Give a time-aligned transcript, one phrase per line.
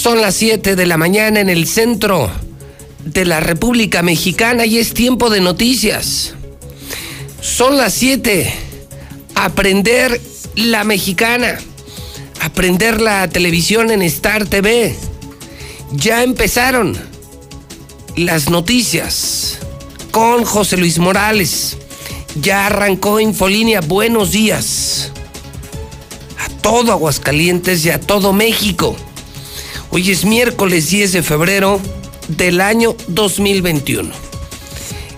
[0.00, 2.30] Son las 7 de la mañana en el centro
[3.04, 6.32] de la República Mexicana y es tiempo de noticias.
[7.42, 8.50] Son las 7.
[9.34, 10.18] Aprender
[10.54, 11.58] la mexicana.
[12.40, 14.96] Aprender la televisión en Star TV.
[15.92, 16.96] Ya empezaron
[18.16, 19.58] las noticias
[20.12, 21.76] con José Luis Morales.
[22.40, 23.82] Ya arrancó Infolínea.
[23.82, 25.12] Buenos días
[26.38, 28.96] a todo Aguascalientes y a todo México.
[29.92, 31.80] Hoy es miércoles 10 de febrero
[32.28, 34.08] del año 2021.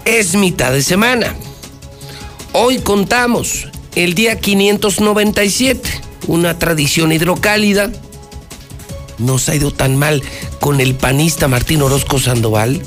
[0.06, 1.36] Es mitad de semana.
[2.54, 5.90] Hoy contamos el día 597,
[6.26, 7.92] una tradición hidrocálida.
[9.18, 10.22] Nos ha ido tan mal
[10.58, 12.80] con el panista Martín Orozco Sandoval,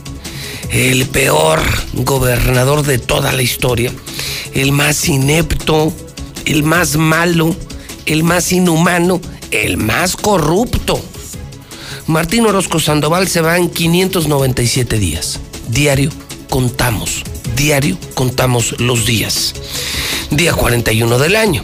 [0.72, 1.62] el peor
[1.94, 3.94] gobernador de toda la historia,
[4.56, 5.94] el más inepto,
[6.46, 7.56] el más malo,
[8.08, 9.22] el más inhumano,
[9.52, 11.00] el más corrupto.
[12.08, 15.40] Martín Orozco Sandoval se va en 597 días.
[15.70, 16.12] Diario
[16.52, 17.24] contamos,
[17.56, 19.56] diario contamos los días.
[20.30, 21.64] Día 41 del año.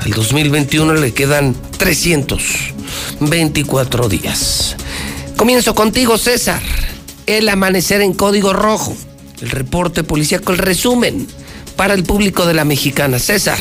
[0.00, 4.76] Al 2021 le quedan 324 días.
[5.36, 6.62] Comienzo contigo, César.
[7.26, 8.96] El amanecer en código rojo.
[9.42, 11.26] El reporte policíaco, el resumen
[11.76, 13.18] para el público de la mexicana.
[13.18, 13.58] César.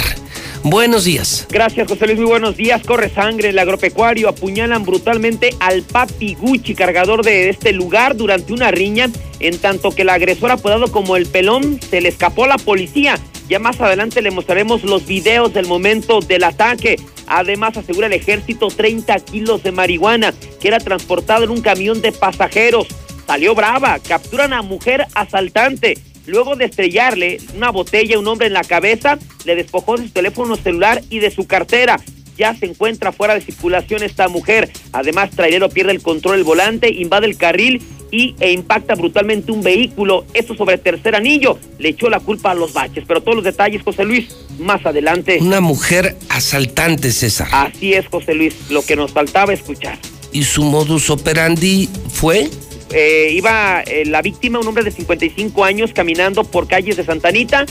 [0.63, 1.45] Buenos días.
[1.49, 2.19] Gracias, José Luis.
[2.19, 2.81] Muy buenos días.
[2.83, 3.49] Corre sangre.
[3.49, 9.09] El agropecuario apuñalan brutalmente al papi Gucci, cargador de este lugar, durante una riña,
[9.41, 13.15] en tanto que el agresor apodado como el pelón se le escapó a la policía.
[13.49, 16.95] Ya más adelante le mostraremos los videos del momento del ataque.
[17.27, 22.13] Además, asegura el ejército 30 kilos de marihuana que era transportado en un camión de
[22.13, 22.87] pasajeros.
[23.27, 23.99] Salió brava.
[23.99, 25.97] Capturan a mujer asaltante.
[26.25, 30.09] Luego de estrellarle una botella a un hombre en la cabeza, le despojó de su
[30.09, 31.99] teléfono celular y de su cartera.
[32.37, 34.71] Ya se encuentra fuera de circulación esta mujer.
[34.91, 39.61] Además, trailero pierde el control del volante, invade el carril y, e impacta brutalmente un
[39.61, 40.25] vehículo.
[40.33, 41.59] Eso sobre tercer anillo.
[41.77, 43.03] Le echó la culpa a los baches.
[43.07, 44.29] Pero todos los detalles, José Luis,
[44.59, 45.39] más adelante.
[45.41, 47.49] Una mujer asaltante, César.
[47.51, 49.99] Así es, José Luis, lo que nos faltaba escuchar.
[50.31, 52.49] ¿Y su modus operandi fue?
[52.93, 57.65] Eh, iba eh, la víctima, un hombre de 55 años, caminando por calles de Santanita.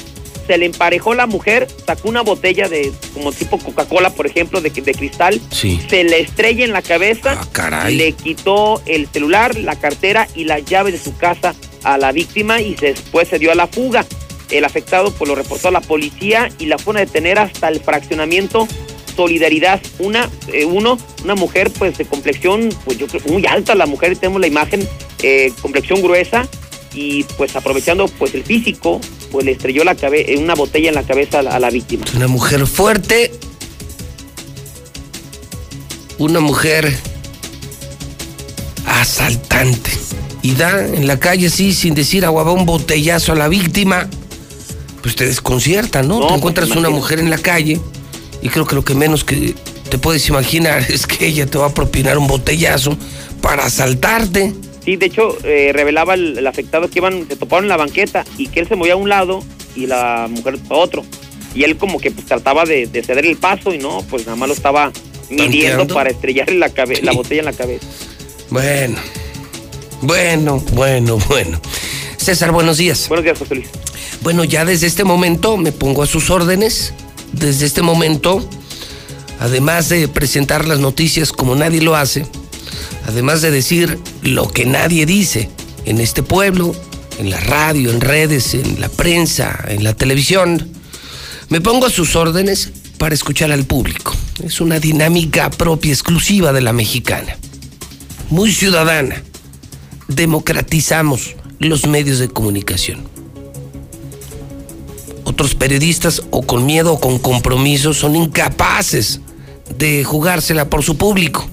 [0.47, 4.71] Se le emparejó la mujer, sacó una botella de, como tipo Coca-Cola, por ejemplo, de,
[4.71, 5.41] de cristal.
[5.50, 5.81] Sí.
[5.88, 7.38] Se le estrella en la cabeza.
[7.41, 7.94] Ah, caray.
[7.94, 12.61] Le quitó el celular, la cartera y la llave de su casa a la víctima
[12.61, 14.05] y después se dio a la fuga.
[14.50, 17.81] El afectado pues lo reportó a la policía y la fueron a detener hasta el
[17.81, 18.66] fraccionamiento
[19.15, 19.81] Solidaridad.
[19.99, 24.17] Una, eh, uno, una mujer pues de complexión, pues yo creo muy alta la mujer,
[24.17, 24.87] tenemos la imagen,
[25.23, 26.49] eh, complexión gruesa
[26.95, 29.00] y pues aprovechando pues el físico,
[29.31, 32.05] pues le estrelló la cabe una botella en la cabeza a la, a la víctima.
[32.17, 33.32] Una mujer fuerte.
[36.19, 36.94] Una mujer
[38.87, 39.91] asaltante.
[40.43, 44.09] Y da en la calle así, sin decir agua, va un botellazo a la víctima.
[45.03, 46.20] Pues te desconcierta, ¿no?
[46.20, 47.00] No, te encuentras pues, una imagínate.
[47.00, 47.81] mujer en la calle
[48.43, 49.55] y creo que lo que menos que
[49.89, 52.97] te puedes imaginar es que ella te va a propinar un botellazo
[53.41, 54.53] para asaltarte.
[54.85, 58.25] Sí, de hecho, eh, revelaba el, el afectado que iban, se toparon en la banqueta
[58.37, 59.44] y que él se movía a un lado
[59.77, 61.05] y la mujer a otro.
[61.55, 64.37] Y él como que pues trataba de, de ceder el paso y no, pues nada
[64.37, 64.91] más lo estaba
[65.31, 65.95] midiendo ¿Tanteando?
[65.95, 67.87] para estrellarle la, cabe- la botella en la cabeza.
[68.50, 68.97] Bueno,
[70.00, 71.61] bueno, bueno, bueno.
[72.17, 73.06] César, buenos días.
[73.09, 73.69] Buenos días, José Luis.
[74.23, 76.93] Bueno, ya desde este momento me pongo a sus órdenes.
[77.32, 78.46] Desde este momento,
[79.40, 82.26] además de presentar las noticias como nadie lo hace,
[83.06, 85.49] además de decir lo que nadie dice
[85.84, 86.75] en este pueblo,
[87.19, 90.70] en la radio, en redes, en la prensa, en la televisión,
[91.49, 94.14] me pongo a sus órdenes para escuchar al público.
[94.43, 97.37] Es una dinámica propia, exclusiva de la mexicana.
[98.31, 99.23] Muy ciudadana.
[100.08, 103.02] Democratizamos los medios de comunicación.
[105.25, 109.21] Otros periodistas o con miedo o con compromiso son incapaces
[109.79, 111.49] de jugársela por su público.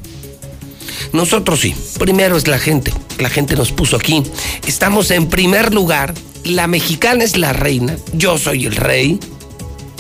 [1.14, 4.24] Nosotros sí, primero es la gente, la gente nos puso aquí.
[4.68, 6.14] Estamos en primer lugar,
[6.44, 9.20] la mexicana es la reina, yo soy el rey,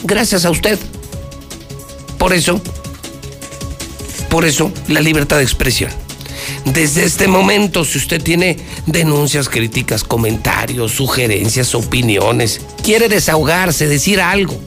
[0.03, 0.77] gracias a usted.
[2.17, 2.61] Por eso,
[4.29, 5.91] por eso, la libertad de expresión.
[6.65, 14.59] Desde este momento, si usted tiene denuncias, críticas, comentarios, sugerencias, opiniones, quiere desahogarse, decir algo,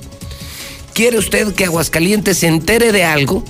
[0.95, 3.45] quiere usted que Aguascalientes se entere de algo,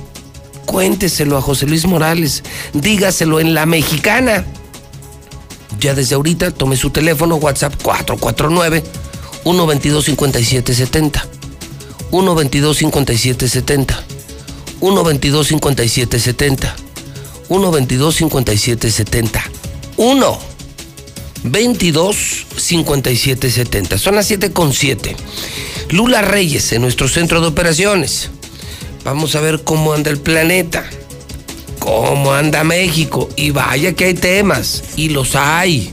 [0.67, 2.43] cuénteselo a José Luis Morales,
[2.73, 4.45] dígaselo en la mexicana.
[5.81, 8.83] Ya desde ahorita tome su teléfono WhatsApp 449
[9.45, 11.27] 122 5770.
[12.11, 14.05] 122 5770.
[14.81, 16.82] 122 5770.
[17.61, 19.43] 122 5770.
[19.97, 20.39] 1
[21.45, 23.99] 22 5770.
[23.99, 25.17] Son las 7 con 7.
[25.91, 28.31] Lula Reyes en nuestro centro de operaciones.
[29.05, 30.89] Vamos a ver cómo anda el planeta,
[31.79, 33.29] cómo anda México.
[33.37, 35.93] Y vaya que hay temas, y los hay.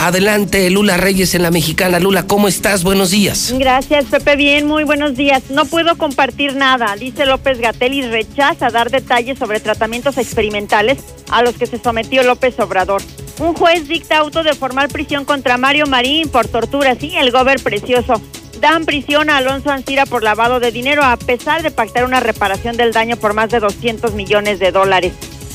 [0.00, 1.98] Adelante, Lula Reyes en la mexicana.
[1.98, 2.84] Lula, ¿cómo estás?
[2.84, 3.52] Buenos días.
[3.58, 4.36] Gracias, Pepe.
[4.36, 5.50] Bien, muy buenos días.
[5.50, 10.98] No puedo compartir nada, dice López Gatel y rechaza dar detalles sobre tratamientos experimentales
[11.30, 13.02] a los que se sometió López Obrador.
[13.40, 17.60] Un juez dicta auto de formal prisión contra Mario Marín por tortura, sí, el gober
[17.60, 18.22] precioso.
[18.60, 22.76] Dan prisión a Alonso Ancira por lavado de dinero a pesar de pactar una reparación
[22.76, 25.12] del daño por más de 200 millones de dólares.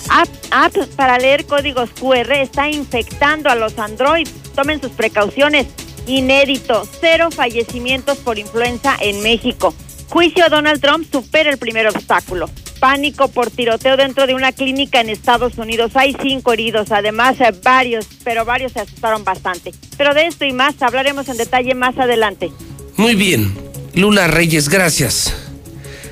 [0.10, 4.28] App, app para leer códigos QR está infectando a los Android.
[4.56, 5.68] Tomen sus precauciones.
[6.08, 9.74] Inédito, cero fallecimientos por influenza en México.
[10.10, 12.50] Juicio Donald Trump supera el primer obstáculo.
[12.80, 15.94] Pánico por tiroteo dentro de una clínica en Estados Unidos.
[15.96, 19.72] Hay cinco heridos, además eh, varios, pero varios se asustaron bastante.
[19.98, 22.52] Pero de esto y más hablaremos en detalle más adelante.
[22.98, 23.54] Muy bien.
[23.96, 25.34] Lula Reyes, gracias.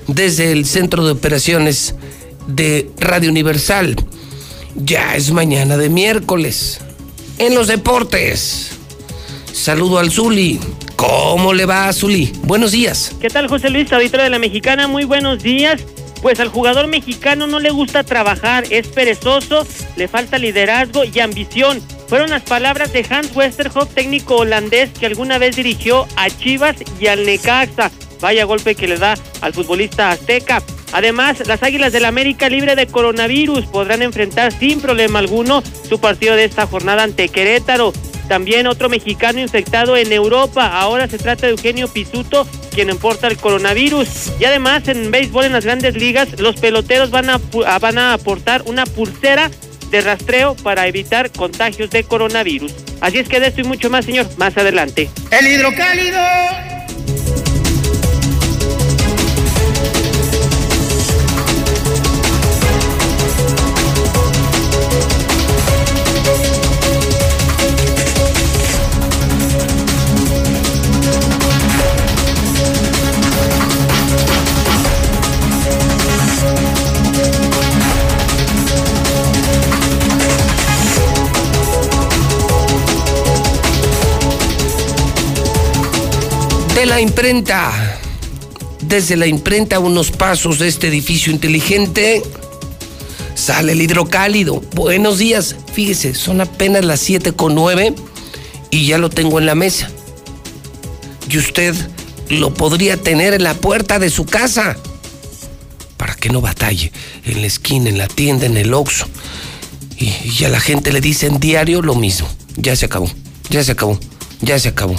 [0.08, 1.96] Desde el Centro de Operaciones
[2.56, 3.96] de Radio Universal.
[4.76, 6.80] Ya es mañana de miércoles.
[7.38, 8.72] En los deportes.
[9.52, 10.60] Saludo al Zuli.
[10.96, 12.32] ¿Cómo le va Zuli?
[12.44, 13.16] Buenos días.
[13.20, 14.88] ¿Qué tal, José Luis, auditora de la Mexicana?
[14.88, 15.82] Muy buenos días.
[16.22, 19.66] Pues al jugador mexicano no le gusta trabajar, es perezoso,
[19.96, 21.82] le falta liderazgo y ambición.
[22.08, 27.08] Fueron las palabras de Hans Westerhoff, técnico holandés que alguna vez dirigió a Chivas y
[27.08, 27.90] al Necaxa.
[28.22, 30.62] Vaya golpe que le da al futbolista azteca.
[30.94, 36.36] Además, las Águilas del América libre de coronavirus podrán enfrentar sin problema alguno su partido
[36.36, 37.94] de esta jornada ante Querétaro.
[38.28, 40.68] También otro mexicano infectado en Europa.
[40.80, 44.08] Ahora se trata de Eugenio Pisuto, quien importa el coronavirus.
[44.40, 47.40] Y además, en béisbol en las grandes ligas, los peloteros van a,
[47.80, 49.52] van a aportar una pulsera
[49.90, 52.74] de rastreo para evitar contagios de coronavirus.
[53.02, 55.10] Así es que de esto y mucho más, señor, más adelante.
[55.32, 56.20] El hidrocálido
[86.82, 88.00] de la imprenta.
[88.82, 92.24] Desde la imprenta, a unos pasos de este edificio inteligente,
[93.36, 94.64] sale el hidrocálido.
[94.74, 95.56] Buenos días.
[95.74, 97.94] Fíjese, son apenas las 7 con 9
[98.72, 99.92] y ya lo tengo en la mesa.
[101.30, 101.76] Y usted
[102.30, 104.76] lo podría tener en la puerta de su casa.
[105.98, 106.92] Para que no batalle
[107.26, 109.06] en la esquina, en la tienda, en el Oxxo.
[110.00, 112.28] Y, y a la gente le dicen diario lo mismo.
[112.56, 113.08] Ya se acabó,
[113.52, 114.00] ya se acabó,
[114.42, 114.96] ya se acabó.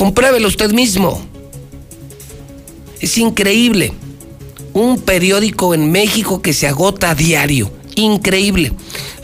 [0.00, 1.20] Compruébelo usted mismo.
[3.02, 3.92] Es increíble.
[4.72, 7.70] Un periódico en México que se agota a diario.
[7.96, 8.72] Increíble.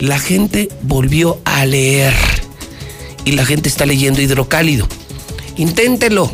[0.00, 2.12] La gente volvió a leer.
[3.24, 4.86] Y la gente está leyendo hidrocálido.
[5.56, 6.30] Inténtelo.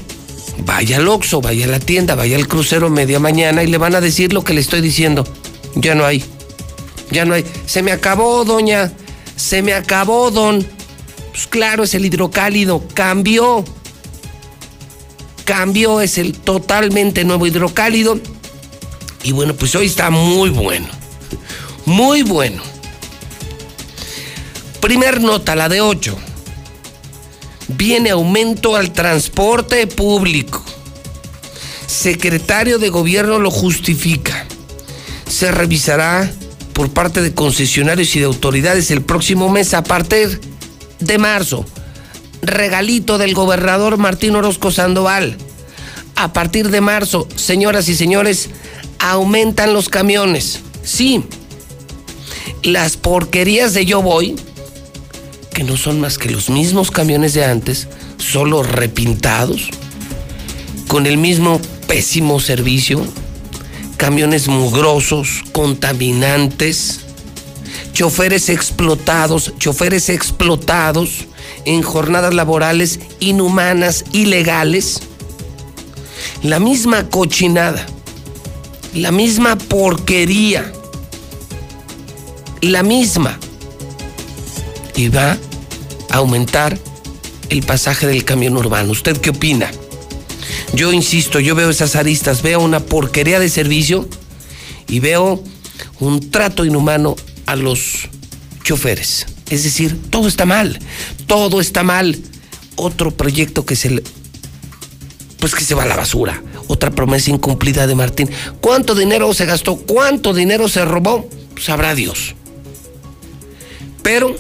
[0.67, 3.95] Vaya al Oxxo, vaya a la tienda, vaya al crucero media mañana y le van
[3.95, 5.25] a decir lo que le estoy diciendo.
[5.77, 6.25] Ya no hay.
[7.13, 7.45] Ya no hay.
[7.67, 8.93] Se me acabó, doña.
[9.37, 10.67] Se me acabó, don.
[11.31, 12.83] Pues claro, es el hidrocálido.
[12.93, 13.65] Cambió.
[15.45, 18.19] Cambió, es el totalmente nuevo hidrocálido.
[19.23, 20.87] Y bueno, pues hoy está muy bueno.
[21.85, 22.63] Muy bueno.
[24.81, 26.17] Primer nota, la de 8.
[27.69, 30.63] Viene aumento al transporte público.
[31.87, 34.47] Secretario de Gobierno lo justifica.
[35.29, 36.31] Se revisará
[36.73, 40.41] por parte de concesionarios y de autoridades el próximo mes a partir
[41.01, 41.65] de marzo.
[42.43, 45.37] Regalito del gobernador Martín Orozco Sandoval.
[46.17, 48.51] A partir de marzo, señoras y señores,
[48.99, 50.61] aumentan los camiones.
[50.83, 51.23] Sí,
[52.65, 54.35] las porquerías de Yo Voy,
[55.55, 57.87] que no son más que los mismos camiones de antes,
[58.19, 59.71] solo repintados,
[60.89, 63.07] con el mismo pésimo servicio,
[63.97, 67.03] camiones mugrosos, contaminantes,
[67.93, 71.27] choferes explotados, choferes explotados
[71.65, 75.01] en jornadas laborales inhumanas, ilegales.
[76.43, 77.87] La misma cochinada,
[78.95, 80.73] la misma porquería,
[82.61, 83.39] la misma.
[84.97, 85.39] Y va
[86.11, 86.79] a aumentar
[87.49, 88.93] el pasaje del camión urbano.
[88.93, 89.71] ¿Usted qué opina?
[90.75, 94.09] Yo insisto, yo veo esas aristas, veo una porquería de servicio
[94.89, 95.43] y veo
[96.01, 97.17] un trato inhumano
[97.47, 98.09] a los
[98.65, 99.27] choferes.
[99.53, 100.79] Es decir, todo está mal,
[101.27, 102.19] todo está mal.
[102.77, 104.03] Otro proyecto que se le,
[105.39, 106.43] pues que se va a la basura.
[106.69, 108.31] Otra promesa incumplida de Martín.
[108.63, 109.77] ¿Cuánto dinero se gastó?
[109.77, 111.29] ¿Cuánto dinero se robó?
[111.61, 112.35] Sabrá Dios.
[114.03, 114.35] Pero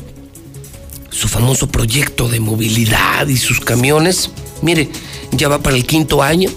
[1.10, 4.30] su famoso proyecto de movilidad y sus camiones,
[4.62, 4.88] mire,
[5.32, 6.48] ya va para el quinto año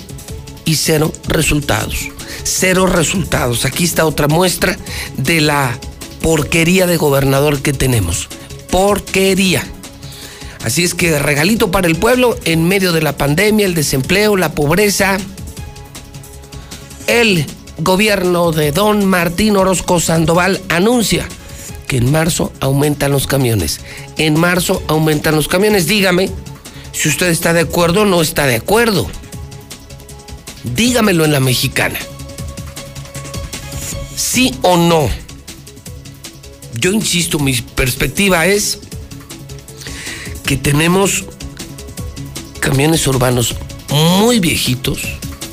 [0.63, 2.07] y cero resultados.
[2.43, 3.65] Cero resultados.
[3.65, 4.77] Aquí está otra muestra
[5.17, 5.77] de la
[6.21, 8.29] porquería de gobernador que tenemos.
[8.75, 9.65] Porquería.
[10.65, 14.51] Así es que regalito para el pueblo en medio de la pandemia, el desempleo, la
[14.51, 15.17] pobreza.
[17.07, 17.45] El
[17.77, 21.25] gobierno de don Martín Orozco Sandoval anuncia
[21.87, 23.79] que en marzo aumentan los camiones.
[24.17, 25.87] En marzo aumentan los camiones.
[25.87, 26.29] Dígame
[26.91, 29.07] si usted está de acuerdo o no está de acuerdo.
[30.65, 31.97] Dígamelo en la mexicana.
[34.17, 35.24] Sí o no.
[36.79, 38.79] Yo insisto, mi perspectiva es
[40.45, 41.25] que tenemos
[42.59, 43.55] camiones urbanos
[43.89, 45.01] muy viejitos,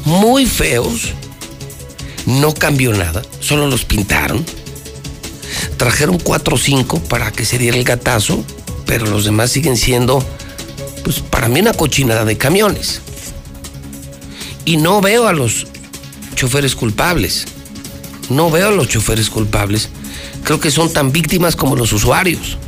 [0.04, 1.12] muy feos.
[2.26, 4.44] No cambió nada, solo los pintaron.
[5.76, 8.44] Trajeron cuatro o cinco para que se diera el gatazo,
[8.86, 10.24] pero los demás siguen siendo,
[11.04, 13.00] pues para mí, una cochinada de camiones.
[14.64, 15.66] Y no veo a los
[16.34, 17.46] choferes culpables.
[18.30, 19.88] No veo a los choferes culpables.
[20.44, 22.58] Creo que son tan víctimas como los usuarios.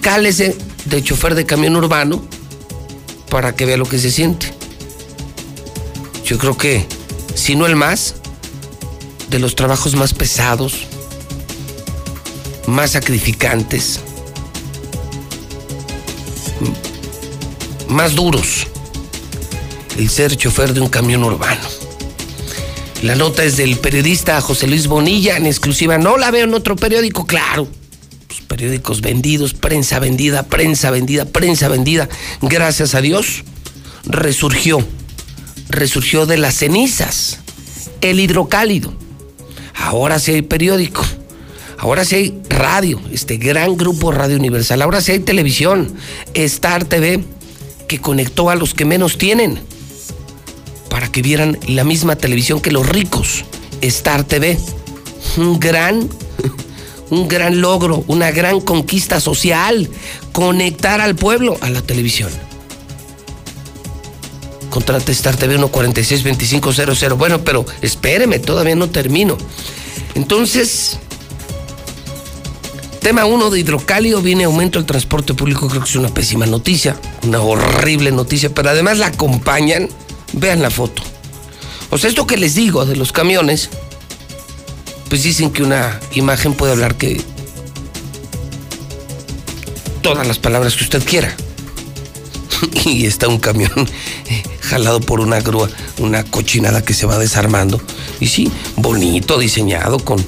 [0.00, 2.22] Cálese de chofer de camión urbano
[3.30, 4.52] para que vea lo que se siente.
[6.24, 6.86] Yo creo que,
[7.34, 8.14] si no el más,
[9.30, 10.86] de los trabajos más pesados,
[12.66, 14.00] más sacrificantes,
[17.88, 18.66] más duros,
[19.96, 21.79] el ser chofer de un camión urbano.
[23.02, 25.96] La nota es del periodista José Luis Bonilla en exclusiva.
[25.96, 27.66] No la veo en otro periódico, claro.
[28.28, 32.10] Los periódicos vendidos, prensa vendida, prensa vendida, prensa vendida.
[32.42, 33.44] Gracias a Dios,
[34.04, 34.86] resurgió.
[35.70, 37.38] Resurgió de las cenizas.
[38.02, 38.92] El hidrocálido.
[39.74, 41.02] Ahora sí hay periódico.
[41.78, 44.82] Ahora sí hay radio, este gran grupo Radio Universal.
[44.82, 45.94] Ahora sí hay televisión,
[46.34, 47.24] Star TV,
[47.88, 49.69] que conectó a los que menos tienen
[50.90, 53.44] para que vieran la misma televisión que los ricos,
[53.80, 54.58] Star TV.
[55.38, 56.08] Un gran,
[57.10, 59.88] un gran logro, una gran conquista social,
[60.32, 62.30] conectar al pueblo a la televisión.
[64.68, 67.16] Contrate Star TV 1462500.
[67.16, 69.38] Bueno, pero espéreme, todavía no termino.
[70.14, 70.98] Entonces,
[73.00, 76.96] tema 1 de hidrocálido, viene aumento del transporte público, creo que es una pésima noticia,
[77.22, 79.88] una horrible noticia, pero además la acompañan
[80.32, 81.02] Vean la foto.
[81.90, 83.68] O sea, esto que les digo de los camiones,
[85.08, 87.20] pues dicen que una imagen puede hablar que
[90.02, 91.34] todas las palabras que usted quiera.
[92.84, 93.72] y está un camión
[94.28, 95.68] eh, jalado por una grúa,
[95.98, 97.80] una cochinada que se va desarmando.
[98.20, 100.24] Y sí, bonito, diseñado, con,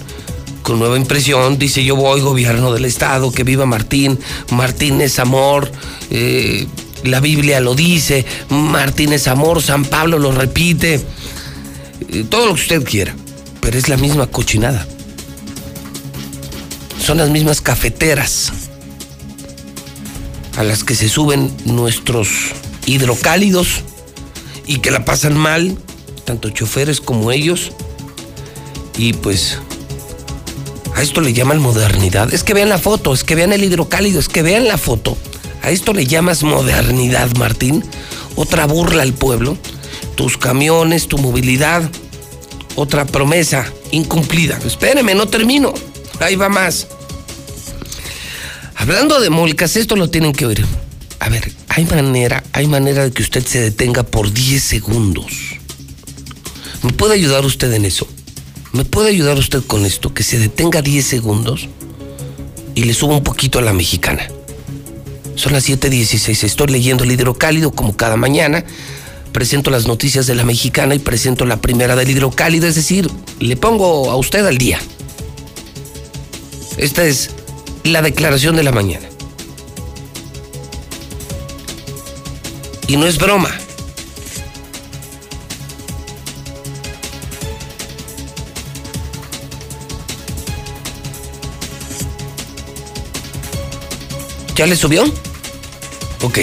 [0.63, 1.59] con nueva impresión.
[1.59, 4.19] Dice yo voy, gobierno del estado, que viva Martín.
[4.51, 5.71] Martín es amor.
[6.11, 6.67] Eh,
[7.05, 11.01] la Biblia lo dice, Martínez Amor, San Pablo lo repite,
[12.09, 13.15] eh, todo lo que usted quiera,
[13.61, 14.87] pero es la misma cochinada.
[16.99, 18.53] son las mismas cafeteras
[20.57, 22.29] a las que se suben nuestros
[22.87, 23.81] hidrocálidos
[24.67, 25.77] y que la pasan mal,
[26.25, 27.73] tanto choferes como ellos.
[28.97, 29.59] Y pues
[30.95, 32.33] a esto le llaman modernidad.
[32.33, 35.17] Es que vean la foto, es que vean el hidrocálido, es que vean la foto.
[35.63, 37.85] ¿A esto le llamas modernidad, Martín?
[38.35, 39.57] Otra burla al pueblo.
[40.17, 41.89] Tus camiones, tu movilidad.
[42.75, 44.59] Otra promesa incumplida.
[44.67, 45.73] Espéreme, no termino.
[46.21, 46.89] Ahí va más.
[48.75, 50.67] Hablando de molcas, esto lo tienen que oír.
[51.21, 55.33] A ver, hay manera, hay manera de que usted se detenga por 10 segundos.
[56.83, 58.09] ¿Me puede ayudar usted en eso?
[58.73, 60.13] ¿Me puede ayudar usted con esto?
[60.13, 61.69] Que se detenga 10 segundos
[62.75, 64.29] y le suba un poquito a la mexicana.
[65.35, 66.45] Son las 7:16.
[66.45, 68.65] Estoy leyendo el hidrocálido como cada mañana.
[69.33, 73.11] Presento las noticias de la mexicana y presento la primera del hidrocálido, es decir,
[73.41, 74.79] le pongo a usted al día.
[76.77, 77.31] Esta es
[77.85, 79.09] la declaración de la mañana.
[82.89, 83.51] Y no es broma.
[94.55, 95.05] ¿Ya le subió?
[96.23, 96.41] Ok.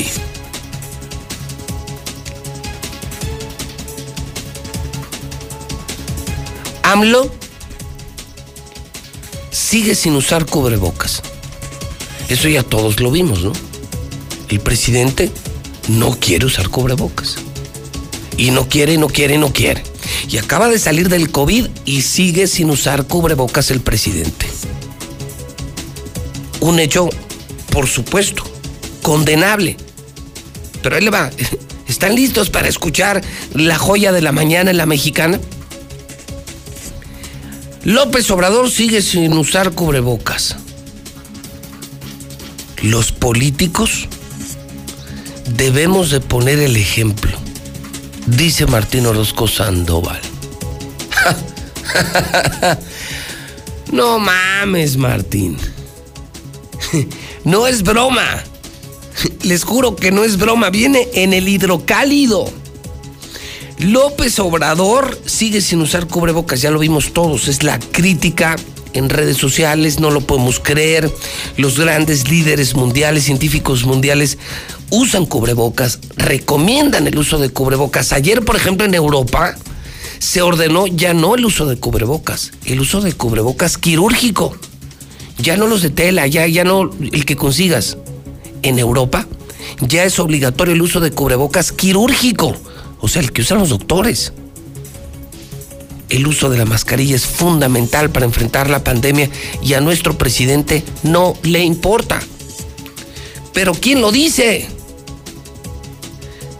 [6.84, 7.32] AMLO
[9.52, 11.22] sigue sin usar cubrebocas.
[12.30, 13.54] Eso ya todos lo vimos, ¿no?
[14.50, 15.32] El presidente
[15.88, 17.36] no quiere usar cubrebocas.
[18.38, 19.84] Y no quiere, no quiere, no quiere.
[20.28, 24.48] Y acaba de salir del COVID y sigue sin usar cubrebocas el presidente.
[26.60, 27.10] Un hecho,
[27.72, 28.44] por supuesto,
[29.02, 29.78] condenable.
[30.82, 31.30] Pero ahí le va.
[31.88, 33.22] ¿Están listos para escuchar
[33.54, 35.40] la joya de la mañana en la mexicana?
[37.84, 40.56] López Obrador sigue sin usar cubrebocas.
[42.84, 44.08] Los políticos
[45.58, 47.32] debemos de poner el ejemplo,
[48.28, 50.22] dice Martín Orozco Sandoval.
[53.92, 55.58] no mames, Martín.
[57.44, 58.44] No es broma.
[59.44, 60.70] Les juro que no es broma.
[60.70, 62.52] Viene en el hidrocálido.
[63.80, 67.48] López Obrador sigue sin usar cubrebocas, ya lo vimos todos.
[67.48, 68.58] Es la crítica
[68.94, 71.10] en redes sociales, no lo podemos creer.
[71.56, 74.38] Los grandes líderes mundiales, científicos mundiales,
[74.90, 78.12] usan cubrebocas, recomiendan el uso de cubrebocas.
[78.12, 79.56] Ayer, por ejemplo, en Europa
[80.20, 84.58] se ordenó ya no el uso de cubrebocas, el uso de cubrebocas quirúrgico.
[85.40, 87.98] Ya no los de tela, ya, ya no el que consigas.
[88.62, 89.28] En Europa
[89.82, 92.56] ya es obligatorio el uso de cubrebocas quirúrgico,
[93.00, 94.34] o sea, el que usan los doctores
[96.10, 99.30] el uso de la mascarilla es fundamental para enfrentar la pandemia
[99.62, 102.20] y a nuestro presidente no le importa.
[103.54, 104.68] Pero ¿quién lo dice?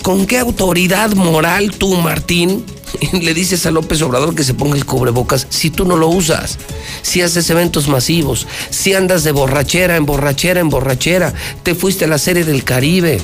[0.04, 2.64] ¿Con qué autoridad moral tú, Martín,
[3.14, 6.58] le dices a López Obrador que se ponga el cubrebocas si tú no lo usas?
[7.02, 12.10] Si haces eventos masivos, si andas de borrachera en borrachera en borrachera, te fuiste a
[12.10, 13.22] la serie del Caribe,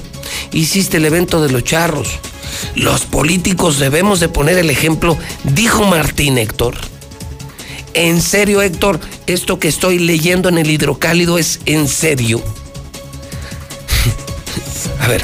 [0.52, 2.20] hiciste el evento de los charros,
[2.76, 6.76] los políticos debemos de poner el ejemplo, dijo Martín Héctor.
[7.94, 12.44] En serio, Héctor, esto que estoy leyendo en el hidrocálido es en serio.
[15.00, 15.22] A ver,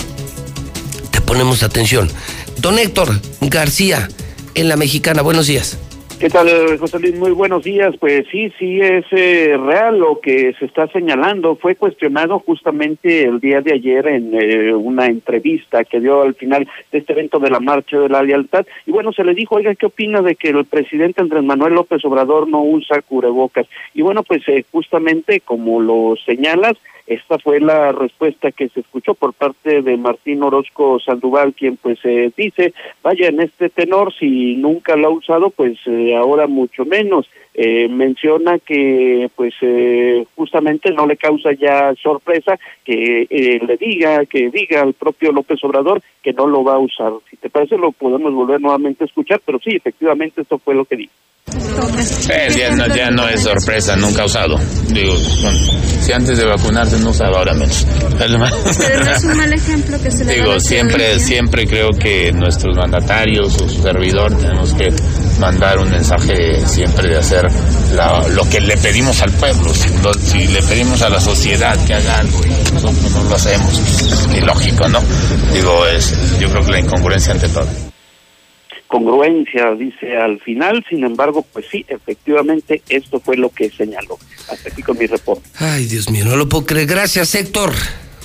[1.12, 2.10] te ponemos atención.
[2.58, 4.08] Don Héctor García,
[4.56, 5.80] en la mexicana, buenos días.
[6.22, 7.16] ¿Qué tal, José Luis?
[7.16, 7.96] Muy buenos días.
[8.00, 11.56] Pues sí, sí es eh, real lo que se está señalando.
[11.56, 16.68] Fue cuestionado justamente el día de ayer en eh, una entrevista que dio al final
[16.92, 18.68] de este evento de la Marcha de la Lealtad.
[18.86, 22.06] Y bueno, se le dijo, oiga, ¿qué opina de que el presidente Andrés Manuel López
[22.06, 23.66] Obrador no usa cubrebocas?
[23.96, 29.14] Y bueno, pues eh, justamente como lo señalas, esta fue la respuesta que se escuchó
[29.14, 34.56] por parte de Martín Orozco Sandoval, quien pues eh, dice, vaya, en este tenor, si
[34.56, 37.30] nunca lo ha usado, pues eh, ahora mucho menos.
[37.54, 44.26] Eh, menciona que pues eh, justamente no le causa ya sorpresa que eh, le diga,
[44.26, 47.12] que diga al propio López Obrador que no lo va a usar.
[47.30, 50.86] Si te parece lo podemos volver nuevamente a escuchar, pero sí, efectivamente esto fue lo
[50.86, 51.12] que dijo.
[52.30, 54.58] Eh, ya, no, ya no es sorpresa, nunca ha usado.
[54.88, 55.16] Digo,
[56.02, 57.86] si antes de vacunarse no usaba, ahora menos.
[58.18, 58.46] Pero no
[59.12, 63.68] es un mal ejemplo que se le Digo, siempre, siempre creo que nuestros mandatarios o
[63.68, 64.94] su servidor tenemos que
[65.40, 67.48] mandar un mensaje siempre de hacer
[68.34, 69.74] lo que le pedimos al pueblo.
[69.74, 74.40] Si, le pedimos a la sociedad que haga algo y nosotros no lo hacemos, ni
[74.42, 75.02] lógico, ¿no?
[75.54, 77.91] Digo, es, yo creo que la incongruencia ante todo.
[78.92, 80.86] Congruencia, dice al final.
[80.90, 84.20] Sin embargo, pues sí, efectivamente, esto fue lo que señaló.
[84.52, 85.50] Hasta aquí con mi reporte.
[85.56, 86.88] Ay, Dios mío, no lo puedo creer.
[86.88, 87.72] Gracias, Héctor.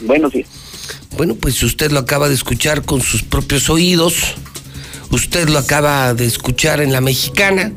[0.02, 0.44] Bueno, sí.
[1.16, 4.34] Bueno, pues usted lo acaba de escuchar con sus propios oídos.
[5.10, 7.72] Usted lo acaba de escuchar en la mexicana.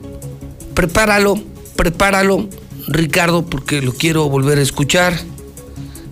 [0.74, 1.40] Prepáralo,
[1.76, 2.50] prepáralo,
[2.88, 5.14] Ricardo, porque lo quiero volver a escuchar.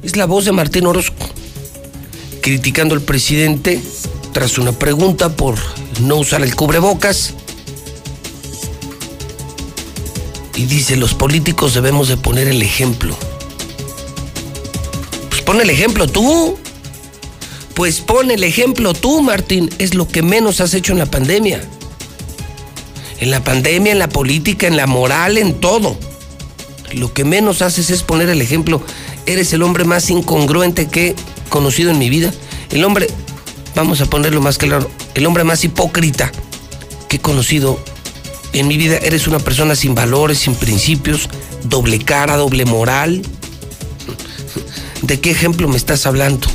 [0.04, 1.28] Es la voz de Martín Orozco,
[2.42, 3.82] criticando al presidente
[4.38, 5.56] tras una pregunta por
[6.00, 7.34] no usar el cubrebocas.
[10.56, 13.18] Y dice, los políticos debemos de poner el ejemplo.
[15.30, 16.56] Pues pon el ejemplo tú.
[17.74, 19.72] Pues pon el ejemplo tú, Martín.
[19.80, 21.60] Es lo que menos has hecho en la pandemia.
[23.20, 25.98] En la pandemia, en la política, en la moral, en todo.
[26.94, 28.84] Lo que menos haces es poner el ejemplo.
[29.26, 31.16] Eres el hombre más incongruente que he
[31.50, 32.32] conocido en mi vida.
[32.70, 33.08] El hombre,
[33.78, 36.32] vamos a ponerlo más claro, el hombre más hipócrita
[37.08, 37.80] que he conocido
[38.54, 38.98] en mi vida.
[38.98, 41.30] Eres una persona sin valores, sin principios,
[41.64, 43.22] doble cara, doble moral.
[45.04, 46.48] ¿De qué ejemplo me estás hablando?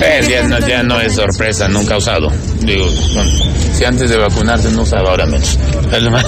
[0.00, 2.32] Eh, ya, no, ya no es sorpresa, nunca ha usado.
[2.62, 3.30] Digo, bueno,
[3.76, 5.58] si antes de vacunarse no usaba, ahora menos.
[5.90, 6.18] Pero no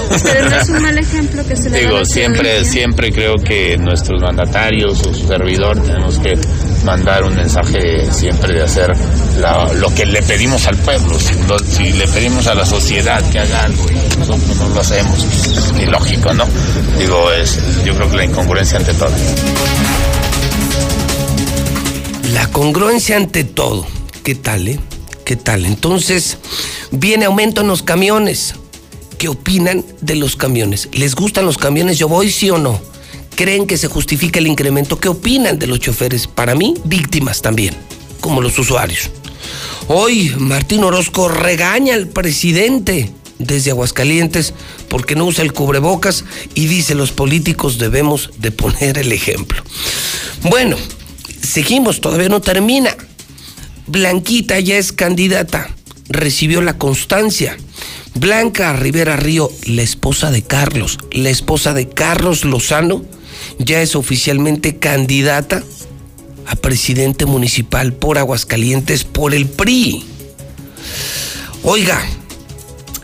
[0.61, 5.13] es un mal ejemplo que se le Digo, siempre, siempre creo que nuestros mandatarios o
[5.13, 6.37] su servidor tenemos que
[6.83, 8.93] mandar un mensaje siempre de hacer
[9.75, 11.17] lo que le pedimos al pueblo.
[11.19, 15.73] Si, le pedimos a la sociedad que haga algo y nosotros no lo hacemos, pues,
[15.73, 16.45] ni lógico, ¿no?
[16.97, 19.11] Digo, es, yo creo que la incongruencia ante todo.
[22.33, 23.85] La congruencia ante todo.
[24.23, 24.79] ¿Qué tal, eh?
[25.25, 25.65] ¿Qué tal?
[25.65, 26.37] Entonces,
[26.91, 28.55] viene aumento en los camiones.
[29.17, 30.89] ¿Qué opinan de los camiones?
[30.91, 31.97] ¿Les gustan los camiones?
[31.97, 32.81] ¿Yo voy, sí o no?
[33.35, 34.99] ¿Creen que se justifica el incremento?
[34.99, 36.27] ¿Qué opinan de los choferes?
[36.27, 37.75] Para mí, víctimas también,
[38.21, 39.09] como los usuarios.
[39.87, 44.53] Hoy, Martín Orozco regaña al presidente desde Aguascalientes
[44.87, 49.61] porque no usa el cubrebocas y dice los políticos debemos de poner el ejemplo.
[50.43, 50.77] Bueno,
[51.41, 52.95] seguimos, todavía no termina.
[53.87, 55.69] Blanquita ya es candidata,
[56.07, 57.57] recibió la constancia.
[58.15, 63.03] Blanca Rivera Río, la esposa de Carlos, la esposa de Carlos Lozano,
[63.59, 65.63] ya es oficialmente candidata
[66.45, 70.03] a presidente municipal por Aguascalientes por el PRI.
[71.63, 72.01] Oiga,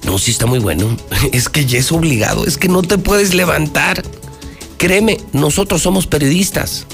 [0.04, 0.98] no, sí está muy bueno.
[1.32, 4.04] Es que ya es obligado, es que no te puedes levantar.
[4.78, 6.86] Créeme, nosotros somos periodistas.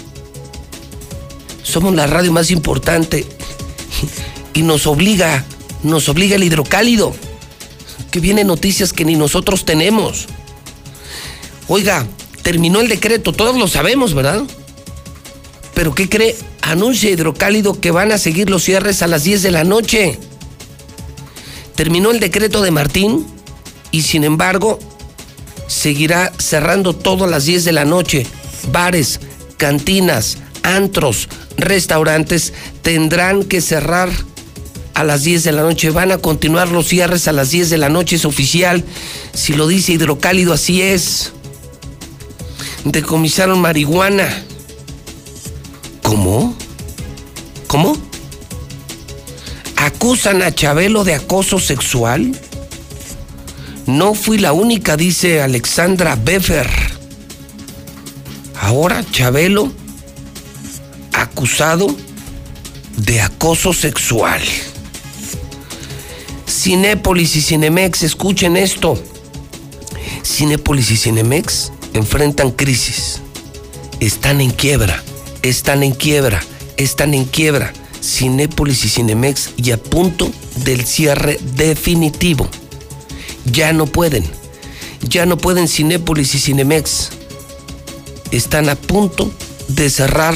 [1.64, 3.26] Somos la radio más importante
[4.54, 5.44] y nos obliga,
[5.84, 7.14] nos obliga el hidrocálido,
[8.12, 10.28] que vienen noticias que ni nosotros tenemos.
[11.68, 12.06] Oiga,
[12.46, 14.44] terminó el decreto, todos lo sabemos, ¿verdad?
[15.74, 16.36] Pero ¿qué cree?
[16.62, 20.20] Anuncia hidrocálido que van a seguir los cierres a las 10 de la noche.
[21.74, 23.26] Terminó el decreto de Martín
[23.90, 24.78] y sin embargo
[25.66, 28.28] seguirá cerrando todo a las 10 de la noche.
[28.72, 29.20] Bares,
[29.58, 32.54] cantinas, antros, restaurantes
[32.84, 34.12] tendrán que cerrar
[34.94, 35.90] a las 10 de la noche.
[35.90, 38.84] Van a continuar los cierres a las 10 de la noche, es oficial.
[39.34, 41.32] Si lo dice Hidrocálido, así es.
[42.86, 44.30] Decomisaron marihuana.
[46.04, 46.56] ¿Cómo?
[47.68, 47.98] ¿Cómo?
[49.76, 52.40] ¿Acusan a Chabelo de acoso sexual?
[53.88, 56.70] No fui la única, dice Alexandra Beffer.
[58.62, 59.72] Ahora Chabelo
[61.12, 61.88] acusado
[62.98, 64.42] de acoso sexual.
[66.48, 68.98] Cinépolis y Cinemex, escuchen esto.
[70.24, 73.22] Cinépolis y Cinemex enfrentan crisis.
[74.00, 75.04] Están en quiebra,
[75.42, 76.44] están en quiebra,
[76.78, 77.74] están en quiebra.
[78.02, 80.32] Cinépolis y Cinemex y a punto
[80.64, 82.48] del cierre definitivo.
[83.46, 84.24] Ya no pueden.
[85.02, 87.10] Ya no pueden Cinépolis y Cinemex.
[88.32, 89.34] Están a punto
[89.70, 90.36] de cerrar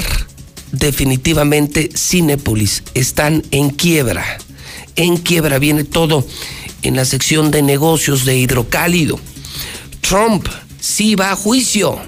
[0.72, 2.84] definitivamente Cinépolis.
[2.96, 4.40] Están en quiebra.
[4.96, 6.26] En quiebra viene todo
[6.82, 9.20] en la sección de negocios de hidrocálido.
[10.02, 10.48] Trump
[10.80, 12.00] sí va a juicio.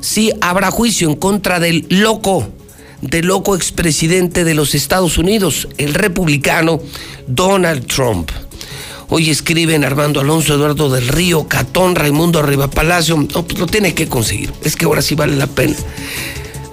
[0.00, 2.48] Sí habrá juicio en contra del loco,
[3.02, 6.80] del loco expresidente de los Estados Unidos, el republicano
[7.26, 8.30] Donald Trump.
[9.12, 13.16] Hoy escriben Armando Alonso, Eduardo del Río, Catón, Raimundo Arriba Palacio.
[13.16, 14.52] No, pues lo tiene que conseguir.
[14.62, 15.74] Es que ahora sí vale la pena.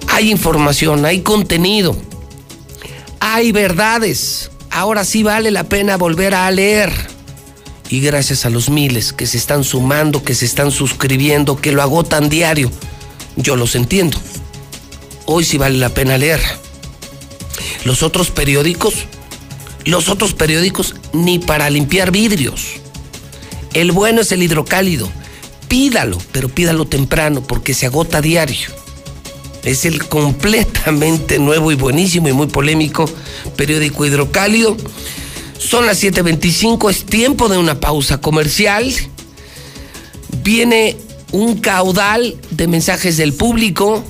[0.06, 1.96] Hay información, hay contenido,
[3.18, 4.50] hay verdades.
[4.70, 7.17] Ahora sí vale la pena volver a leer.
[7.90, 11.82] Y gracias a los miles que se están sumando, que se están suscribiendo, que lo
[11.82, 12.70] agotan diario,
[13.36, 14.18] yo los entiendo.
[15.24, 16.40] Hoy sí vale la pena leer.
[17.84, 18.94] Los otros periódicos,
[19.84, 22.74] Los otros periódicos ni para limpiar vidrios.
[23.72, 25.10] El bueno es el hidrocálido.
[25.68, 28.68] Pídalo, pero pídalo temprano porque se agota diario.
[29.64, 33.08] Es el completamente nuevo y buenísimo y muy polémico
[33.56, 34.76] periódico hidrocálido.
[35.58, 38.92] Son las 7.25, es tiempo de una pausa comercial.
[40.42, 40.96] Viene
[41.32, 44.04] un caudal de mensajes del público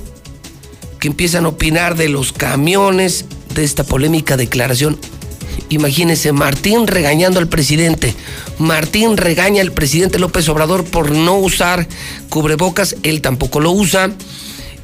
[0.99, 4.97] que empiezan a opinar de los camiones, de esta polémica declaración.
[5.69, 8.13] Imagínense, Martín regañando al presidente.
[8.57, 11.87] Martín regaña al presidente López Obrador por no usar
[12.29, 14.11] cubrebocas, él tampoco lo usa.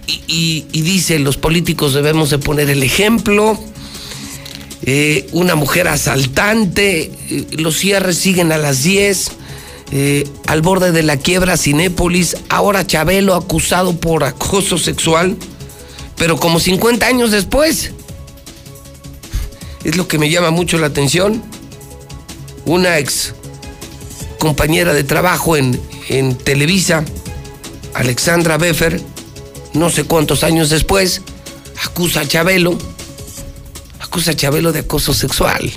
[0.07, 3.59] Y, dice, los políticos debemos de poner el ejemplo.
[4.87, 9.31] Eh, una mujer asaltante, eh, los cierres siguen a las 10.
[9.91, 15.37] Eh, al borde de la quiebra Cinépolis, ahora Chabelo acusado por acoso sexual,
[16.17, 17.91] pero como 50 años después.
[19.83, 21.43] Es lo que me llama mucho la atención.
[22.65, 23.33] Una ex
[24.39, 27.03] compañera de trabajo en, en Televisa,
[27.93, 29.01] Alexandra Beffer,
[29.73, 31.21] no sé cuántos años después,
[31.83, 32.77] acusa a Chabelo,
[34.15, 35.69] acusa a Chabelo de acoso sexual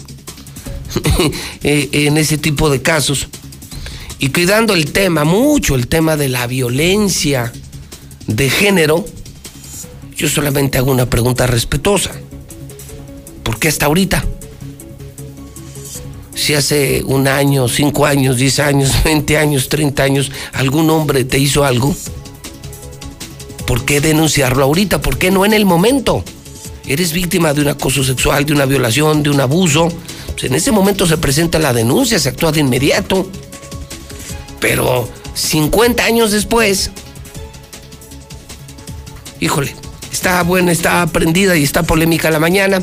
[1.64, 3.26] eh, en ese tipo de casos
[4.20, 7.52] y cuidando el tema, mucho el tema de la violencia
[8.28, 9.04] de género,
[10.16, 12.12] yo solamente hago una pregunta respetuosa.
[13.42, 14.24] ¿Por qué hasta ahorita?
[16.36, 21.40] Si hace un año, cinco años, diez años, veinte años, treinta años, algún hombre te
[21.40, 21.92] hizo algo,
[23.66, 25.00] ¿por qué denunciarlo ahorita?
[25.00, 26.22] ¿Por qué no en el momento?
[26.88, 29.92] Eres víctima de un acoso sexual, de una violación, de un abuso.
[30.28, 33.28] Pues en ese momento se presenta la denuncia, se actúa de inmediato.
[34.58, 36.90] Pero 50 años después,
[39.38, 39.76] híjole,
[40.10, 42.82] está buena, está aprendida y está polémica la mañana.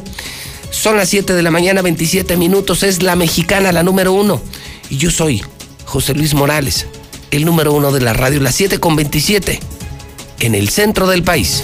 [0.69, 2.83] Son las 7 de la mañana, 27 minutos.
[2.83, 4.39] Es la mexicana, la número uno.
[4.91, 5.43] Y yo soy
[5.85, 6.85] José Luis Morales,
[7.31, 9.59] el número uno de la radio, las 7 con 27,
[10.41, 11.63] en el centro del país.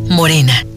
[0.11, 0.53] Morena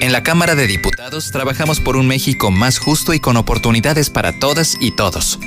[0.00, 4.38] En la Cámara de Diputados trabajamos por un México más justo y con oportunidades para
[4.38, 5.38] todas y todos.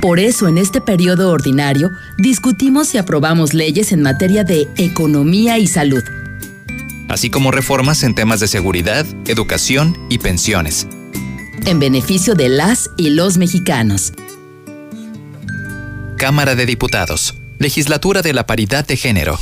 [0.00, 5.66] Por eso, en este periodo ordinario, discutimos y aprobamos leyes en materia de economía y
[5.66, 6.02] salud.
[7.08, 10.86] Así como reformas en temas de seguridad, educación y pensiones.
[11.66, 14.12] En beneficio de las y los mexicanos.
[16.16, 17.34] Cámara de Diputados.
[17.58, 19.38] Legislatura de la Paridad de Género.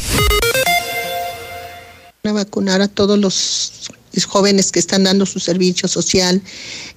[2.25, 3.91] A vacunar a todos los
[4.25, 6.41] jóvenes que están dando su servicio social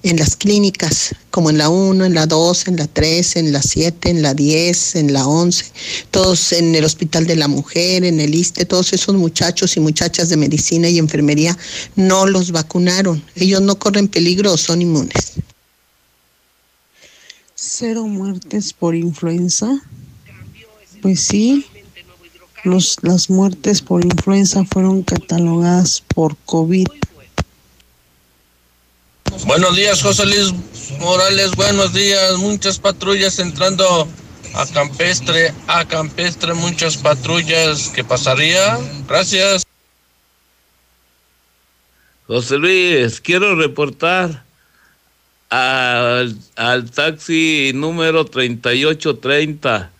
[0.02, 3.62] en las clínicas, como en la 1, en la 2, en la 3, en la
[3.62, 5.66] 7, en la 10, en la 11,
[6.10, 10.28] todos en el Hospital de la Mujer, en el ISTE, todos esos muchachos y muchachas
[10.28, 11.56] de medicina y enfermería
[11.96, 13.22] no los vacunaron.
[13.34, 15.34] Ellos no corren peligro o son inmunes.
[17.54, 19.82] Cero muertes por influenza.
[21.02, 21.66] Pues sí,
[22.64, 26.86] los, las muertes por influenza fueron catalogadas por COVID.
[29.46, 30.52] Buenos días, José Luis
[30.98, 31.52] Morales.
[31.52, 32.36] Buenos días.
[32.38, 34.08] Muchas patrullas entrando
[34.54, 35.52] a Campestre.
[35.66, 37.90] A Campestre, muchas patrullas.
[37.94, 38.78] ¿Qué pasaría?
[39.08, 39.64] Gracias.
[42.26, 44.44] José Luis, quiero reportar
[45.48, 49.90] al, al taxi número 3830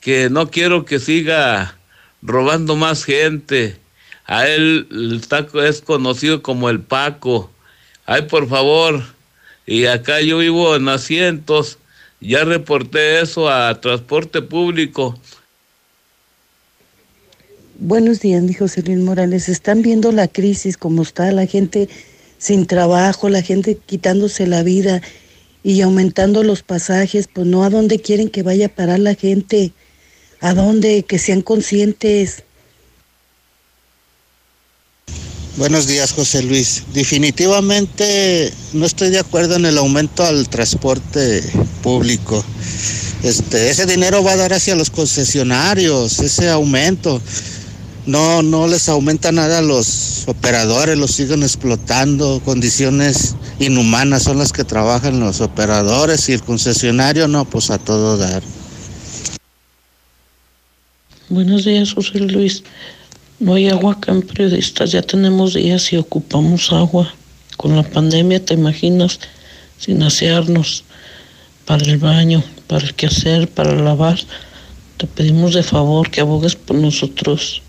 [0.00, 1.76] que no quiero que siga
[2.22, 3.76] robando más gente.
[4.24, 7.50] A él el taco es conocido como el Paco.
[8.06, 9.02] Ay, por favor.
[9.66, 11.78] Y acá yo vivo en asientos.
[12.20, 15.18] Ya reporté eso a transporte público.
[17.78, 19.50] Buenos días, dijo Celín Morales.
[19.50, 21.90] Están viendo la crisis, como está la gente
[22.38, 25.02] sin trabajo, la gente quitándose la vida
[25.62, 29.72] y aumentando los pasajes, pues no a dónde quieren que vaya a parar la gente,
[30.40, 32.44] a dónde, que sean conscientes.
[35.56, 36.82] Buenos días, José Luis.
[36.92, 41.42] Definitivamente no estoy de acuerdo en el aumento al transporte
[41.82, 42.44] público.
[43.22, 47.20] Este, ese dinero va a dar hacia los concesionarios, ese aumento
[48.06, 54.52] no, no les aumenta nada a los operadores, los siguen explotando, condiciones inhumanas son las
[54.52, 58.42] que trabajan los operadores y el concesionario no, pues a todo dar.
[61.28, 62.62] Buenos días, José Luis.
[63.40, 67.12] No hay agua acá en periodistas, ya tenemos días y ocupamos agua.
[67.56, 69.18] Con la pandemia, ¿te imaginas?
[69.78, 70.84] Sin asearnos
[71.64, 74.18] para el baño, para el quehacer, para lavar.
[74.98, 77.62] Te pedimos de favor que abogues por nosotros.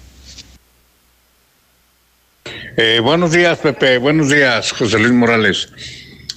[2.80, 3.98] Eh, buenos días, Pepe.
[3.98, 5.70] Buenos días, José Luis Morales.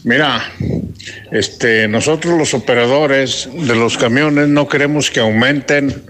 [0.04, 0.50] Mira,
[1.30, 6.02] este, nosotros los operadores de los camiones no queremos que aumenten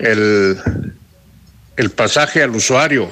[0.00, 0.58] el,
[1.76, 3.08] el pasaje al usuario.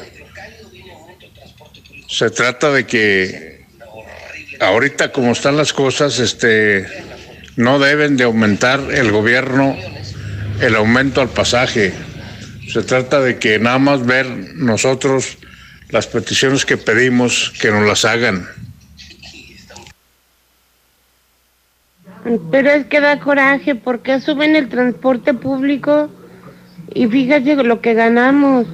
[2.09, 3.65] Se trata de que
[4.59, 6.85] ahorita como están las cosas, este,
[7.55, 9.77] no deben de aumentar el gobierno
[10.61, 11.93] el aumento al pasaje.
[12.73, 15.39] Se trata de que nada más ver nosotros
[15.91, 18.47] las peticiones que pedimos que nos las hagan.
[22.51, 26.11] Pero es que da coraje, porque suben el transporte público?
[26.93, 28.67] Y fíjate lo que ganamos.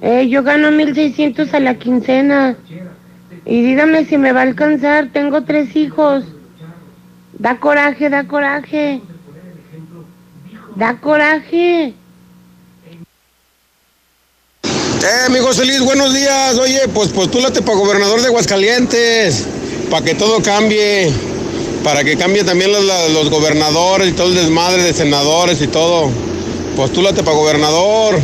[0.00, 2.56] Eh, yo gano 1.600 a la quincena.
[3.44, 6.24] Y dígame si me va a alcanzar, tengo tres hijos.
[7.38, 9.00] Da coraje, da coraje.
[10.76, 11.94] Da coraje.
[15.02, 16.58] Eh, mi José Luis, buenos días.
[16.58, 19.46] Oye, pues postúlate para gobernador de Aguascalientes,
[19.88, 21.10] para que todo cambie,
[21.82, 26.10] para que cambie también los, gobernadores y todo el desmadre de senadores y todo.
[26.76, 28.20] Postúlate para gobernador,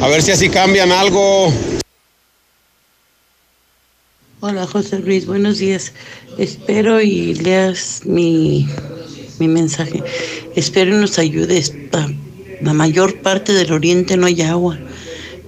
[0.00, 1.52] a ver si así cambian algo.
[4.40, 5.92] Hola José Luis, buenos días.
[6.38, 8.66] Espero y leas mi,
[9.38, 10.02] mi mensaje.
[10.54, 11.74] Espero y nos ayudes.
[12.62, 14.78] La mayor parte del oriente no hay agua.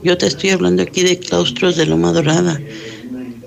[0.02, 2.60] Yo te estoy hablando aquí de claustros de Loma Dorada,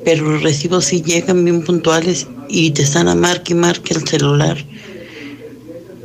[0.03, 4.07] pero los recibos sí llegan bien puntuales y te están a marque y marque el
[4.07, 4.57] celular.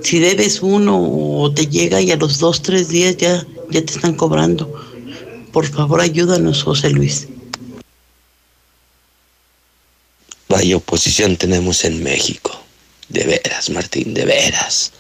[0.03, 3.93] Si debes uno o te llega y a los dos, tres días ya, ya te
[3.93, 4.73] están cobrando.
[5.53, 7.27] Por favor, ayúdanos, José Luis.
[10.49, 12.53] Vaya oposición tenemos en México.
[13.09, 14.93] De veras, Martín, de veras.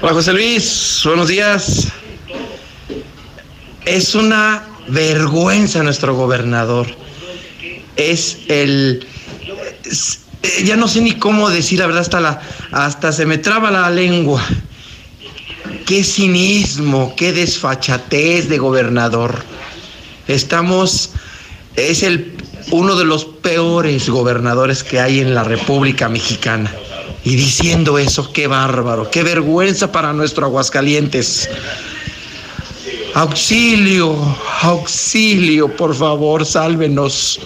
[0.00, 1.92] Hola José Luis, buenos días.
[3.84, 6.86] Es una vergüenza nuestro gobernador.
[7.96, 9.06] Es el...
[10.42, 13.70] eh, ya no sé ni cómo decir la verdad, hasta, la, hasta se me traba
[13.70, 14.44] la lengua.
[15.86, 19.42] Qué cinismo, qué desfachatez de gobernador.
[20.28, 21.10] Estamos...
[21.74, 22.36] Es el,
[22.70, 26.72] uno de los peores gobernadores que hay en la República Mexicana.
[27.24, 31.48] Y diciendo eso, qué bárbaro, qué vergüenza para nuestro Aguascalientes.
[33.14, 34.16] Auxilio,
[34.62, 37.40] auxilio, por favor, sálvenos.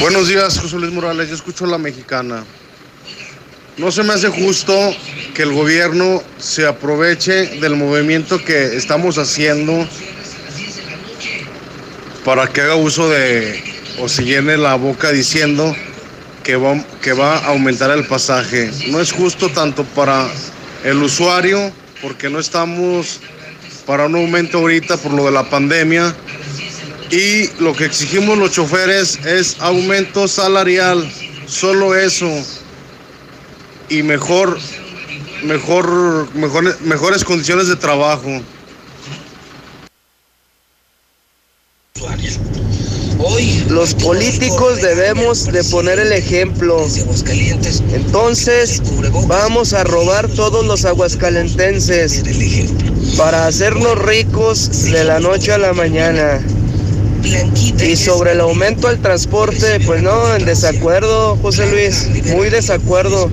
[0.00, 1.30] Buenos días, José Luis Morales.
[1.30, 2.44] Yo escucho la mexicana.
[3.78, 4.94] No se me hace justo
[5.34, 9.88] que el gobierno se aproveche del movimiento que estamos haciendo
[12.22, 13.62] para que haga uso de
[13.98, 15.74] o se llene la boca diciendo
[16.42, 18.70] que va, que va a aumentar el pasaje.
[18.88, 20.28] No es justo tanto para
[20.84, 21.72] el usuario,
[22.02, 23.20] porque no estamos
[23.86, 26.14] para un aumento ahorita por lo de la pandemia,
[27.10, 31.08] y lo que exigimos los choferes es aumento salarial,
[31.46, 32.28] solo eso.
[33.88, 34.58] Y mejor,
[35.44, 38.42] mejor, mejor, mejores condiciones de trabajo.
[43.68, 46.86] Los políticos debemos de poner el ejemplo.
[47.92, 48.82] Entonces
[49.26, 52.22] vamos a robar todos los aguascalentenses
[53.16, 56.40] para hacernos ricos de la noche a la mañana.
[57.82, 63.28] Y sobre el aumento al transporte, pues no, en desacuerdo, José Luis, muy desacuerdo.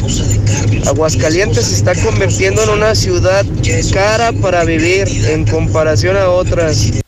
[0.87, 3.45] Aguascalientes se está convirtiendo en una ciudad
[3.93, 7.02] cara para vivir en comparación a otras.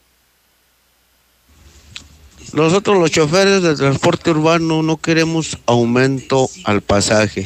[2.56, 7.46] Nosotros los choferes del transporte urbano no queremos aumento al pasaje.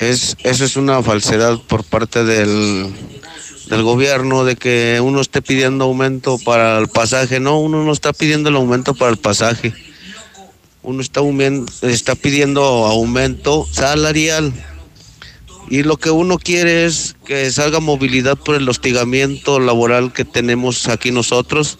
[0.00, 2.92] Es, eso es una falsedad por parte del,
[3.68, 7.38] del gobierno de que uno esté pidiendo aumento para el pasaje.
[7.38, 9.72] No, uno no está pidiendo el aumento para el pasaje.
[10.82, 11.20] Uno está,
[11.82, 14.52] está pidiendo aumento salarial.
[15.70, 20.88] Y lo que uno quiere es que salga movilidad por el hostigamiento laboral que tenemos
[20.88, 21.78] aquí nosotros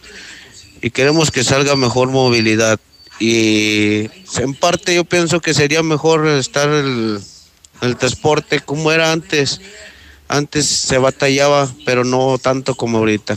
[0.85, 2.78] y queremos que salga mejor movilidad.
[3.18, 7.20] Y en parte yo pienso que sería mejor estar el,
[7.80, 9.62] el transporte como era antes.
[10.28, 13.35] Antes se batallaba, pero no tanto como ahorita.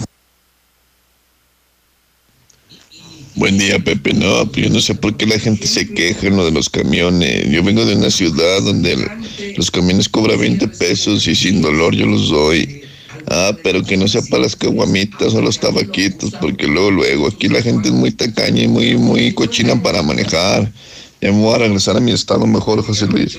[3.36, 4.14] Buen día, Pepe.
[4.14, 6.70] No, pues yo no sé por qué la gente se queja en lo de los
[6.70, 7.50] camiones.
[7.50, 9.10] Yo vengo de una ciudad donde
[9.56, 12.82] los camiones cobran 20 pesos y sin dolor yo los doy.
[13.30, 17.50] Ah, pero que no sea para las caguamitas o los tabaquitos, porque luego, luego, aquí
[17.50, 20.72] la gente es muy tacaña y muy, muy cochina para manejar.
[21.20, 23.38] Ya me voy a regresar a mi estado mejor, José Luis.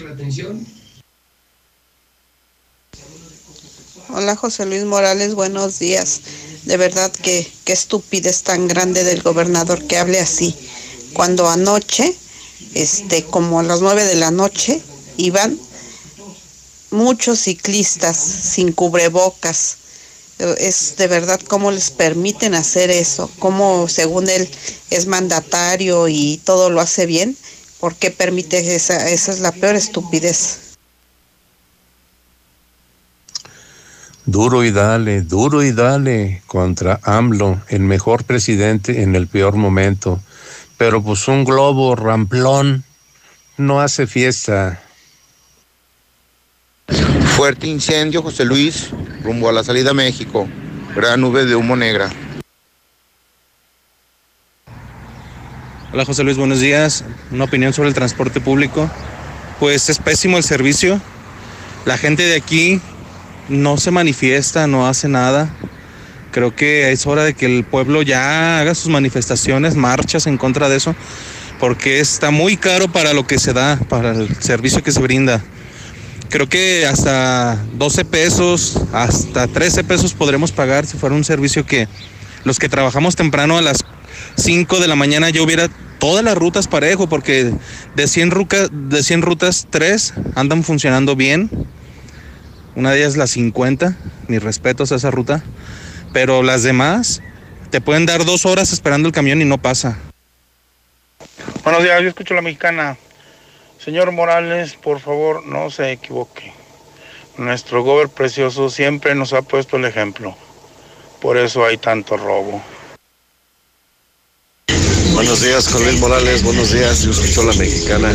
[4.10, 6.20] Hola José Luis Morales, buenos días.
[6.64, 10.54] De verdad que qué estupidez tan grande del gobernador que hable así.
[11.14, 12.14] Cuando anoche,
[12.74, 14.82] este, como a las nueve de la noche,
[15.16, 15.58] iban
[16.90, 19.76] muchos ciclistas sin cubrebocas.
[20.38, 24.48] Es de verdad cómo les permiten hacer eso, cómo según él
[24.90, 27.36] es mandatario y todo lo hace bien,
[27.80, 29.08] ¿por qué permite esa?
[29.10, 30.68] Esa es la peor estupidez.
[34.26, 40.20] Duro y dale, duro y dale contra AMLO, el mejor presidente en el peor momento.
[40.76, 42.84] Pero pues un globo ramplón
[43.56, 44.82] no hace fiesta.
[47.38, 48.90] Fuerte incendio, José Luis,
[49.22, 50.48] rumbo a la salida a México.
[50.96, 52.10] Gran nube de humo negra.
[55.92, 57.04] Hola José Luis, buenos días.
[57.30, 58.90] Una opinión sobre el transporte público.
[59.60, 61.00] Pues es pésimo el servicio.
[61.86, 62.80] La gente de aquí
[63.48, 65.48] no se manifiesta, no hace nada.
[66.32, 70.68] Creo que es hora de que el pueblo ya haga sus manifestaciones, marchas en contra
[70.68, 70.96] de eso,
[71.60, 75.40] porque está muy caro para lo que se da, para el servicio que se brinda.
[76.30, 81.88] Creo que hasta 12 pesos, hasta 13 pesos podremos pagar si fuera un servicio que
[82.44, 83.78] los que trabajamos temprano a las
[84.36, 85.68] 5 de la mañana ya hubiera
[85.98, 87.52] todas las rutas parejo, porque
[87.96, 91.50] de 100, de 100 rutas, 3 andan funcionando bien.
[92.74, 93.96] Una de ellas la 50,
[94.28, 95.42] mis respetos a esa ruta.
[96.12, 97.22] Pero las demás
[97.70, 99.98] te pueden dar dos horas esperando el camión y no pasa.
[101.64, 102.96] Buenos días, yo escucho la mexicana.
[103.88, 106.52] Señor Morales, por favor, no se equivoque.
[107.38, 110.36] Nuestro gober precioso siempre nos ha puesto el ejemplo.
[111.22, 112.60] Por eso hay tanto robo.
[115.14, 116.42] Buenos días, Luis Morales.
[116.42, 118.14] Buenos días, yo escucho la mexicana.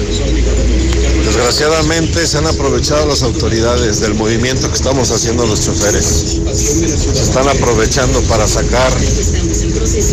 [1.34, 6.38] Desgraciadamente se han aprovechado las autoridades del movimiento que estamos haciendo los choferes.
[6.54, 8.94] Se están aprovechando para sacar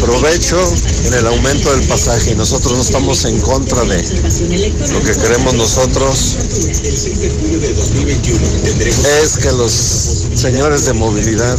[0.00, 0.58] provecho
[1.04, 2.34] en el aumento del pasaje.
[2.34, 4.02] Nosotros no estamos en contra de
[4.92, 6.36] lo que queremos nosotros
[9.22, 9.72] es que los
[10.34, 11.58] señores de movilidad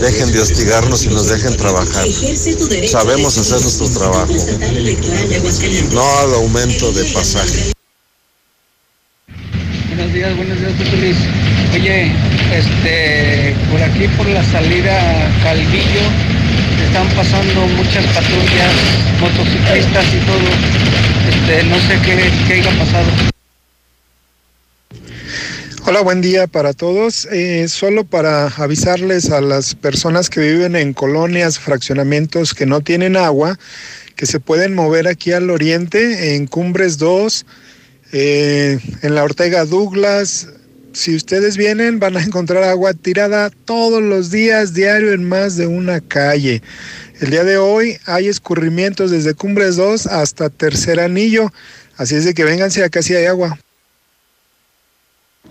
[0.00, 2.08] dejen de hostigarnos y nos dejen trabajar.
[2.88, 4.32] Sabemos hacer nuestro trabajo,
[5.92, 7.77] no al aumento de pasaje.
[9.98, 11.16] Buenos días, buenos días, José Luis.
[11.74, 12.12] Oye,
[12.54, 16.00] este, por aquí por la salida Calvillo
[16.86, 18.72] están pasando muchas patrullas,
[19.20, 20.48] motociclistas y todo.
[21.28, 23.08] Este, no sé qué, qué haya pasado.
[25.84, 27.26] Hola, buen día para todos.
[27.32, 33.16] Eh, solo para avisarles a las personas que viven en colonias, fraccionamientos que no tienen
[33.16, 33.58] agua,
[34.14, 37.44] que se pueden mover aquí al oriente, en Cumbres 2,
[38.12, 40.48] eh, en la Ortega Douglas.
[40.92, 45.66] Si ustedes vienen, van a encontrar agua tirada todos los días, diario, en más de
[45.66, 46.62] una calle.
[47.20, 51.52] El día de hoy hay escurrimientos desde Cumbres 2 hasta Tercer Anillo,
[51.96, 53.58] así es de que vénganse, acá si hay agua.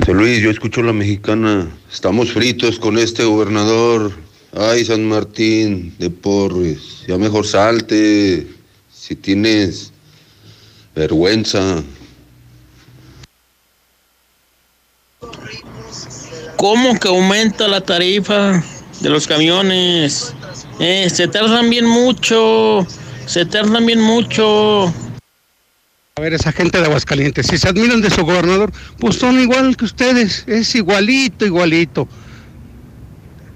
[0.06, 1.68] Luis, yo escucho la mexicana.
[1.92, 4.12] Estamos fritos con este gobernador.
[4.52, 7.02] Ay, San Martín de Porres.
[7.08, 8.46] Ya mejor salte.
[8.92, 9.92] Si tienes
[10.94, 11.82] vergüenza.
[16.64, 18.64] ¿Cómo que aumenta la tarifa
[19.02, 20.34] de los camiones?
[20.80, 22.86] Eh, se tardan bien mucho.
[23.26, 24.86] Se tardan bien mucho.
[26.16, 29.76] A ver, esa gente de Aguascalientes, si se admiran de su gobernador, pues son igual
[29.76, 32.08] que ustedes, es igualito, igualito.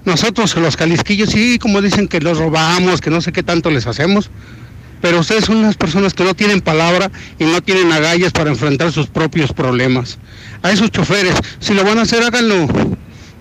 [0.05, 3.87] Nosotros los calisquillos, sí, como dicen que los robamos, que no sé qué tanto les
[3.87, 4.29] hacemos,
[5.01, 8.91] pero ustedes son unas personas que no tienen palabra y no tienen agallas para enfrentar
[8.91, 10.17] sus propios problemas.
[10.61, 12.67] A esos choferes, si lo van a hacer, háganlo.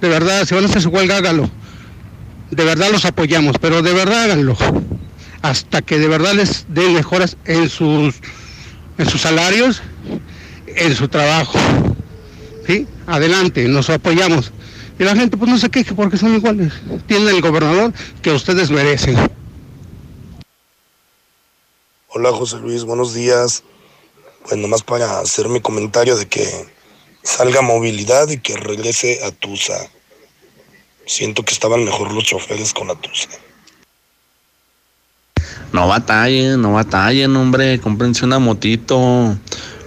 [0.01, 1.51] De verdad, si van a hacer su huelga, háganlo.
[2.51, 4.57] De verdad los apoyamos, pero de verdad háganlo.
[5.43, 8.17] Hasta que de verdad les den mejoras en sus
[8.99, 9.83] en sus salarios,
[10.67, 11.59] en su trabajo.
[12.67, 12.87] ¿Sí?
[13.07, 14.53] Adelante, nos apoyamos.
[14.99, 16.73] Y la gente pues no se queje porque son iguales.
[17.07, 19.17] Tienen el gobernador que ustedes merecen.
[22.11, 23.65] Hola José Luis, buenos días.
[24.45, 26.43] Pues nomás para hacer mi comentario de que
[27.23, 29.77] salga movilidad y que regrese a Tusa.
[31.05, 33.29] Siento que estaban mejor los choferes con la Tusa.
[35.75, 38.97] No batallen, no batallen, hombre, cómprense una motito.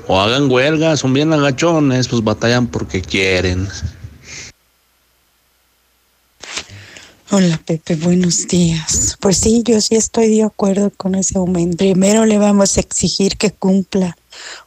[0.08, 3.68] O hagan huelga, son bien agachones, pues batallan porque quieren.
[7.34, 9.16] Hola Pepe, buenos días.
[9.22, 11.78] Pues sí, yo sí estoy de acuerdo con ese aumento.
[11.78, 14.18] Primero le vamos a exigir que cumpla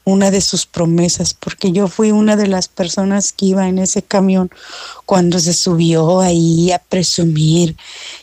[0.05, 4.01] una de sus promesas, porque yo fui una de las personas que iba en ese
[4.01, 4.51] camión
[5.05, 7.77] cuando se subió ahí a presumir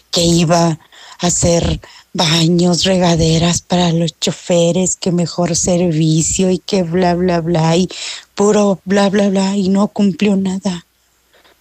[0.10, 0.80] que iba
[1.20, 1.80] hacer
[2.14, 7.88] baños, regaderas para los choferes, que mejor servicio y que bla, bla, bla, y
[8.34, 10.84] puro bla, bla, bla, y no cumplió nada.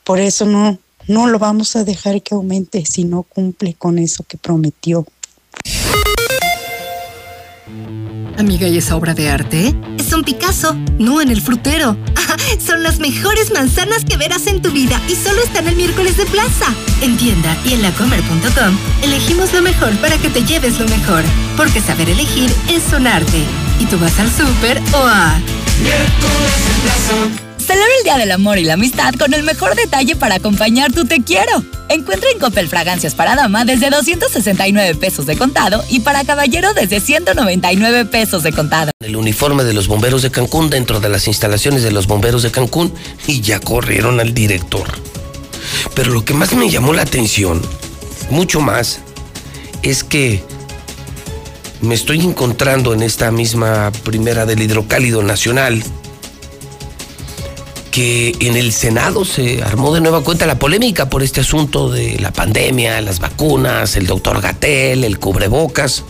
[0.03, 0.78] Por eso no,
[1.11, 5.04] no lo vamos a dejar que aumente si no cumple con eso que prometió.
[8.38, 9.74] Amiga, ¿y esa obra de arte?
[9.98, 11.96] Es un Picasso, no en el frutero.
[12.64, 16.26] Son las mejores manzanas que verás en tu vida y solo están el miércoles de
[16.26, 16.66] plaza.
[17.02, 21.24] En tienda y en lacomer.com elegimos lo mejor para que te lleves lo mejor.
[21.56, 23.42] Porque saber elegir es un arte.
[23.80, 25.38] Y tú vas al súper o a...
[25.82, 27.49] Miércoles de plaza.
[27.61, 31.04] Celebra el Día del Amor y la Amistad con el mejor detalle para acompañar tu
[31.04, 31.62] te quiero.
[31.88, 37.00] Encuentra en Coppel fragancias para dama desde 269 pesos de contado y para caballero desde
[37.00, 38.92] 199 pesos de contado.
[39.00, 42.50] El uniforme de los bomberos de Cancún dentro de las instalaciones de los bomberos de
[42.50, 42.94] Cancún
[43.26, 44.88] y ya corrieron al director.
[45.94, 47.61] Pero lo que más me llamó la atención,
[48.30, 49.00] mucho más,
[49.82, 50.42] es que
[51.82, 55.82] me estoy encontrando en esta misma primera del hidrocálido nacional
[57.91, 62.18] que en el Senado se armó de nueva cuenta la polémica por este asunto de
[62.20, 66.05] la pandemia, las vacunas, el doctor Gatel, el cubrebocas.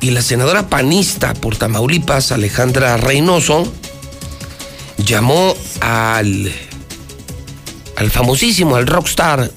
[0.00, 3.72] Y la senadora panista por Tamaulipas, Alejandra Reynoso,
[4.98, 6.52] llamó al,
[7.96, 9.50] al famosísimo, al rockstar,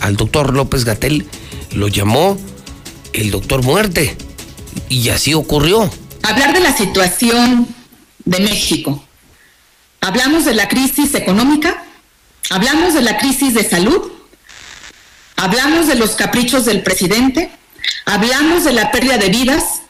[0.00, 1.26] al doctor López Gatel,
[1.72, 2.38] lo llamó
[3.12, 4.16] el doctor muerte.
[4.88, 5.90] Y así ocurrió.
[6.22, 7.66] Hablar de la situación
[8.24, 9.02] de México
[10.02, 11.84] Hablamos de la crisis económica,
[12.50, 14.10] hablamos de la crisis de salud,
[15.36, 17.52] hablamos de los caprichos del presidente,
[18.04, 19.82] hablamos de la pérdida de vidas,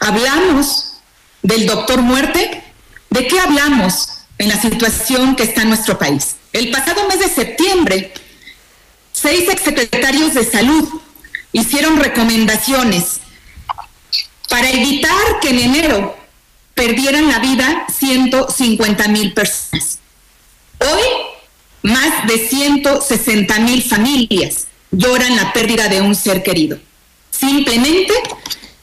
[0.00, 0.98] hablamos
[1.40, 2.62] del doctor muerte.
[3.08, 6.36] ¿De qué hablamos en la situación que está en nuestro país?
[6.52, 8.12] El pasado mes de septiembre,
[9.10, 10.86] seis exsecretarios de salud
[11.52, 13.20] hicieron recomendaciones
[14.50, 16.25] para evitar que en enero
[16.76, 19.98] perdieran la vida 150 mil personas.
[20.78, 21.02] Hoy,
[21.82, 26.78] más de 160 mil familias lloran la pérdida de un ser querido.
[27.30, 28.12] Simplemente,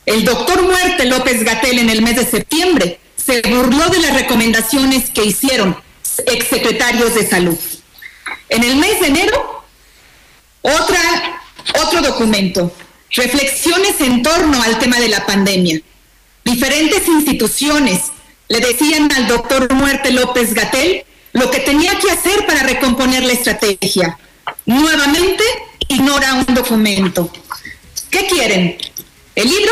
[0.08, 5.12] el doctor Muerte López Gatel en el mes de septiembre se burló de las recomendaciones
[5.12, 5.78] que hicieron
[6.26, 7.58] exsecretarios de salud.
[8.50, 9.64] En el mes de enero,
[10.62, 11.40] otra,
[11.80, 12.76] otro documento,
[13.12, 15.80] reflexiones en torno al tema de la pandemia
[16.44, 18.12] Diferentes instituciones
[18.50, 23.34] le decían al doctor Muerte López Gatel lo que tenía que hacer para recomponer la
[23.34, 24.18] estrategia.
[24.66, 25.44] Nuevamente
[25.88, 27.32] ignora un documento.
[28.10, 28.78] ¿Qué quieren?
[29.36, 29.72] ¿El libro?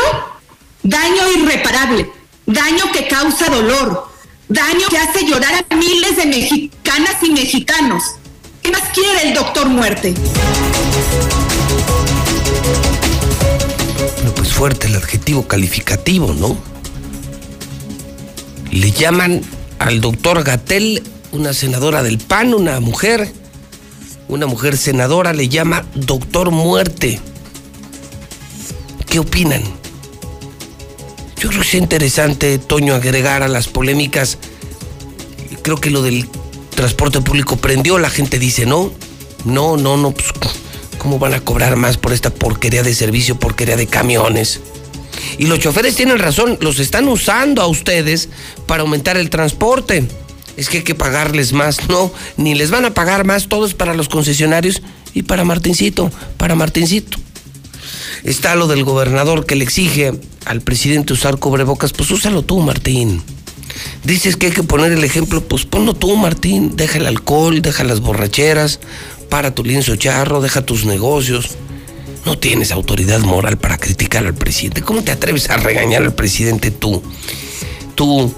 [0.82, 2.10] Daño irreparable,
[2.44, 4.10] daño que causa dolor,
[4.48, 8.02] daño que hace llorar a miles de mexicanas y mexicanos.
[8.62, 10.14] ¿Qué más quiere el doctor Muerte?
[14.62, 16.56] Fuerte el adjetivo calificativo, ¿no?
[18.70, 19.42] Le llaman
[19.80, 21.02] al doctor Gatel,
[21.32, 23.32] una senadora del PAN, una mujer,
[24.28, 27.18] una mujer senadora, le llama doctor muerte.
[29.08, 29.64] ¿Qué opinan?
[31.40, 34.38] Yo creo que es interesante, Toño, agregar a las polémicas.
[35.62, 36.28] Creo que lo del
[36.70, 38.92] transporte público prendió, la gente dice no,
[39.44, 40.32] no, no, no, pues
[41.02, 44.60] ¿Cómo van a cobrar más por esta porquería de servicio, porquería de camiones?
[45.36, 48.28] Y los choferes tienen razón, los están usando a ustedes
[48.68, 50.06] para aumentar el transporte.
[50.56, 53.74] Es que hay que pagarles más, no, ni les van a pagar más, todo es
[53.74, 54.80] para los concesionarios
[55.12, 57.18] y para Martincito, para Martincito.
[58.22, 60.12] Está lo del gobernador que le exige
[60.44, 63.24] al presidente usar cubrebocas, pues úsalo tú, Martín.
[64.04, 66.76] Dices que hay que poner el ejemplo, pues ponlo tú, Martín.
[66.76, 68.80] Deja el alcohol, deja las borracheras,
[69.32, 71.52] para tu lienzo charro, deja tus negocios.
[72.26, 74.82] No tienes autoridad moral para criticar al presidente.
[74.82, 77.02] ¿Cómo te atreves a regañar al presidente tú?
[77.94, 78.30] Tú,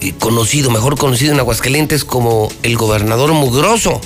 [0.00, 4.00] eh, conocido, mejor conocido en Aguascalientes como el gobernador mugroso.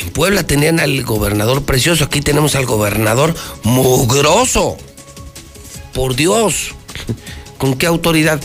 [0.00, 4.76] En Puebla tenían al gobernador precioso, aquí tenemos al gobernador mugroso.
[5.94, 6.74] Por Dios,
[7.58, 8.40] ¿con qué autoridad?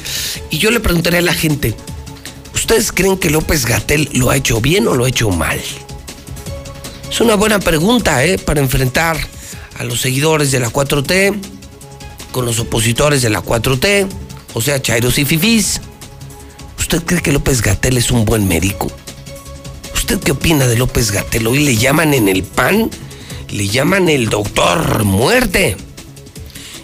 [0.51, 1.73] Y yo le preguntaré a la gente,
[2.53, 5.59] ¿ustedes creen que López Gatel lo ha hecho bien o lo ha hecho mal?
[7.09, 8.37] Es una buena pregunta, ¿eh?
[8.37, 9.17] Para enfrentar
[9.79, 11.35] a los seguidores de la 4T
[12.31, 14.07] con los opositores de la 4T,
[14.53, 15.81] o sea, Chairos y Fifís.
[16.77, 18.91] ¿Usted cree que López Gatel es un buen médico?
[19.93, 21.47] ¿Usted qué opina de López Gatel?
[21.47, 22.89] Hoy le llaman en el PAN,
[23.49, 25.75] le llaman el doctor muerte.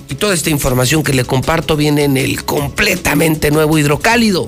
[0.09, 4.47] Y toda esta información que le comparto viene en el completamente nuevo hidrocálido.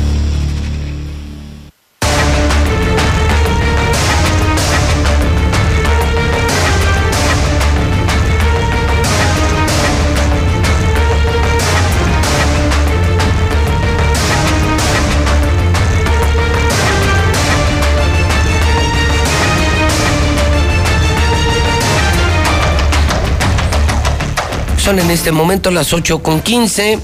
[24.81, 26.97] Son en este momento las 8 con 15.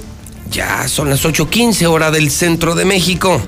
[0.50, 3.40] Ya son las 8.15 hora del centro de México.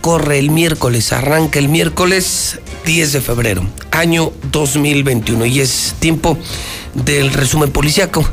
[0.00, 5.46] Corre el miércoles, arranca el miércoles 10 de febrero, año 2021.
[5.46, 6.36] Y es tiempo
[6.94, 8.28] del resumen policiaco.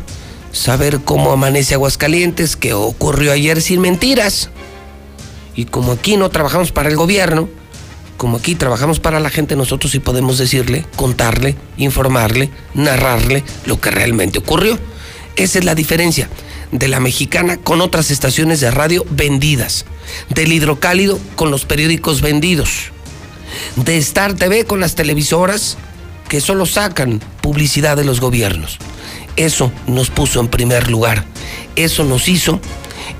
[0.53, 4.49] Saber cómo amanece Aguascalientes, qué ocurrió ayer sin mentiras.
[5.55, 7.47] Y como aquí no trabajamos para el gobierno,
[8.17, 13.91] como aquí trabajamos para la gente, nosotros sí podemos decirle, contarle, informarle, narrarle lo que
[13.91, 14.79] realmente ocurrió.
[15.35, 16.29] Esa es la diferencia
[16.71, 19.85] de la mexicana con otras estaciones de radio vendidas,
[20.29, 22.91] del hidrocálido con los periódicos vendidos,
[23.75, 25.77] de Star TV con las televisoras
[26.29, 28.77] que solo sacan publicidad de los gobiernos.
[29.35, 31.25] Eso nos puso en primer lugar.
[31.75, 32.59] Eso nos hizo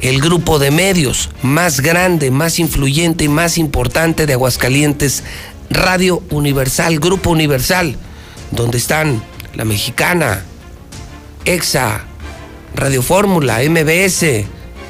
[0.01, 5.24] el grupo de medios más grande, más influyente y más importante de Aguascalientes,
[5.70, 7.95] Radio Universal, Grupo Universal,
[8.51, 9.24] donde están
[9.55, 10.43] la mexicana,
[11.46, 12.06] EXA,
[12.76, 14.46] Radio Fórmula, MBS,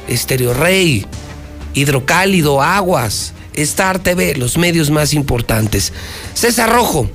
[0.08, 1.06] Estereo Rey,
[1.74, 5.94] Hidrocálido, Aguas, Star TV, los medios más importantes.
[6.34, 7.10] César Rojo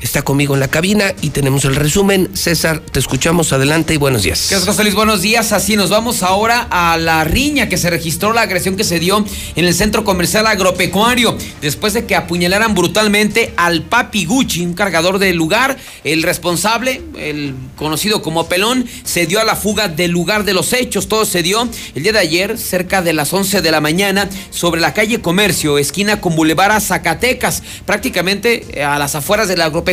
[0.00, 2.30] está conmigo en la cabina y tenemos el resumen.
[2.34, 4.46] César, te escuchamos adelante y buenos días.
[4.48, 4.94] ¿Qué es?
[4.94, 5.52] Buenos días.
[5.52, 9.24] Así nos vamos ahora a la riña que se registró, la agresión que se dio
[9.56, 15.18] en el centro comercial agropecuario, después de que apuñalaran brutalmente al Papi Gucci, un cargador
[15.18, 15.76] del lugar.
[16.04, 20.72] El responsable, el conocido como Pelón, se dio a la fuga del lugar de los
[20.72, 21.08] hechos.
[21.08, 24.80] Todo se dio el día de ayer, cerca de las 11 de la mañana, sobre
[24.80, 29.89] la calle Comercio, esquina con Boulevard Zacatecas, prácticamente eh, a las afueras del agropecuario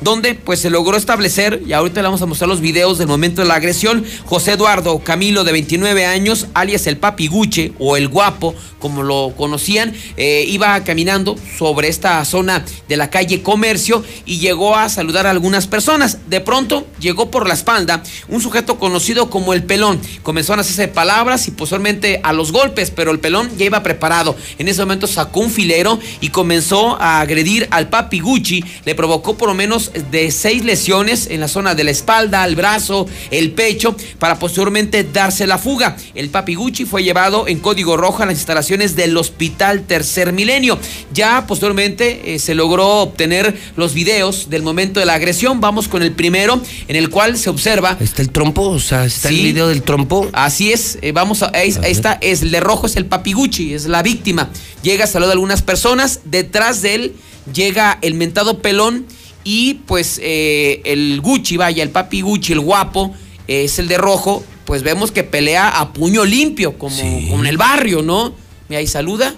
[0.00, 3.42] donde pues se logró establecer, y ahorita le vamos a mostrar los videos del momento
[3.42, 8.08] de la agresión, José Eduardo Camilo de 29 años, alias el Papi Guche o el
[8.08, 8.54] Guapo,
[8.84, 14.76] como lo conocían, eh, iba caminando sobre esta zona de la calle Comercio y llegó
[14.76, 16.18] a saludar a algunas personas.
[16.28, 19.98] De pronto llegó por la espalda un sujeto conocido como el Pelón.
[20.22, 24.36] Comenzó a hacerse palabras y posteriormente a los golpes, pero el Pelón ya iba preparado.
[24.58, 28.62] En ese momento sacó un filero y comenzó a agredir al Papi Gucci.
[28.84, 32.56] Le provocó por lo menos de seis lesiones en la zona de la espalda, el
[32.56, 35.96] brazo, el pecho, para posteriormente darse la fuga.
[36.14, 40.78] El Papi Gucci fue llevado en código rojo a las instalaciones del Hospital Tercer Milenio.
[41.12, 45.60] Ya posteriormente eh, se logró obtener los videos del momento de la agresión.
[45.60, 47.96] Vamos con el primero, en el cual se observa.
[48.00, 50.28] Está el trompo, o sea, está el video del trompo.
[50.32, 51.50] Así es, eh, vamos a.
[51.54, 54.50] Ahí, ahí está, es el de rojo, es el Papiguchi, es la víctima.
[54.82, 56.20] Llega, saluda a algunas personas.
[56.24, 57.14] Detrás de él
[57.52, 59.06] llega el mentado pelón
[59.44, 63.14] y pues eh, el Gucci, vaya, el papi Gucci, el guapo,
[63.46, 66.96] es el de rojo, pues vemos que pelea a puño limpio, como,
[67.28, 68.34] como en el barrio, ¿no?
[68.68, 69.34] Mira, ahí saluda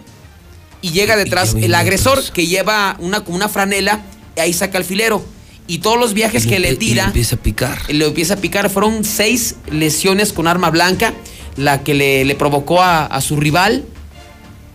[0.82, 4.04] y llega detrás el agresor que lleva una, como una franela
[4.36, 5.24] y ahí saca el filero.
[5.66, 7.04] Y todos los viajes Y que le tira.
[7.04, 7.78] le empieza a picar.
[7.92, 8.70] Le empieza a picar.
[8.70, 11.12] Fueron seis lesiones con arma blanca,
[11.57, 13.84] la que le, le provocó a, a su rival.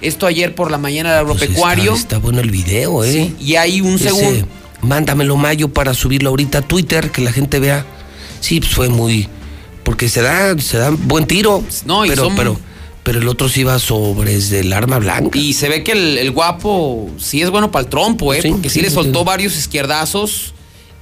[0.02, 1.92] Esto ayer por la mañana del agropecuario.
[1.92, 3.12] Pues Está, está bueno el video, ¿eh?
[3.12, 4.48] Sí, y hay un segundo.
[4.82, 7.86] Mándamelo, Mayo, para subirlo ahorita a Twitter, que la gente vea.
[8.40, 9.28] Sí, pues fue muy.
[9.84, 11.64] Porque se da, se da buen tiro.
[11.86, 12.60] No, y pero, son- pero,
[13.04, 15.38] pero el otro sí va sobre el arma blanca.
[15.38, 18.42] Y se ve que el, el guapo sí es bueno para el trompo, ¿eh?
[18.42, 19.26] Sí, Porque sí, sí, le soltó sí.
[19.26, 20.54] varios izquierdazos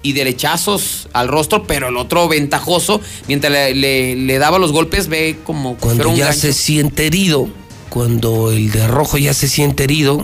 [0.02, 5.08] y derechazos al rostro, pero el otro ventajoso, mientras le, le- le daba los golpes,
[5.08, 6.40] ve como Cuando un ya gancho.
[6.42, 7.50] se siente herido,
[7.90, 10.24] cuando el de rojo ya se siente herido,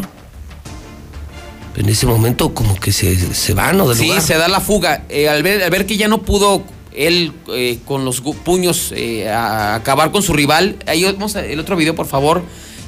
[1.78, 3.88] en ese momento como que se, se va, ¿no?
[3.90, 4.22] Del Sí, lugar.
[4.22, 5.04] se da la fuga.
[5.10, 6.64] Eh, al, ver, al ver que ya no pudo
[6.94, 11.60] él eh, con los puños eh, a- acabar con su rival, ahí vamos a- el
[11.60, 12.44] otro video, por favor,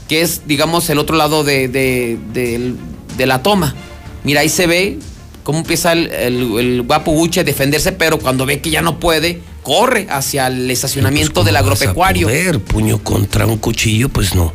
[0.08, 2.18] que es, digamos, el otro lado de, de-
[3.18, 3.76] de la toma.
[4.24, 5.00] Mira, ahí se ve
[5.44, 9.00] cómo empieza el, el- el guapo Gucci a defenderse, pero cuando ve que ya no
[9.02, 12.28] puede, corre hacia el estacionamiento del Pues, ¿Cómo vas a agropecuario.
[12.28, 12.60] poder?
[12.62, 14.54] puño contra un cuchillo, pues no.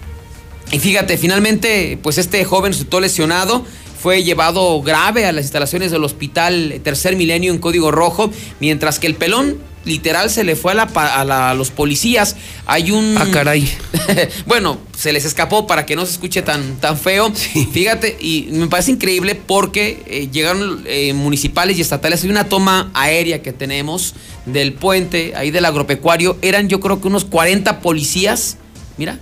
[0.72, 3.64] Y fíjate, finalmente, pues este joven resultó lesionado.
[4.00, 9.06] Fue llevado grave a las instalaciones del hospital Tercer Milenio en Código Rojo, mientras que
[9.06, 12.34] el pelón literal se le fue a, la, pa- a la- a los policías.
[12.66, 13.16] Hay un.
[13.16, 13.68] Ah, caray.
[14.46, 17.32] bueno, se les escapó para que no se escuche tan, tan feo.
[17.72, 22.24] Fíjate, y me parece increíble porque eh, llegaron eh, municipales y estatales.
[22.24, 24.14] Hay una toma aérea que tenemos
[24.46, 26.38] del puente, ahí del agropecuario.
[26.42, 28.56] Eran yo creo que unos 40 policías.
[28.98, 29.18] Mira,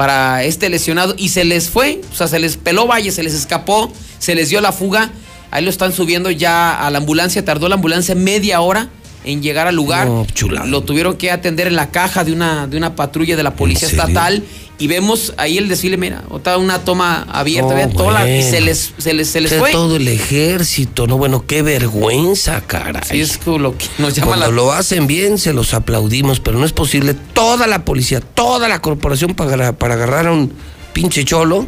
[0.00, 3.34] para este lesionado y se les fue, o sea, se les peló valle, se les
[3.34, 5.10] escapó, se les dio la fuga.
[5.50, 8.88] Ahí lo están subiendo ya a la ambulancia, tardó la ambulancia media hora
[9.24, 10.06] en llegar al lugar.
[10.08, 10.26] No.
[10.66, 13.88] Lo tuvieron que atender en la caja de una, de una patrulla de la policía
[13.88, 14.42] estatal
[14.78, 18.42] y vemos ahí el desfile, mira, otra una toma abierta, No, vean, toda la- y
[18.42, 19.72] se les, se les, se les O sea, fue.
[19.72, 23.02] todo el ejército, no, bueno, qué vergüenza, caray.
[23.04, 26.58] Sí, es lo que nos llama Cuando la lo hacen bien, se los aplaudimos, pero
[26.58, 30.50] no es posible toda la policía, toda la corporación para, para agarrar a un
[30.94, 31.66] pinche cholo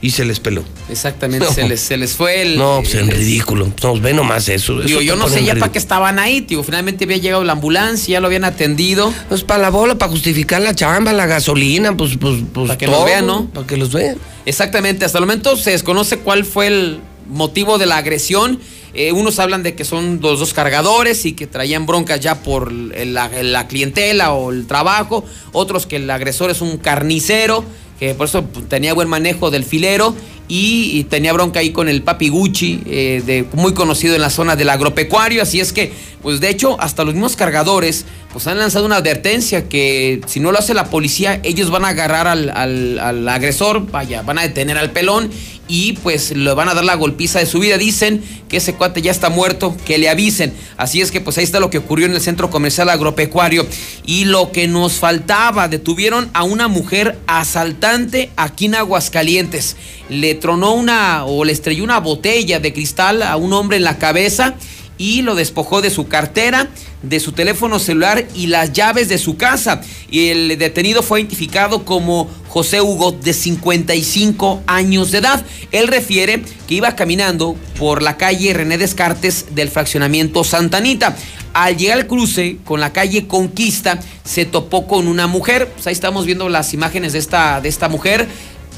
[0.00, 0.64] y se les peló.
[0.88, 1.52] Exactamente, No.
[1.52, 2.58] se, les, se les fue el.
[2.58, 3.72] No, pues en ridículo.
[3.82, 4.80] No, ve nomás eso.
[4.80, 6.62] Digo, yo no sé ya para qué estaban ahí, tío.
[6.62, 9.12] Finalmente había llegado la ambulancia, ya lo habían atendido.
[9.28, 12.68] Pues para la bola, para justificar la chamba, la gasolina, pues, pues, pues.
[12.68, 13.46] Para que todo, los vean, ¿no?
[13.46, 14.16] Para que los vean.
[14.46, 18.60] Exactamente, hasta el momento se desconoce cuál fue el motivo de la agresión.
[18.94, 22.72] Eh, unos hablan de que son los dos cargadores y que traían broncas ya por
[22.72, 25.22] la, la clientela o el trabajo.
[25.52, 27.62] Otros que el agresor es un carnicero,
[27.98, 30.14] que por eso tenía buen manejo del filero.
[30.48, 34.54] Y, tenía bronca ahí con el Papi Gucci, eh, de, muy conocido en la zona
[34.54, 35.42] del agropecuario.
[35.42, 35.92] Así es que,
[36.22, 40.52] pues de hecho, hasta los mismos cargadores pues han lanzado una advertencia que si no
[40.52, 44.42] lo hace la policía, ellos van a agarrar al, al- al agresor, vaya, van a
[44.42, 45.30] detener al pelón
[45.68, 47.78] y pues le van a dar la golpiza de su vida.
[47.78, 50.52] Dicen que ese cuate ya está muerto, que le avisen.
[50.76, 53.66] Así es que pues ahí está lo que ocurrió en el centro comercial agropecuario.
[54.04, 59.76] Y lo que nos faltaba, detuvieron a una mujer asaltante aquí en Aguascalientes.
[60.10, 63.98] Le tronó una o le estrelló una botella de cristal a un hombre en la
[63.98, 64.54] cabeza
[64.98, 66.68] y lo despojó de su cartera,
[67.02, 69.80] de su teléfono celular y las llaves de su casa.
[70.10, 75.44] Y el detenido fue identificado como José Hugo, de 55 años de edad.
[75.72, 81.16] Él refiere que iba caminando por la calle René Descartes del fraccionamiento Santanita.
[81.52, 85.68] Al llegar al cruce con la calle Conquista, se topó con una mujer.
[85.68, 88.26] Pues ahí estamos viendo las imágenes de esta, de esta mujer.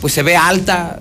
[0.00, 1.00] Pues se ve alta,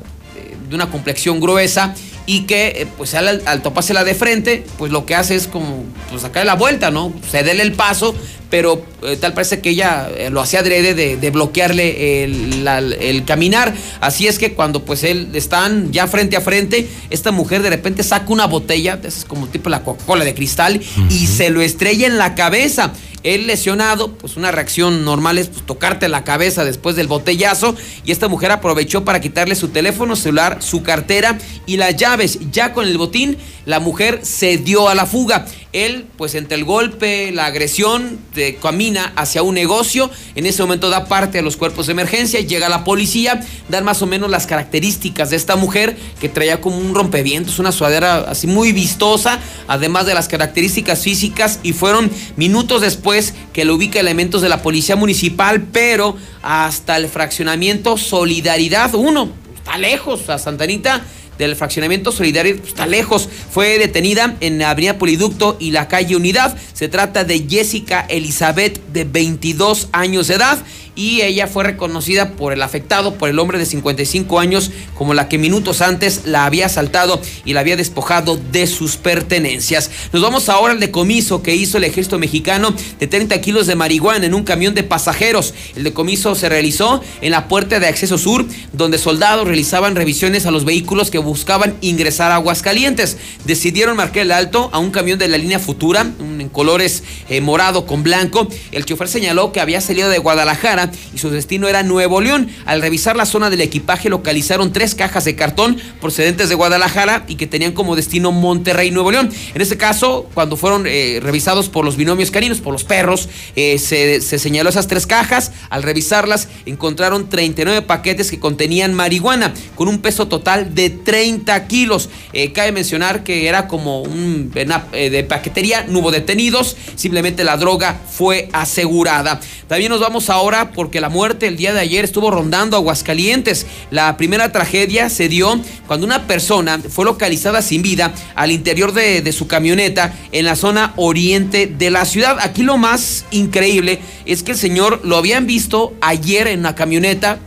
[0.69, 1.93] de una complexión gruesa
[2.25, 5.85] y que eh, pues al, al topársela de frente, pues lo que hace es como
[6.09, 7.13] pues, sacarle la vuelta, ¿no?
[7.31, 8.13] Cederle el paso,
[8.49, 12.79] pero eh, tal parece que ella eh, lo hacía adrede de, de bloquearle el, la-
[12.79, 13.73] el caminar.
[14.01, 18.03] Así es que cuando pues él están ya frente a frente, esta mujer de repente
[18.03, 22.17] saca una botella, esas como tipo la Coca-Cola de cristal, y se lo estrella en
[22.17, 22.91] la cabeza.
[23.27, 27.75] Él lesionado, pues una reacción normal es pues, tocarte la cabeza después del botellazo
[28.05, 32.39] y esta mujer aprovechó para quitarle su teléfono celular, su cartera y las llaves.
[32.51, 33.37] Ya con el botín,
[33.67, 35.45] la mujer se dio a la fuga.
[35.73, 40.09] Él, pues entre el golpe, la agresión, de- camina hacia un negocio.
[40.35, 44.01] En ese momento da parte a los cuerpos de emergencia, llega la policía, dan más
[44.01, 48.47] o menos las características de esta mujer que traía como un rompevientos, una sudadera así
[48.47, 49.37] muy vistosa,
[49.67, 54.61] además de las características físicas y fueron minutos después que lo ubica elementos de la
[54.61, 61.01] policía municipal, pero hasta el fraccionamiento Solidaridad 1, está lejos, a Santanita
[61.37, 63.29] del fraccionamiento Solidario pues, está lejos.
[63.51, 66.57] Fue detenida en la avenida Poliducto y la calle Unidad.
[66.73, 70.59] Se trata de Jessica Elizabeth, de 22 años de edad.
[70.97, 75.29] Y ella fue reconocida por el afectado, por el hombre de 55 años, como la
[75.29, 79.91] que minutos antes la había asaltado y la había despojado de sus pertenencias.
[80.11, 84.25] Nos vamos ahora al decomiso que hizo el ejército mexicano de 30 kilos de marihuana
[84.25, 85.53] en un camión de pasajeros.
[85.75, 90.51] El decomiso se realizó en la puerta de acceso sur, donde soldados realizaban revisiones a
[90.51, 93.17] los vehículos que buscaban ingresar a Aguascalientes.
[93.45, 97.85] Decidieron marcar el alto a un camión de la línea Futura, en colores eh, morado
[97.85, 98.47] con blanco.
[98.71, 102.49] El chofer señaló que había salido de Guadalajara y su destino era Nuevo León.
[102.65, 107.35] Al revisar la zona del equipaje localizaron tres cajas de cartón procedentes de Guadalajara y
[107.35, 109.29] que tenían como destino Monterrey, Nuevo León.
[109.53, 113.79] En este caso, cuando fueron eh, revisados por los binomios caninos, por los perros, eh,
[113.79, 115.51] se, se señaló esas tres cajas.
[115.69, 122.09] Al revisarlas, encontraron 39 paquetes que contenían marihuana, con un peso total de 30 kilos.
[122.33, 127.99] Eh, cabe mencionar que era como un de paquetería, no hubo detenidos, simplemente la droga
[128.09, 129.39] fue asegurada.
[129.67, 133.65] También nos vamos ahora porque la muerte el día de ayer estuvo rondando Aguascalientes.
[133.89, 139.31] La primera tragedia se dio cuando una persona fue localizada sin vida al interior de,
[139.31, 142.37] su camioneta en la zona oriente de la ciudad.
[142.41, 143.97] Aquí lo más increíble
[144.27, 147.39] es que el señor lo habían visto ayer en una camioneta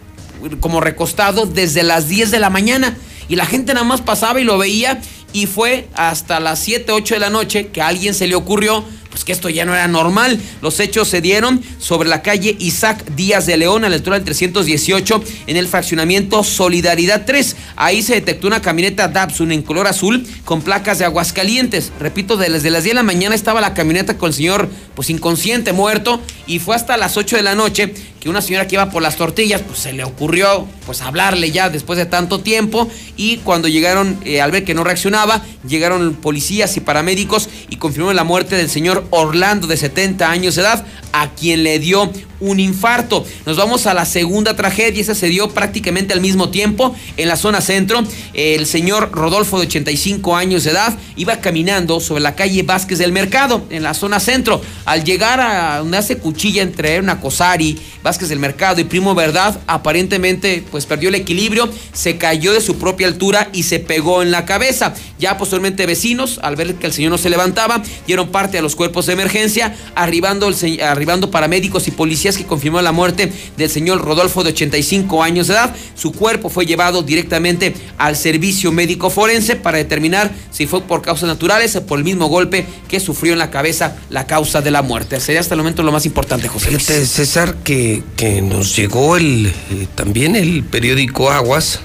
[0.59, 2.97] como recostado desde las 10 de la mañana
[3.29, 5.01] y la gente nada más pasaba y lo veía
[5.33, 8.85] y fue hasta las 7, 8 de la noche que a alguien se le ocurrió
[9.11, 10.41] pues que esto ya no era normal.
[10.63, 14.25] Los hechos se dieron sobre la calle Isaac Díaz de León, a la altura del
[14.25, 17.57] 318, en el fraccionamiento Solidaridad 3.
[17.77, 21.93] Ahí se detectó una camioneta Datsun en color azul con placas de Aguascalientes.
[21.99, 25.73] Repito, desde las 10 de la mañana estaba la camioneta con el señor pues inconsciente,
[25.73, 29.03] muerto, y fue hasta las 8 de la noche que una señora que iba por
[29.03, 33.67] las tortillas, pues se le ocurrió pues hablarle ya después de tanto tiempo y cuando
[33.67, 38.57] llegaron, eh, al ver que no reaccionaba, llegaron policías y paramédicos y confirmaron la muerte
[38.57, 42.11] del señor Orlando de 70 años de edad, a quien le dio
[42.41, 43.25] un infarto.
[43.47, 47.37] Nos vamos a la segunda tragedia, esa se dio prácticamente al mismo tiempo en la
[47.37, 48.03] zona centro.
[48.33, 53.13] El señor Rodolfo de 85 años de edad iba caminando sobre la calle Vázquez del
[53.13, 54.61] Mercado, en la zona centro.
[54.87, 57.79] Al llegar a donde hace cuchilla entre una Cosari,
[58.11, 62.77] Vázquez del Mercado y Primo Verdad, aparentemente pues perdió el equilibrio, se cayó de su
[62.77, 64.95] propia altura y se pegó en la cabeza.
[65.21, 68.75] Ya posteriormente vecinos, al ver que el señor no se levantaba, dieron parte a los
[68.75, 74.01] cuerpos de emergencia, arribando, el, arribando paramédicos y policías que confirmó la muerte del señor
[74.01, 75.77] Rodolfo de 85 años de edad.
[75.95, 81.29] Su cuerpo fue llevado directamente al servicio médico forense para determinar si fue por causas
[81.29, 84.83] naturales o por el mismo golpe que sufrió en la cabeza la causa de la
[84.83, 85.21] muerte.
[85.21, 86.71] Sería hasta el momento lo más importante, José.
[86.71, 91.81] Fíjate, César, que, que nos llegó el, eh, también el periódico Aguas.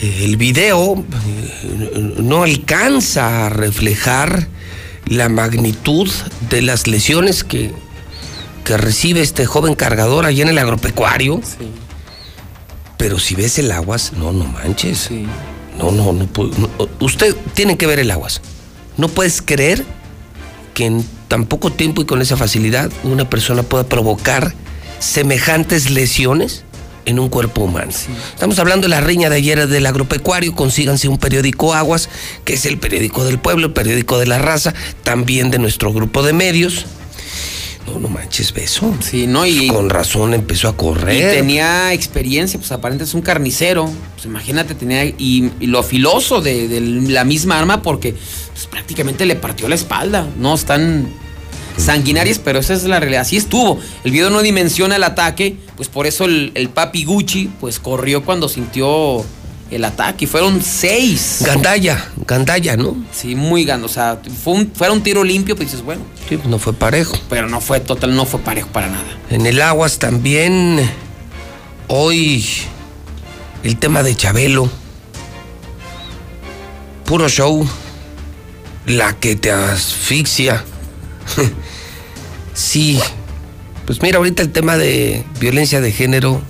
[0.00, 1.04] Eh, el video
[1.62, 4.48] eh, no alcanza a reflejar
[5.06, 6.10] la magnitud
[6.50, 7.72] de las lesiones que,
[8.64, 11.40] que recibe este joven cargador allá en el agropecuario.
[11.42, 11.68] Sí.
[12.96, 14.98] Pero si ves el aguas, no, no manches.
[15.08, 15.26] Sí.
[15.78, 16.26] No, no, no,
[17.00, 18.40] Usted tiene que ver el aguas.
[18.96, 19.84] No puedes creer
[20.72, 24.54] que en tan poco tiempo y con esa facilidad una persona pueda provocar
[24.98, 26.64] semejantes lesiones
[27.04, 27.92] en un cuerpo humano.
[27.92, 28.08] Sí.
[28.34, 32.08] Estamos hablando de la riña de ayer del agropecuario, consíganse un periódico Aguas,
[32.44, 34.74] que es el periódico del pueblo, el periódico de la raza,
[35.04, 36.86] también de nuestro grupo de medios.
[37.86, 38.94] No, no manches, beso.
[39.00, 39.68] Sí, no, y.
[39.68, 41.16] Con razón empezó a correr.
[41.16, 43.90] Y tenía experiencia, pues aparentemente es un carnicero.
[44.14, 45.04] Pues imagínate, tenía.
[45.04, 48.14] Y, y lo filoso de, de, la misma arma, porque
[48.52, 50.26] pues, prácticamente le partió la espalda.
[50.38, 51.08] No están
[51.76, 53.22] sanguinarias, pero esa es la realidad.
[53.22, 53.78] Así estuvo.
[54.04, 58.24] El video no dimensiona el ataque, pues por eso el, el papi Gucci, pues corrió
[58.24, 59.24] cuando sintió
[59.70, 60.26] el ataque.
[60.26, 61.42] Fueron seis.
[61.44, 62.96] Gandaya, Gandaya, ¿no?
[63.12, 63.86] Sí, muy gando.
[63.86, 66.02] O sea, fue un, fuera un tiro limpio, pues dices, bueno.
[66.28, 67.16] Sí, no fue parejo.
[67.28, 69.04] Pero no fue total, no fue parejo para nada.
[69.30, 70.88] En el Aguas también,
[71.88, 72.44] hoy,
[73.62, 74.70] el tema de Chabelo.
[77.04, 77.66] Puro show.
[78.86, 80.64] La que te asfixia.
[82.54, 83.00] sí.
[83.84, 86.40] Pues mira, ahorita el tema de violencia de género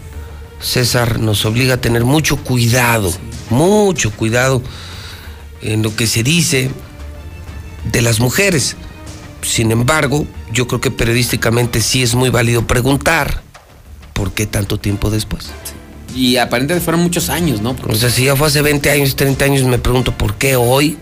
[0.66, 3.12] César, nos obliga a tener mucho cuidado,
[3.50, 4.60] mucho cuidado
[5.62, 6.70] en lo que se dice
[7.92, 8.76] de las mujeres.
[9.42, 13.42] Sin embargo, yo creo que periodísticamente sí es muy válido preguntar
[14.12, 15.50] por qué tanto tiempo después.
[16.16, 17.76] Y aparentemente fueron muchos años, ¿no?
[17.76, 17.92] Porque...
[17.92, 20.98] O sea, si ya fue hace 20 años, 30 años, me pregunto por qué hoy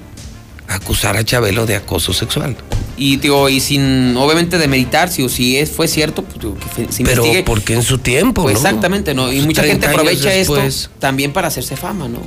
[0.69, 2.57] acusar a Chabelo de acoso sexual.
[2.97, 6.93] Y digo, y sin obviamente demeritar si o si es, fue cierto, pues, digo, que
[6.93, 8.61] se Pero porque en su tiempo, pues ¿no?
[8.61, 9.33] Exactamente, ¿no?
[9.33, 10.57] Y mucha gente aprovecha esto
[10.99, 12.21] también para hacerse fama, ¿no?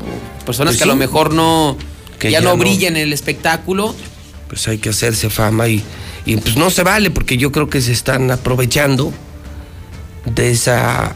[0.45, 0.89] Personas pues que sí.
[0.89, 1.77] a lo mejor no
[2.19, 3.95] que ya, ya, no brillan en el espectáculo.
[4.49, 5.83] Pues hay que hacerse fama y,
[6.25, 9.13] y pues no se vale porque yo creo que se están aprovechando
[10.25, 11.15] de esa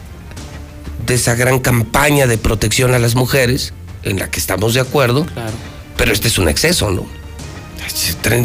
[1.06, 5.26] de esa gran campaña de protección a las mujeres en la que estamos de acuerdo.
[5.26, 5.52] Claro.
[5.96, 7.06] Pero este es un exceso, ¿no?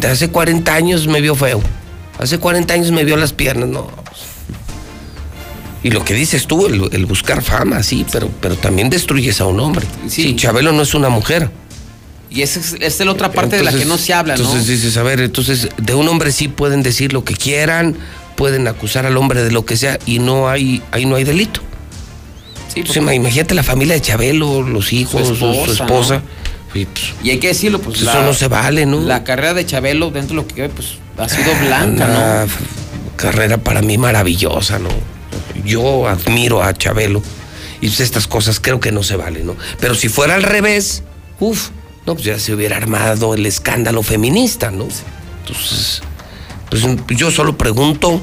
[0.10, 1.62] Hace 40 años me vio feo.
[2.20, 3.88] Hace 40 años me vio las piernas, no.
[5.84, 9.46] Y lo que dices tú, el, el buscar fama, sí, pero, pero también destruyes a
[9.46, 9.86] un hombre.
[10.08, 10.24] Sí.
[10.24, 11.50] sí Chabelo no es una mujer.
[12.30, 14.44] Y esa es, es la otra parte entonces, de la que no se habla, ¿no?
[14.44, 17.96] Entonces dices, a ver, entonces de un hombre sí pueden decir lo que quieran,
[18.36, 21.62] pueden acusar al hombre de lo que sea y no hay, ahí no hay delito.
[22.74, 25.66] Sí, entonces, imagínate la familia de Chabelo, los hijos, su esposa.
[25.66, 26.47] Su esposa ¿no?
[26.78, 28.02] Y, pues, y, hay que decirlo, pues.
[28.02, 29.00] Eso la, no se vale, ¿no?
[29.02, 32.52] La carrera de Chabelo, dentro de lo que pues, ha sido blanca, Una ¿no?
[33.16, 34.90] carrera para mí maravillosa, ¿no?
[35.66, 37.22] Yo admiro a Chabelo.
[37.80, 39.56] Y pues estas cosas creo que no se valen, ¿no?
[39.80, 41.04] Pero si fuera al revés,
[41.40, 41.70] uff,
[42.06, 44.88] no, pues ya se hubiera armado el escándalo feminista, ¿no?
[45.42, 46.02] Entonces,
[46.70, 48.22] pues yo solo pregunto,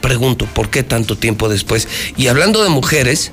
[0.00, 1.88] pregunto, ¿por qué tanto tiempo después?
[2.16, 3.32] Y hablando de mujeres,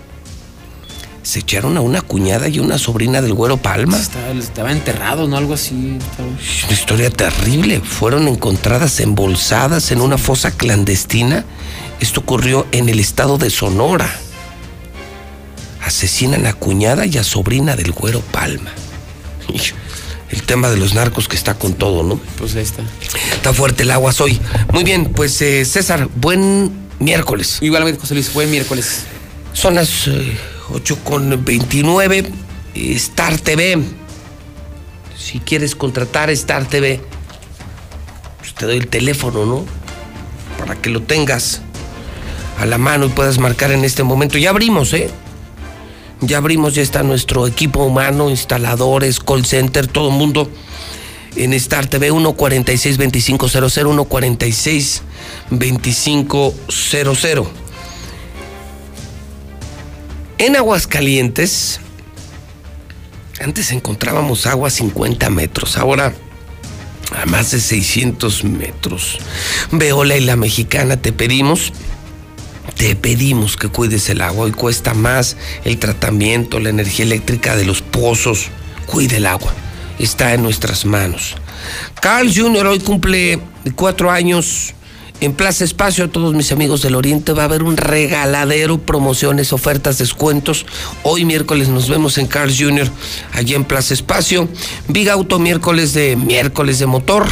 [1.28, 3.98] se echaron a una cuñada y una sobrina del güero Palma.
[3.98, 5.36] Estaba, estaba enterrado, ¿no?
[5.36, 5.98] Algo así.
[6.00, 6.30] Estaba...
[6.30, 7.82] Una historia terrible.
[7.82, 11.44] Fueron encontradas embolsadas en una fosa clandestina.
[12.00, 14.10] Esto ocurrió en el estado de Sonora.
[15.84, 18.72] Asesinan a cuñada y a sobrina del güero Palma.
[20.30, 22.22] el tema de los narcos que está con todo, ¿no?
[22.38, 22.84] Pues ahí está.
[23.34, 24.40] Está fuerte el agua hoy.
[24.72, 27.58] Muy bien, pues eh, César, buen miércoles.
[27.60, 29.04] Igualmente, José Luis, buen miércoles.
[29.58, 30.38] Son las eh,
[30.70, 32.32] 8 con 29.
[32.76, 33.84] Star TV.
[35.18, 37.02] Si quieres contratar Star TV,
[38.38, 39.66] pues te doy el teléfono, ¿no?
[40.60, 41.62] Para que lo tengas
[42.60, 44.38] a la mano y puedas marcar en este momento.
[44.38, 45.10] Ya abrimos, ¿eh?
[46.22, 50.52] Ya abrimos, ya está nuestro equipo humano, instaladores, call center, todo el mundo
[51.36, 55.02] en Star TV 146 2500 146
[55.50, 57.67] 2500.
[60.40, 61.80] En Aguascalientes,
[63.42, 66.14] antes encontrábamos agua a 50 metros, ahora
[67.20, 69.18] a más de 600 metros.
[69.72, 71.74] Veola y la mexicana te pedimos,
[72.78, 74.46] te pedimos que cuides el agua.
[74.46, 78.50] Hoy cuesta más el tratamiento, la energía eléctrica de los pozos.
[78.86, 79.54] Cuide el agua,
[79.98, 81.36] está en nuestras manos.
[82.00, 82.68] Carl Jr.
[82.68, 83.40] hoy cumple
[83.76, 84.76] cuatro años
[85.20, 89.52] en Plaza Espacio, a todos mis amigos del Oriente, va a haber un regaladero, promociones,
[89.52, 90.66] ofertas, descuentos.
[91.04, 92.88] Hoy miércoles nos vemos en Cars Jr.
[93.34, 94.48] allí en Plaza Espacio.
[94.88, 97.26] Big Auto miércoles de miércoles de motor,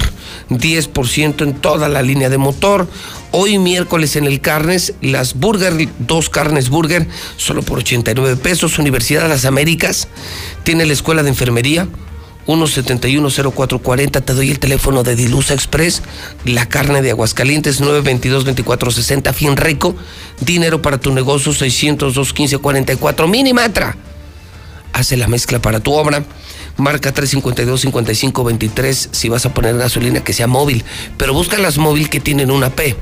[0.49, 2.87] 10% en toda la línea de motor.
[3.31, 7.07] Hoy miércoles en el Carnes, las Burger, dos carnes Burger,
[7.37, 8.79] solo por 89 pesos.
[8.79, 10.07] Universidad de las Américas
[10.63, 11.87] tiene la escuela de enfermería
[12.47, 16.03] 1710440, te doy el teléfono de Dilusa Express,
[16.45, 19.95] la carne de Aguascalientes 922-2460, fin rico,
[20.41, 23.97] dinero para tu negocio 602-1544, Minimatra.
[24.93, 26.23] Hace la mezcla para tu obra,
[26.77, 30.83] marca 352-5523 si vas a poner gasolina que sea móvil,
[31.17, 32.95] pero busca las móvil que tienen una P,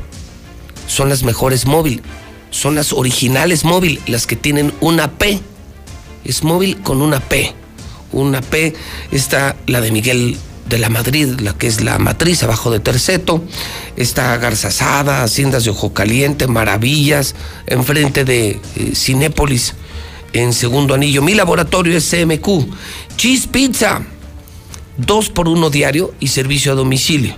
[0.87, 2.01] son las mejores móvil,
[2.49, 5.39] son las originales móvil, las que tienen una P,
[6.23, 7.53] es móvil con una P
[8.13, 8.73] una P,
[9.11, 10.37] está la de Miguel
[10.67, 13.43] de la Madrid, la que es la matriz abajo de Terceto,
[13.97, 17.35] está Garzazada, Haciendas de Ojo Caliente, Maravillas,
[17.67, 19.75] enfrente de eh, Cinépolis,
[20.31, 21.21] en segundo anillo.
[21.21, 22.47] Mi laboratorio es CMQ.
[23.17, 24.01] Cheese Pizza,
[24.97, 27.35] dos por uno diario y servicio a domicilio.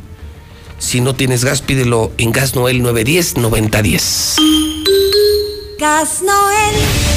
[0.78, 4.36] Si no tienes gas, pídelo en Gas Noel 910-9010.
[5.80, 7.15] Gas Noel.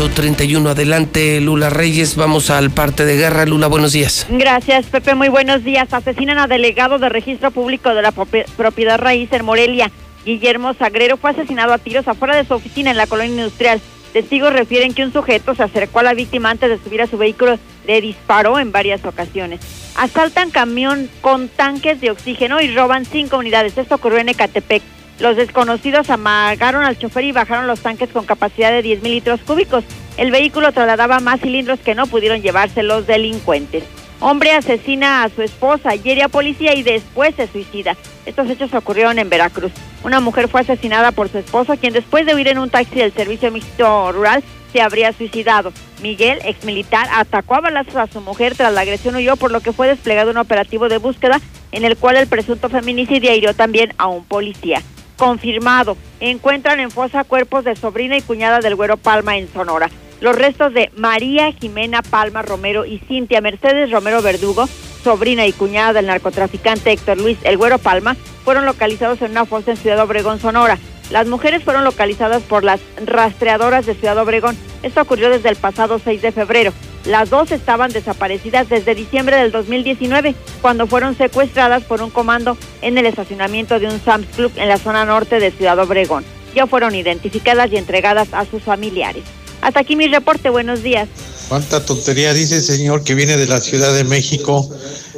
[0.00, 3.44] 8.31, adelante Lula Reyes, vamos al parte de guerra.
[3.44, 4.26] Lula, buenos días.
[4.30, 5.92] Gracias, Pepe, muy buenos días.
[5.92, 9.90] Asesinan a delegado de registro público de la propiedad raíz en Morelia.
[10.24, 13.82] Guillermo Sagrero fue asesinado a tiros afuera de su oficina en la colonia industrial.
[14.14, 17.18] Testigos refieren que un sujeto se acercó a la víctima antes de subir a su
[17.18, 19.60] vehículo, le disparó en varias ocasiones.
[19.96, 23.76] Asaltan camión con tanques de oxígeno y roban cinco unidades.
[23.76, 24.82] Esto ocurrió en Ecatepec.
[25.20, 29.40] Los desconocidos amagaron al chofer y bajaron los tanques con capacidad de 10 mil litros
[29.42, 29.84] cúbicos.
[30.16, 33.84] El vehículo trasladaba más cilindros que no pudieron llevarse los delincuentes.
[34.20, 37.98] Hombre asesina a su esposa, hiere a policía y después se suicida.
[38.24, 39.72] Estos hechos ocurrieron en Veracruz.
[40.04, 43.12] Una mujer fue asesinada por su esposo, quien después de huir en un taxi del
[43.12, 44.42] Servicio Mixto Rural
[44.72, 45.74] se habría suicidado.
[46.00, 49.74] Miguel, exmilitar, atacó a balazos a su mujer tras la agresión huyó, por lo que
[49.74, 51.42] fue desplegado un operativo de búsqueda
[51.72, 54.82] en el cual el presunto feminicidio hirió también a un policía
[55.20, 55.98] confirmado.
[56.18, 59.90] Encuentran en fosa cuerpos de sobrina y cuñada del Güero Palma en Sonora.
[60.22, 64.66] Los restos de María Jimena Palma Romero y Cintia Mercedes Romero Verdugo,
[65.04, 69.72] sobrina y cuñada del narcotraficante Héctor Luis El Güero Palma, fueron localizados en una fosa
[69.72, 70.78] en Ciudad Obregón, Sonora.
[71.10, 74.56] Las mujeres fueron localizadas por las rastreadoras de Ciudad Obregón.
[74.82, 76.72] Esto ocurrió desde el pasado 6 de febrero.
[77.04, 82.96] Las dos estaban desaparecidas desde diciembre del 2019, cuando fueron secuestradas por un comando en
[82.98, 86.24] el estacionamiento de un Sam's Club en la zona norte de Ciudad Obregón.
[86.54, 89.24] Ya fueron identificadas y entregadas a sus familiares.
[89.62, 90.50] Hasta aquí mi reporte.
[90.50, 91.08] Buenos días.
[91.48, 94.68] ¿Cuánta tontería dice el señor que viene de la Ciudad de México?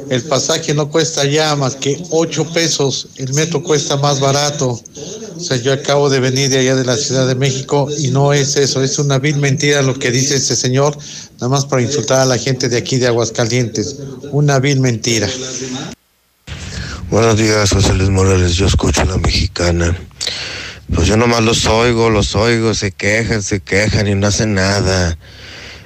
[0.09, 4.79] El pasaje no cuesta ya más que 8 pesos, el metro cuesta más barato.
[5.35, 8.33] O sea, yo acabo de venir de allá de la Ciudad de México y no
[8.33, 10.97] es eso, es una vil mentira lo que dice este señor,
[11.35, 13.97] nada más para insultar a la gente de aquí de Aguascalientes.
[14.31, 15.29] Una vil mentira.
[17.09, 19.95] Buenos días, José Luis Morales, yo escucho a la mexicana.
[20.93, 25.17] Pues yo nomás los oigo, los oigo, se quejan, se quejan y no hacen nada.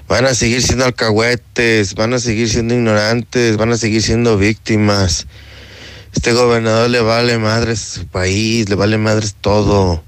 [0.07, 5.27] Van a seguir siendo alcahuetes, van a seguir siendo ignorantes, van a seguir siendo víctimas.
[6.13, 10.01] Este gobernador le vale madres su país, le vale madres todo.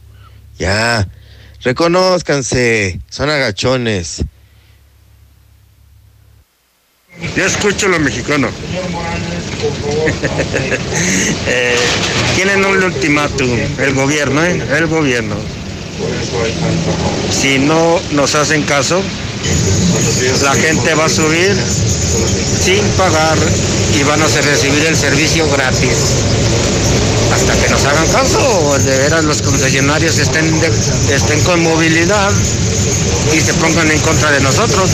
[0.58, 1.08] Ya,
[1.64, 4.24] reconózcanse, son agachones.
[7.36, 8.50] Yo escucho lo mexicano.
[11.48, 11.76] eh,
[12.36, 14.62] tienen un ultimátum, el gobierno, ¿eh?
[14.78, 15.36] El gobierno.
[17.30, 19.04] si no nos hacen caso,
[20.44, 21.56] la gente va a subir
[22.62, 23.38] sin pagar
[23.94, 25.98] y van a recibir el servicio gratis.
[27.34, 30.46] Hasta que nos hagan caso, o de veras los concesionarios estén,
[31.12, 32.32] estén con movilidad
[33.34, 34.90] y se pongan en contra de nosotros.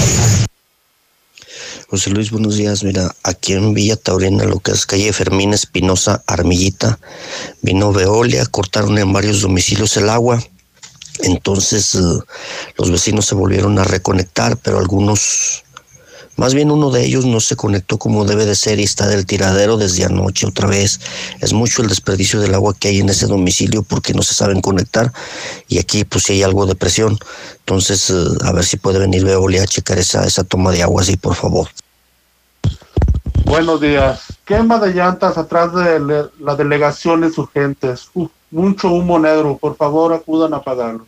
[1.88, 2.84] José Luis, buenos días.
[2.84, 7.00] Mira, aquí en Villa Taurina, lo que es calle Fermín Espinosa, Armillita,
[7.62, 10.44] vino Veolia, cortaron en varios domicilios el agua.
[11.24, 12.00] Entonces eh,
[12.78, 15.64] los vecinos se volvieron a reconectar, pero algunos,
[16.36, 19.26] más bien uno de ellos no se conectó como debe de ser y está del
[19.26, 21.00] tiradero desde anoche otra vez.
[21.42, 24.62] Es mucho el desperdicio del agua que hay en ese domicilio porque no se saben
[24.62, 25.14] conectar
[25.68, 27.18] y aquí pues sí hay algo de presión.
[27.60, 28.14] Entonces eh,
[28.44, 31.36] a ver si puede venir Veolia a checar esa, esa toma de agua así, por
[31.36, 31.70] favor.
[33.46, 34.22] Buenos días.
[34.44, 38.10] Quema de llantas atrás de le- la delegación es urgentes.
[38.56, 39.58] Mucho humo negro.
[39.58, 41.06] Por favor, acudan a apagarlo.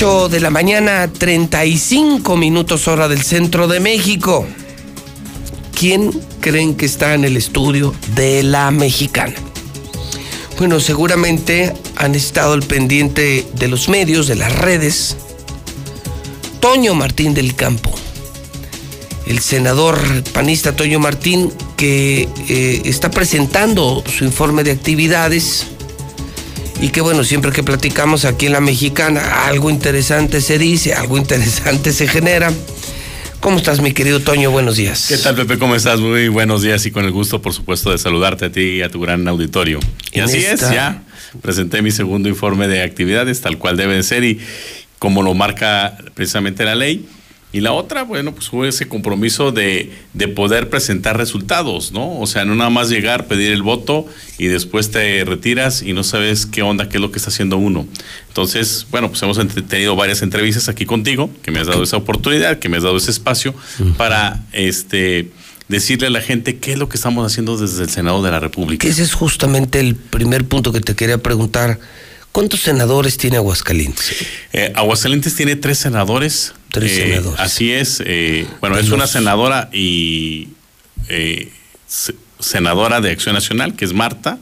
[0.00, 4.46] Ocho de la mañana, 35 minutos hora del centro de México.
[5.78, 6.10] ¿Quién
[6.40, 9.34] creen que está en el estudio de la mexicana?
[10.56, 15.18] Bueno, seguramente han estado al pendiente de los medios, de las redes.
[16.60, 17.92] Toño Martín del Campo,
[19.26, 19.98] el senador
[20.32, 25.66] panista Toño Martín, que eh, está presentando su informe de actividades
[26.80, 31.18] y que bueno, siempre que platicamos aquí en la mexicana, algo interesante se dice, algo
[31.18, 32.52] interesante se genera.
[33.40, 34.50] ¿Cómo estás, mi querido Toño?
[34.50, 35.06] Buenos días.
[35.08, 35.58] ¿Qué tal, Pepe?
[35.58, 36.00] ¿Cómo estás?
[36.00, 38.90] Muy buenos días y con el gusto, por supuesto, de saludarte a ti y a
[38.90, 39.80] tu gran auditorio.
[40.12, 41.02] Y En así esta- es, ya
[41.40, 44.40] presenté mi segundo informe de actividades, tal cual debe de ser y
[44.98, 47.06] como lo marca precisamente la ley.
[47.52, 52.20] Y la otra, bueno, pues fue ese compromiso de, de poder presentar resultados, ¿no?
[52.20, 54.06] O sea, no nada más llegar, pedir el voto
[54.38, 57.56] y después te retiras y no sabes qué onda, qué es lo que está haciendo
[57.58, 57.88] uno.
[58.28, 62.60] Entonces, bueno, pues hemos tenido varias entrevistas aquí contigo, que me has dado esa oportunidad,
[62.60, 63.52] que me has dado ese espacio
[63.96, 65.30] para este
[65.70, 68.40] decirle a la gente qué es lo que estamos haciendo desde el Senado de la
[68.40, 68.82] República.
[68.82, 71.78] Que ese es justamente el primer punto que te quería preguntar.
[72.32, 74.14] ¿Cuántos senadores tiene Aguascalientes?
[74.52, 76.52] Eh, Aguascalientes tiene tres senadores.
[76.70, 77.40] Tres Eh, senadores.
[77.40, 78.00] Así es.
[78.04, 80.48] eh, bueno, De es una senadora y
[81.08, 81.50] eh,
[81.88, 84.38] se- senadora de Acción Nacional, que es Marta,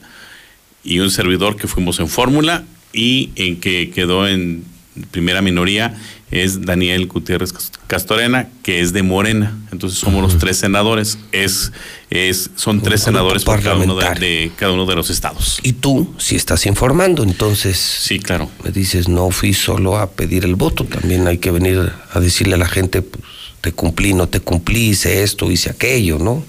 [0.83, 2.63] y un servidor que fuimos en fórmula
[2.93, 4.63] y en que quedó en
[5.11, 5.95] primera minoría
[6.31, 9.57] es Daniel Gutiérrez Cas- Castorena, que es de Morena.
[9.71, 11.17] Entonces somos los tres senadores.
[11.31, 11.71] Es,
[12.09, 15.59] es, son tres senadores por cada uno de, cada uno de los estados.
[15.63, 17.77] Y tú, si estás informando, entonces.
[17.77, 18.49] Sí, claro.
[18.63, 22.55] Me dices, no fui solo a pedir el voto, también hay que venir a decirle
[22.55, 23.23] a la gente, pues,
[23.61, 26.45] te cumplí, no te cumplí, hice esto, hice aquello, ¿no?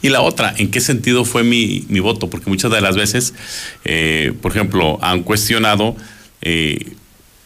[0.00, 2.30] Y la otra, ¿en qué sentido fue mi, mi voto?
[2.30, 3.34] Porque muchas de las veces,
[3.84, 5.96] eh, por ejemplo, han cuestionado,
[6.42, 6.92] eh,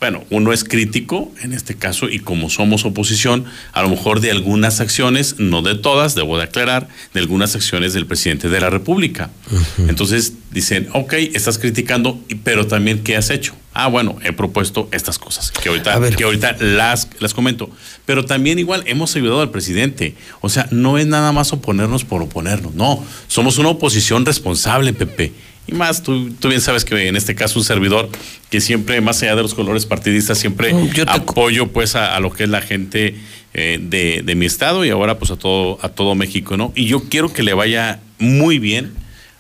[0.01, 4.31] bueno, uno es crítico en este caso y como somos oposición, a lo mejor de
[4.31, 8.70] algunas acciones, no de todas, debo de aclarar, de algunas acciones del presidente de la
[8.70, 9.28] República.
[9.89, 13.55] Entonces dicen, ok, estás criticando, y- pero también ¿qué has hecho?
[13.72, 17.70] Ah, bueno, he propuesto estas cosas, que ahorita, que ahorita las, las comento.
[18.05, 20.14] Pero también igual hemos ayudado al presidente.
[20.40, 23.05] O sea, no es nada más oponernos por oponernos, no.
[23.28, 25.32] Somos una oposición responsable, Pepe.
[25.71, 28.09] Y más, tú, tú bien sabes que en este caso un servidor
[28.51, 30.75] que siempre, más allá de los colores partidistas, siempre
[31.07, 33.15] apoyo pues a, a lo que es la gente
[33.55, 36.73] eh, de, de mi estado y ahora pues a todo, a todo México, ¿no?
[36.75, 38.93] Y yo quiero que le vaya muy bien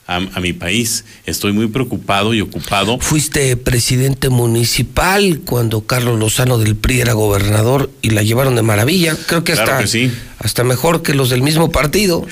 [0.06, 1.04] a, a mi país.
[1.26, 2.98] Estoy muy preocupado y ocupado.
[2.98, 9.16] Fuiste presidente municipal cuando Carlos Lozano del PRI era gobernador y la llevaron de maravilla.
[9.26, 10.12] Creo que Claro hasta, que sí.
[10.38, 12.26] hasta mejor que los del mismo partido.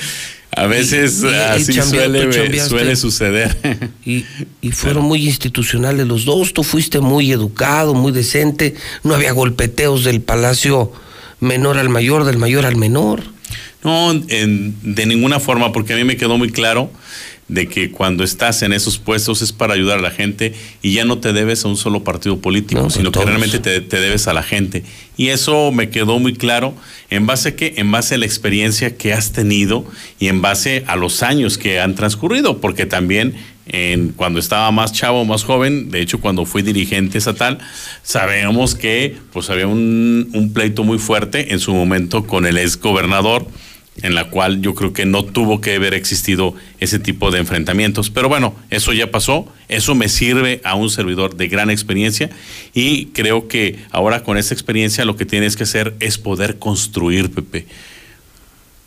[0.62, 2.68] A veces Y- y él así suele, chambeaste.
[2.68, 3.56] suele suceder.
[4.04, 4.24] Y,
[4.60, 6.52] y fueron muy institucionales los dos.
[6.52, 8.74] Tú fuiste muy educado, muy decente.
[9.04, 10.92] No había golpeteos del palacio
[11.40, 13.22] menor al mayor, del mayor al menor.
[13.84, 16.90] No, en- de ninguna forma, porque a mí me quedó muy claro
[17.48, 21.04] de que cuando estás en esos puestos es para ayudar a la gente y ya
[21.04, 24.28] no te debes a un solo partido político, pues sino que realmente te, te debes
[24.28, 24.84] a la gente.
[25.16, 26.74] Y eso me quedó muy claro
[27.10, 27.74] en base a qué?
[27.78, 29.84] En base a la experiencia que has tenido
[30.20, 33.34] y en base a los años que han transcurrido, porque también
[33.66, 37.58] en, cuando estaba más chavo, más joven, de hecho cuando fui dirigente estatal,
[38.02, 42.78] sabemos que pues había un, un pleito muy fuerte en su momento con el ex
[42.78, 43.46] gobernador
[44.02, 48.10] en la cual yo creo que no tuvo que haber existido ese tipo de enfrentamientos.
[48.10, 52.30] Pero bueno, eso ya pasó, eso me sirve a un servidor de gran experiencia
[52.74, 57.30] y creo que ahora con esa experiencia lo que tienes que hacer es poder construir,
[57.30, 57.66] Pepe.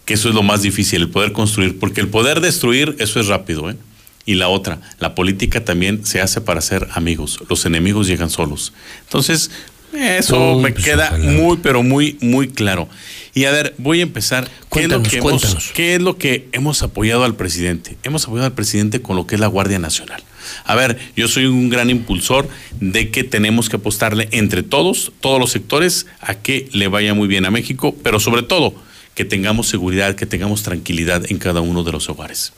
[0.06, 3.28] Que eso es lo más difícil, el poder construir, porque el poder destruir, eso es
[3.28, 3.76] rápido, ¿eh?
[4.24, 8.72] Y la otra, la política también se hace para ser amigos, los enemigos llegan solos.
[9.06, 9.50] Entonces,
[9.93, 12.88] eso me pues, queda muy, pero muy, muy claro.
[13.34, 14.49] Y a ver, voy a empezar.
[14.72, 17.97] ¿Qué es, lo que hemos, ¿Qué es lo que hemos apoyado al presidente?
[18.03, 20.23] Hemos apoyado al presidente con lo que es la Guardia Nacional.
[20.65, 22.47] A ver, yo soy un gran impulsor
[22.80, 27.27] de que tenemos que apostarle entre todos, todos los sectores, a que le vaya muy
[27.27, 28.73] bien a México, pero sobre todo
[29.15, 32.53] que tengamos seguridad, que tengamos tranquilidad en cada uno de los hogares.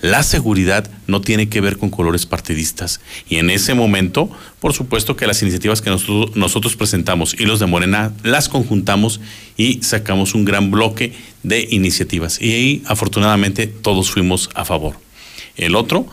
[0.00, 4.30] La seguridad no tiene que ver con colores partidistas y en ese momento,
[4.60, 9.20] por supuesto que las iniciativas que nosotros, presentamos y los de Morena las conjuntamos
[9.56, 11.12] y sacamos un gran bloque
[11.42, 14.96] de iniciativas y ahí afortunadamente todos fuimos a favor.
[15.56, 16.06] El otro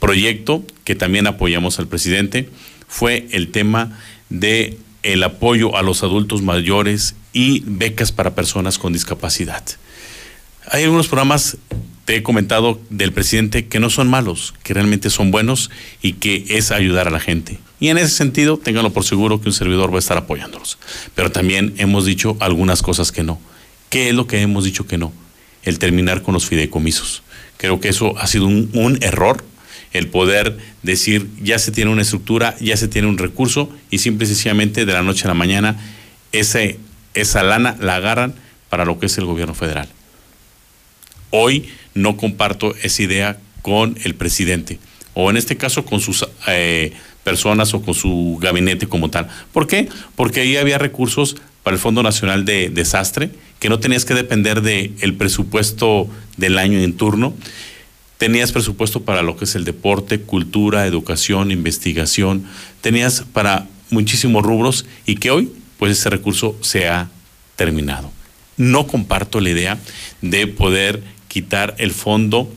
[0.00, 2.48] proyecto que también apoyamos al presidente
[2.88, 3.98] fue el tema
[4.30, 9.62] de el apoyo a los adultos mayores y becas para personas con discapacidad.
[10.70, 11.56] Hay algunos programas
[12.08, 15.70] te he comentado del presidente que no son malos, que realmente son buenos
[16.00, 17.58] y que es ayudar a la gente.
[17.80, 20.78] Y en ese sentido, ténganlo por seguro que un servidor va a estar apoyándolos.
[21.14, 23.38] Pero también hemos dicho algunas cosas que no.
[23.90, 25.12] ¿Qué es lo que hemos dicho que no?
[25.64, 27.22] El terminar con los fideicomisos.
[27.58, 29.44] Creo que eso ha sido un, error,
[29.92, 34.24] el poder decir ya se tiene una estructura, ya se tiene un recurso y simple
[34.24, 35.76] y sencillamente de la noche a la mañana
[36.32, 38.34] esa lana la agarran
[38.70, 39.90] para lo que es el gobierno federal.
[41.30, 44.78] Hoy no comparto esa idea con el presidente,
[45.14, 46.92] o en este caso con sus eh,
[47.24, 49.28] personas o con su gabinete como tal.
[49.52, 49.88] ¿Por qué?
[50.16, 54.62] Porque ahí había recursos para el Fondo Nacional de Desastre, que no tenías que depender
[54.62, 57.34] del el presupuesto del año en turno.
[58.16, 62.44] Tenías presupuesto para lo que es el deporte, cultura, educación, investigación.
[62.80, 67.10] Tenías para muchísimos rubros y que hoy, pues ese recurso se ha
[67.56, 68.10] terminado.
[68.56, 69.78] No comparto la idea
[70.22, 72.52] de poder quitar el fondo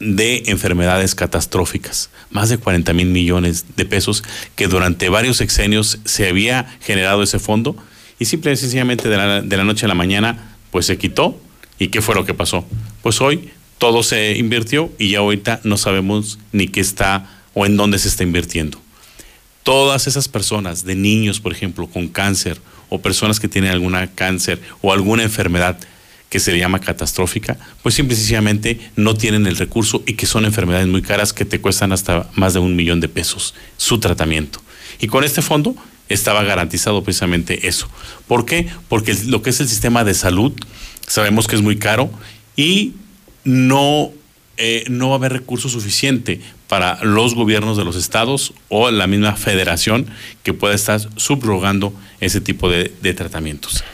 [0.00, 4.24] de enfermedades catastróficas, más de 40 mil millones de pesos
[4.56, 7.76] que durante varios sexenios se había generado ese fondo
[8.18, 11.40] y simple y sencillamente de la, de la noche a la mañana pues se quitó
[11.78, 12.66] y qué fue lo que pasó.
[13.02, 17.76] Pues hoy todo se invirtió y ya ahorita no sabemos ni qué está o en
[17.76, 18.80] dónde se está invirtiendo.
[19.62, 24.60] Todas esas personas, de niños por ejemplo, con cáncer o personas que tienen alguna cáncer
[24.82, 25.78] o alguna enfermedad,
[26.34, 30.88] que se le llama catastrófica, pues simplemente no tienen el recurso y que son enfermedades
[30.88, 34.60] muy caras que te cuestan hasta más de un millón de pesos su tratamiento.
[34.98, 35.76] Y con este fondo
[36.08, 37.88] estaba garantizado precisamente eso.
[38.26, 38.66] ¿Por qué?
[38.88, 40.52] Porque lo que es el sistema de salud
[41.06, 42.10] sabemos que es muy caro
[42.56, 42.94] y
[43.44, 44.10] no,
[44.56, 49.06] eh, no va a haber recurso suficiente para los gobiernos de los estados o la
[49.06, 50.08] misma federación
[50.42, 53.84] que pueda estar subrogando ese tipo de tratamientos.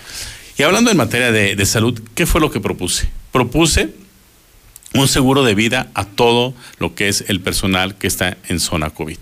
[0.60, 3.08] Y hablando en materia de, salud, ¿qué fue lo que propuse?
[3.32, 3.94] Propuse
[4.92, 8.90] un seguro de vida a todo lo que es el personal que está en zona
[8.90, 9.16] COVID,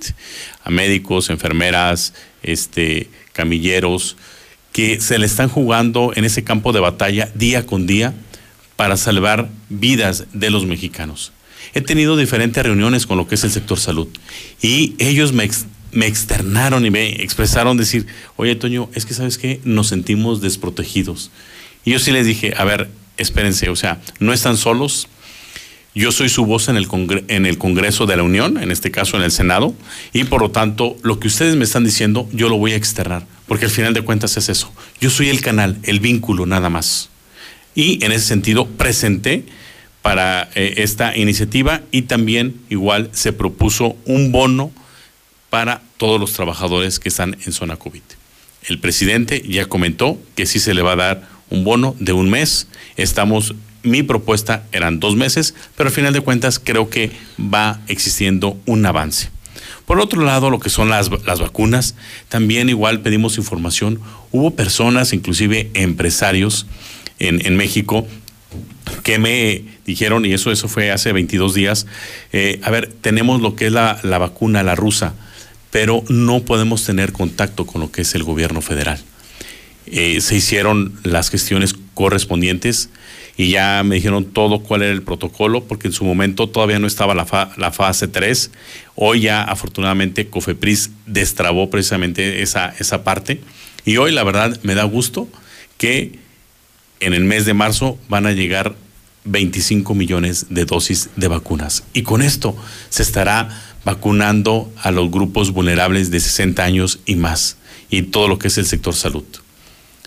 [0.65, 2.13] a médicos, enfermeras,
[2.43, 4.17] este, camilleros,
[4.73, 8.15] que se le están jugando en ese campo de batalla día con día
[8.75, 11.31] para salvar vidas de los mexicanos.
[11.73, 14.09] He tenido diferentes reuniones con lo que es el sector salud
[14.61, 15.49] y ellos me,
[15.93, 18.07] me externaron y me expresaron decir,
[18.37, 21.31] oye Toño, es que sabes que nos sentimos desprotegidos.
[21.85, 25.09] Y yo sí les dije, a ver, espérense, o sea, no están solos.
[25.95, 26.87] Yo soy su voz en el,
[27.29, 29.75] en el Congreso de la Unión, en este caso en el Senado,
[30.13, 33.27] y por lo tanto, lo que ustedes me están diciendo, yo lo voy a externar,
[33.47, 34.73] porque al final de cuentas es eso.
[35.01, 37.09] Yo soy el canal, el vínculo nada más.
[37.75, 39.45] Y en ese sentido, presenté
[40.03, 44.71] para eh, esta iniciativa y también igual se propuso un bono
[45.51, 48.03] para todos los trabajadores que están en zona COVID.
[48.69, 52.29] El presidente ya comentó que sí se le va a dar un bono de un
[52.29, 52.69] mes.
[52.97, 58.59] Estamos, mi propuesta eran dos meses, pero al final de cuentas creo que va existiendo
[58.67, 59.31] un avance.
[59.87, 61.95] Por otro lado, lo que son las, las vacunas,
[62.29, 64.01] también igual pedimos información.
[64.33, 66.67] Hubo personas, inclusive empresarios
[67.19, 68.07] en, en México,
[69.03, 71.87] que me dijeron, y eso, eso fue hace 22 días,
[72.33, 75.15] eh, a ver, tenemos lo que es la, la vacuna, la rusa
[75.71, 78.99] pero no podemos tener contacto con lo que es el gobierno federal.
[79.87, 82.91] Eh, se hicieron las gestiones correspondientes
[83.37, 86.87] y ya me dijeron todo cuál era el protocolo, porque en su momento todavía no
[86.87, 88.51] estaba la, fa- la fase 3.
[88.97, 93.41] Hoy ya afortunadamente Cofepris destrabó precisamente esa, esa parte.
[93.85, 95.29] Y hoy la verdad me da gusto
[95.79, 96.19] que
[97.01, 98.75] en el mes de marzo van a llegar
[99.31, 101.85] 25 millones de dosis de vacunas.
[101.93, 102.57] Y con esto
[102.89, 103.49] se estará
[103.85, 107.57] vacunando a los grupos vulnerables de 60 años y más,
[107.91, 109.25] y todo lo que es el sector salud.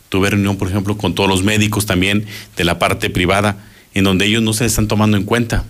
[0.10, 2.26] Tuve reunión, por ejemplo, con todos los médicos también
[2.57, 3.57] de la parte privada,
[3.93, 5.65] en donde ellos no se están tomando en cuenta.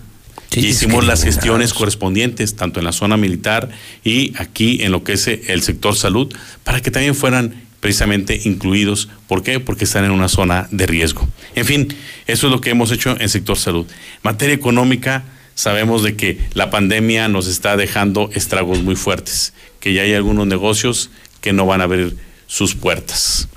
[0.54, 3.70] y hicimos las gestiones correspondientes, tanto en la zona militar
[4.04, 6.34] y aquí en lo que es el sector salud,
[6.64, 9.08] para que también fueran precisamente incluidos.
[9.26, 9.58] ¿Por qué?
[9.58, 11.28] Porque están en una zona de riesgo.
[11.56, 11.88] En fin,
[12.28, 13.86] eso es lo que hemos hecho en sector salud.
[14.22, 15.24] Materia económica,
[15.56, 20.46] sabemos de que la pandemia nos está dejando estragos muy fuertes, que ya hay algunos
[20.46, 21.10] negocios
[21.40, 23.48] que no van a abrir sus puertas.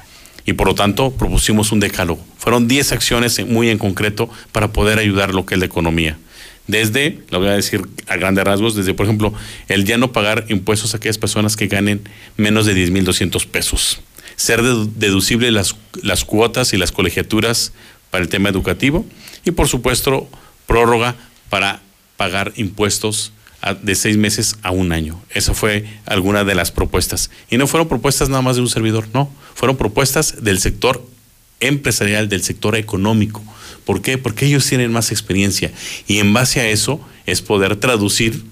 [0.43, 2.25] Y por lo tanto, propusimos un decálogo.
[2.39, 6.17] Fueron 10 acciones muy en concreto para poder ayudar lo que es la economía.
[6.65, 9.35] Desde, lo voy a decir a grandes rasgos, desde, por ejemplo,
[9.67, 12.01] el ya no pagar impuestos a aquellas personas que ganen
[12.37, 14.01] menos de 10.200 pesos.
[14.35, 15.75] Ser dedu- deducible las,
[16.25, 17.71] cuotas y las colegiaturas
[18.11, 19.05] para el tema educativo.
[19.45, 20.27] Y, por supuesto,
[20.67, 21.15] prórroga
[21.49, 21.81] para
[22.17, 23.31] pagar impuestos
[23.81, 25.19] de seis meses a un año.
[25.31, 27.31] Esa fue alguna de las propuestas.
[27.49, 29.31] Y no fueron propuestas nada más de un servidor, no.
[29.55, 31.05] Fueron propuestas del sector
[31.61, 33.43] empresarial, del sector económico.
[33.85, 34.17] ¿Por qué?
[34.17, 35.71] Porque ellos tienen más experiencia.
[36.07, 38.43] Y en base a eso es poder traducir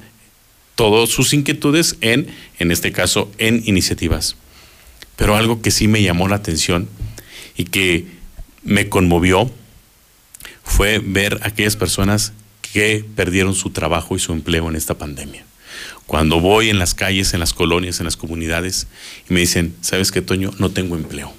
[0.75, 2.27] todas sus inquietudes en,
[2.57, 4.35] en este caso, en iniciativas.
[5.15, 6.89] Pero algo que sí me llamó la atención
[7.55, 8.07] y que
[8.63, 9.51] me conmovió
[10.63, 15.45] fue ver a aquellas personas que perdieron su trabajo y su empleo en esta pandemia.
[16.07, 18.87] Cuando voy en las calles, en las colonias, en las comunidades,
[19.29, 20.51] y me dicen, ¿sabes qué, Toño?
[20.57, 21.33] No tengo empleo.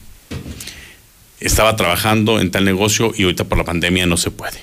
[1.40, 4.58] Estaba trabajando en tal negocio y ahorita por la pandemia no se puede.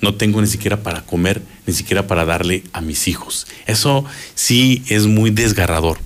[0.00, 3.46] No tengo ni siquiera para comer, ni siquiera para darle a mis hijos.
[3.66, 5.98] Eso sí es muy desgarrador.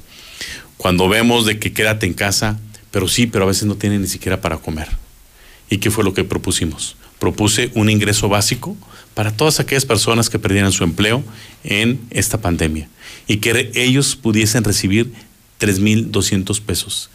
[0.87, 2.61] Cuando vemos de que quédate en casa,
[2.93, 4.87] pero sí, pero a veces no tienen ni siquiera para comer.
[5.69, 6.95] ¿Y qué fue lo que propusimos?
[7.19, 8.77] Propuse un ingreso básico
[9.13, 11.25] para todas aquellas personas que perdieran su empleo
[11.65, 12.89] en esta pandemia
[13.27, 15.13] y que ellos pudiesen recibir
[15.59, 17.11] 3.200 pesos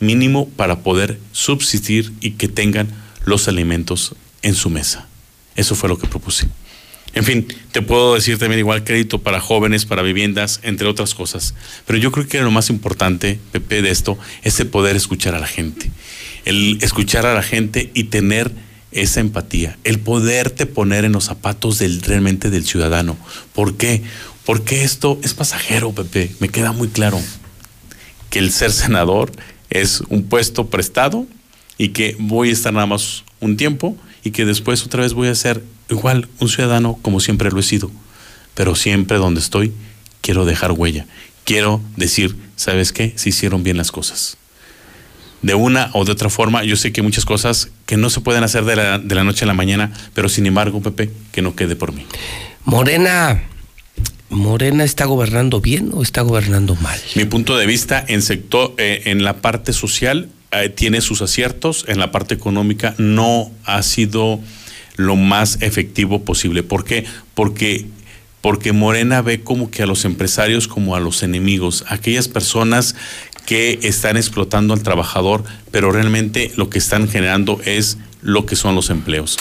[0.00, 2.88] mínimo para poder subsistir y que tengan
[3.24, 5.08] los alimentos en su mesa.
[5.56, 6.46] Eso fue lo que propuse.
[7.18, 11.52] En fin, te puedo decir también igual crédito para jóvenes, para viviendas, entre otras cosas.
[11.84, 15.40] Pero yo creo que lo más importante, Pepe, de esto es el poder escuchar a
[15.40, 15.90] la gente.
[16.44, 18.52] El escuchar a la gente y tener
[18.92, 23.16] esa empatía, el poderte poner en los zapatos del realmente del ciudadano.
[23.52, 24.04] ¿Por qué?
[24.44, 26.30] Porque esto es pasajero, Pepe.
[26.38, 27.20] Me queda muy claro
[28.30, 29.32] que el ser senador
[29.70, 31.26] es un puesto prestado
[31.78, 35.26] y que voy a estar nada más un tiempo y que después otra vez voy
[35.26, 37.90] a ser igual un ciudadano como siempre lo he sido.
[38.54, 39.72] Pero siempre donde estoy
[40.20, 41.06] quiero dejar huella.
[41.44, 43.12] Quiero decir, ¿sabes qué?
[43.16, 44.36] Se hicieron bien las cosas.
[45.40, 48.20] De una o de otra forma, yo sé que hay muchas cosas que no se
[48.20, 51.42] pueden hacer de la, de la noche a la mañana, pero sin embargo, Pepe, que
[51.42, 52.04] no quede por mí.
[52.64, 53.40] Morena,
[54.30, 57.00] ¿Morena está gobernando bien o está gobernando mal?
[57.14, 61.84] Mi punto de vista en sector, eh, en la parte social eh, tiene sus aciertos,
[61.88, 64.40] en la parte económica no ha sido
[64.98, 66.62] lo más efectivo posible.
[66.62, 67.06] ¿Por qué?
[67.34, 67.86] Porque
[68.40, 72.94] porque Morena ve como que a los empresarios como a los enemigos, aquellas personas
[73.46, 78.74] que están explotando al trabajador, pero realmente lo que están generando es lo que son
[78.74, 79.38] los empleos.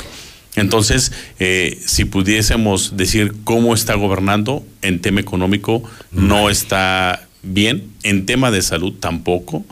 [0.55, 8.25] Entonces, eh, si pudiésemos decir cómo está gobernando en tema económico, no está bien, en
[8.25, 9.63] tema de salud tampoco,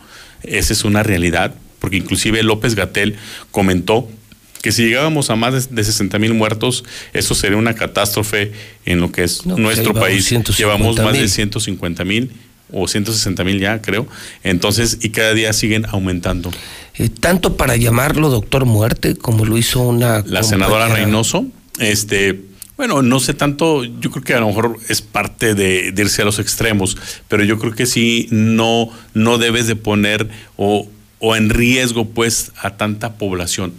[0.43, 3.15] esa es una realidad, porque inclusive López Gatel
[3.51, 4.07] comentó
[4.65, 6.83] que si llegábamos a más de, de 60 mil muertos,
[7.13, 8.51] eso sería una catástrofe
[8.83, 10.25] en lo que es No, pues nuestro país.
[10.25, 11.29] 150 Llevamos más de mil.
[11.29, 12.31] 150 mil
[12.73, 14.07] o 160 mil ya, creo.
[14.43, 16.49] Entonces, y cada día siguen aumentando.
[16.95, 20.87] Eh, tanto para llamarlo doctor muerte como lo hizo una La senadora.
[20.87, 21.45] Reynoso,
[21.77, 22.41] este,
[22.75, 26.23] bueno, no sé tanto, yo creo que a lo mejor es parte de, de irse
[26.23, 26.97] a los extremos,
[27.27, 30.27] pero yo creo que sí no, no debes de poner
[30.57, 30.89] o,
[31.19, 33.71] o en riesgo pues a tanta población.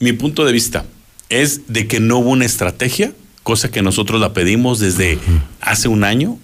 [0.00, 0.84] Mi punto de vista
[1.28, 3.12] es de que no hubo una estrategia,
[3.42, 5.18] cosa que nosotros la pedimos desde
[5.60, 6.38] hace un año,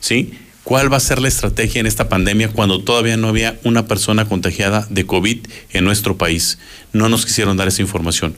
[0.00, 0.32] ¿sí?
[0.64, 4.26] ¿Cuál va a ser la estrategia en esta pandemia cuando todavía no había una persona
[4.26, 6.58] contagiada de COVID en nuestro país?
[6.92, 8.36] No nos quisieron dar esa información.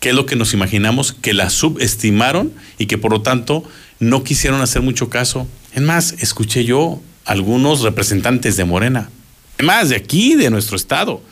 [0.00, 1.12] ¿Qué es lo que nos imaginamos?
[1.12, 3.62] Que la subestimaron y que por lo tanto
[4.00, 5.46] no quisieron hacer mucho caso.
[5.74, 9.10] Es más, escuché yo algunos representantes de Morena,
[9.60, 11.22] más, de aquí, de nuestro estado,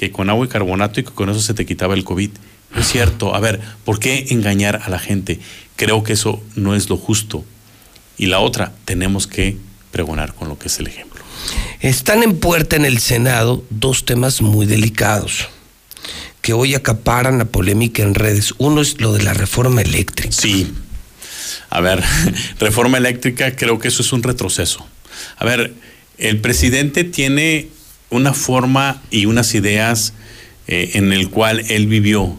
[0.00, 2.30] que con agua y carbonato y que con eso se te quitaba el COVID.
[2.74, 3.34] No es cierto.
[3.34, 5.38] A ver, ¿por qué engañar a la gente?
[5.76, 7.44] Creo que eso no es lo justo.
[8.16, 9.58] Y la otra, tenemos que
[9.90, 11.22] pregonar con lo que es el ejemplo.
[11.80, 15.50] Están en puerta en el Senado dos temas muy delicados
[16.40, 18.54] que hoy acaparan la polémica en redes.
[18.56, 20.32] Uno es lo de la reforma eléctrica.
[20.32, 20.72] Sí.
[21.68, 22.02] A ver,
[22.58, 24.86] reforma eléctrica, creo que eso es un retroceso.
[25.36, 25.74] A ver,
[26.16, 27.68] el presidente tiene
[28.10, 30.12] una forma y unas ideas
[30.66, 32.36] eh, en el cual él vivió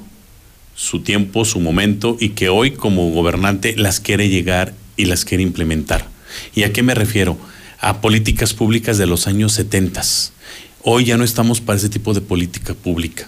[0.76, 5.43] su tiempo, su momento y que hoy como gobernante las quiere llegar y las quiere
[5.43, 6.07] implementar.
[6.56, 7.38] ¿Y a qué me refiero?
[7.80, 10.02] A políticas públicas de los años 70.
[10.84, 13.27] Hoy ya no estamos para ese tipo de política pública.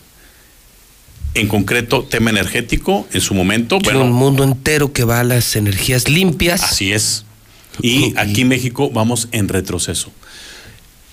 [1.36, 3.80] En concreto, tema energético, en su momento.
[3.80, 6.64] Bueno, un mundo entero que va a las energías limpias.
[6.64, 7.26] Así es.
[7.82, 10.11] Y aquí en México vamos en retroceso.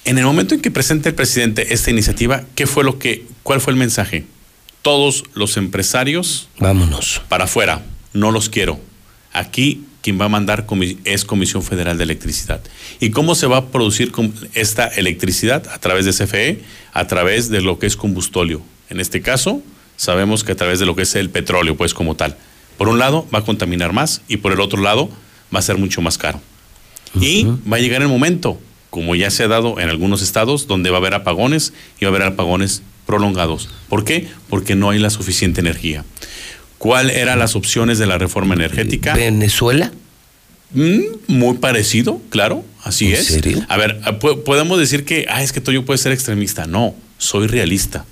[0.04, 3.60] En el momento en que presenta el presidente esta iniciativa, ¿qué fue lo que, cuál
[3.60, 4.24] fue el mensaje?
[4.82, 6.48] Todos los empresarios.
[6.58, 7.22] Vámonos.
[7.28, 7.82] Para afuera.
[8.12, 8.80] No los quiero.
[9.32, 10.66] Aquí quien va a mandar
[11.04, 12.60] es Comisión Federal de Electricidad.
[13.00, 14.12] ¿Y cómo se va a producir
[14.54, 15.66] esta electricidad?
[15.68, 16.62] A través de CFE,
[16.92, 18.62] a través de lo que es combustóleo.
[18.88, 19.62] En este caso,
[19.96, 22.36] sabemos que a través de lo que es el petróleo, pues como tal.
[22.78, 25.10] Por un lado, va a contaminar más y por el otro lado,
[25.54, 26.40] va a ser mucho más caro.
[27.20, 28.58] Y va a llegar el momento,
[28.90, 32.10] como ya se ha dado en algunos estados, donde va a haber apagones y va
[32.10, 33.68] a haber apagones prolongados.
[33.88, 34.28] ¿Por qué?
[34.48, 36.04] Porque no hay la suficiente energía.
[36.78, 39.14] ¿Cuáles eran las opciones de la reforma energética?
[39.14, 39.92] ¿Venezuela?
[40.72, 43.26] Mm, muy parecido, claro, así ¿En es.
[43.26, 43.64] serio?
[43.68, 44.00] A ver,
[44.44, 46.66] podemos decir que, ah, es que Toyo puede ser extremista.
[46.66, 48.04] No, soy realista.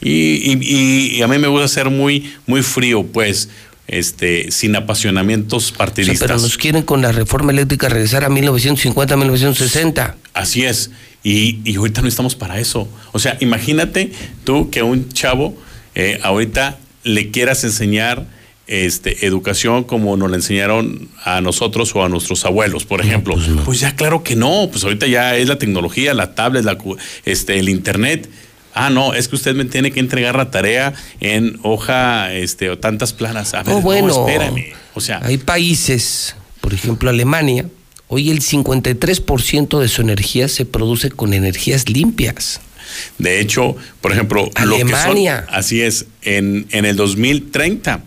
[0.00, 3.48] Y, y, y, a mí me gusta ser muy, muy frío, pues,
[3.88, 6.16] este, sin apasionamientos partidistas.
[6.16, 10.16] O sea, pero nos quieren con la reforma eléctrica regresar a 1950, 1960.
[10.34, 10.90] Así es.
[11.22, 12.88] Y, y ahorita no estamos para eso.
[13.12, 14.12] O sea, imagínate
[14.44, 15.56] tú que un chavo
[15.94, 18.26] eh, ahorita le quieras enseñar
[18.66, 23.34] este, educación como nos la enseñaron a nosotros o a nuestros abuelos, por ejemplo.
[23.34, 23.64] pues, no.
[23.64, 26.76] pues, ya claro que no, pues ahorita ya es la tecnología, la tablet, la,
[27.24, 28.28] este, el internet.
[28.78, 32.78] Ah, no, es que usted me tiene que entregar la tarea en hoja este, o
[32.78, 33.54] tantas planas.
[33.54, 34.74] A ver, Oh, bueno, no, espérame.
[34.94, 37.66] O sea, hay países, por ejemplo Alemania,
[38.08, 42.60] hoy el 53% de su energía se produce con energías limpias.
[43.18, 44.84] De hecho, por ejemplo, Alemania.
[44.84, 48.02] Lo que son, así es, en, en el 2030,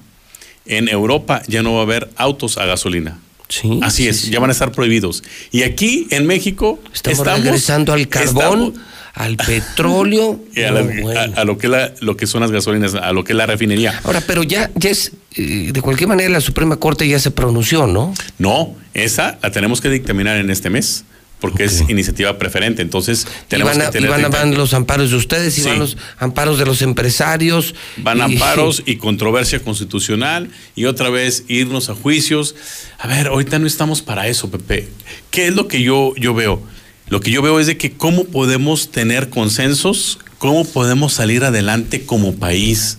[0.67, 3.19] en Europa ya no va a haber autos a gasolina.
[3.49, 4.29] Sí, Así sí, es, sí.
[4.29, 5.23] ya van a estar prohibidos.
[5.51, 8.75] Y aquí en México Estamos, regresando al carbón,
[9.13, 10.39] al petróleo.
[10.55, 11.19] y a, la- No, bueno.
[11.35, 13.45] a- a lo que la- lo que son las gasolinas, a lo que es la
[13.45, 13.99] refinería.
[14.03, 17.87] Ahora, pero ya, ya es, eh, de cualquier manera, la Suprema Corte ya se pronunció,
[17.87, 18.13] ¿no?
[18.37, 21.03] No, esa la tenemos que dictaminar en este mes,
[21.39, 22.81] porque es iniciativa preferente.
[22.81, 25.57] Entonces, Y tenemos van, a, que tener y van, a- van los amparos de ustedes
[25.57, 25.69] y Sí.
[25.69, 27.75] van los amparos de los empresarios.
[27.97, 32.55] Van y- amparos y controversia constitucional y otra vez irnos a juicios.
[32.99, 34.89] A ver, ahorita no estamos para eso, Pepe.
[35.31, 36.61] ¿Qué es lo que yo, yo veo?
[37.09, 42.05] Lo que yo veo es de que cómo podemos tener consensos, cómo podemos salir adelante
[42.05, 42.97] como país.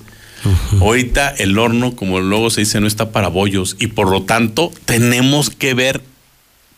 [0.81, 4.73] Ahorita el horno, como luego se dice, no está para bollos y por lo tanto
[4.87, 6.01] tenemos que ver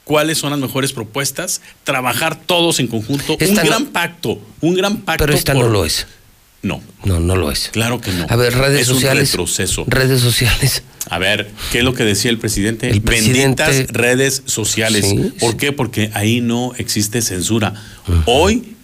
[0.05, 4.75] cuáles son las mejores propuestas, trabajar todos en conjunto, Esta un no- gran pacto, un
[4.75, 5.25] gran pacto.
[5.25, 6.07] Pero esta por- no lo es.
[6.63, 6.81] No.
[7.05, 7.71] No, no lo es.
[7.73, 8.27] Claro que no.
[8.29, 9.31] A ver, redes es sociales.
[9.31, 9.85] Un retroceso.
[9.87, 10.83] Redes sociales.
[11.11, 12.89] A ver, ¿qué es lo que decía el presidente?
[12.91, 15.05] El presidente- Benditas redes sociales.
[15.09, 15.73] Sí, ¿Por qué?
[15.73, 17.75] Porque ahí no existe censura.
[18.27, 18.77] Hoy,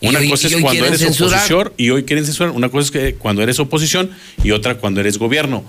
[0.00, 1.34] una cosa y es cuando eres censurar.
[1.34, 2.52] oposición y hoy quieren censurar.
[2.52, 4.10] Una cosa es que cuando eres oposición
[4.42, 5.62] y otra cuando eres gobierno.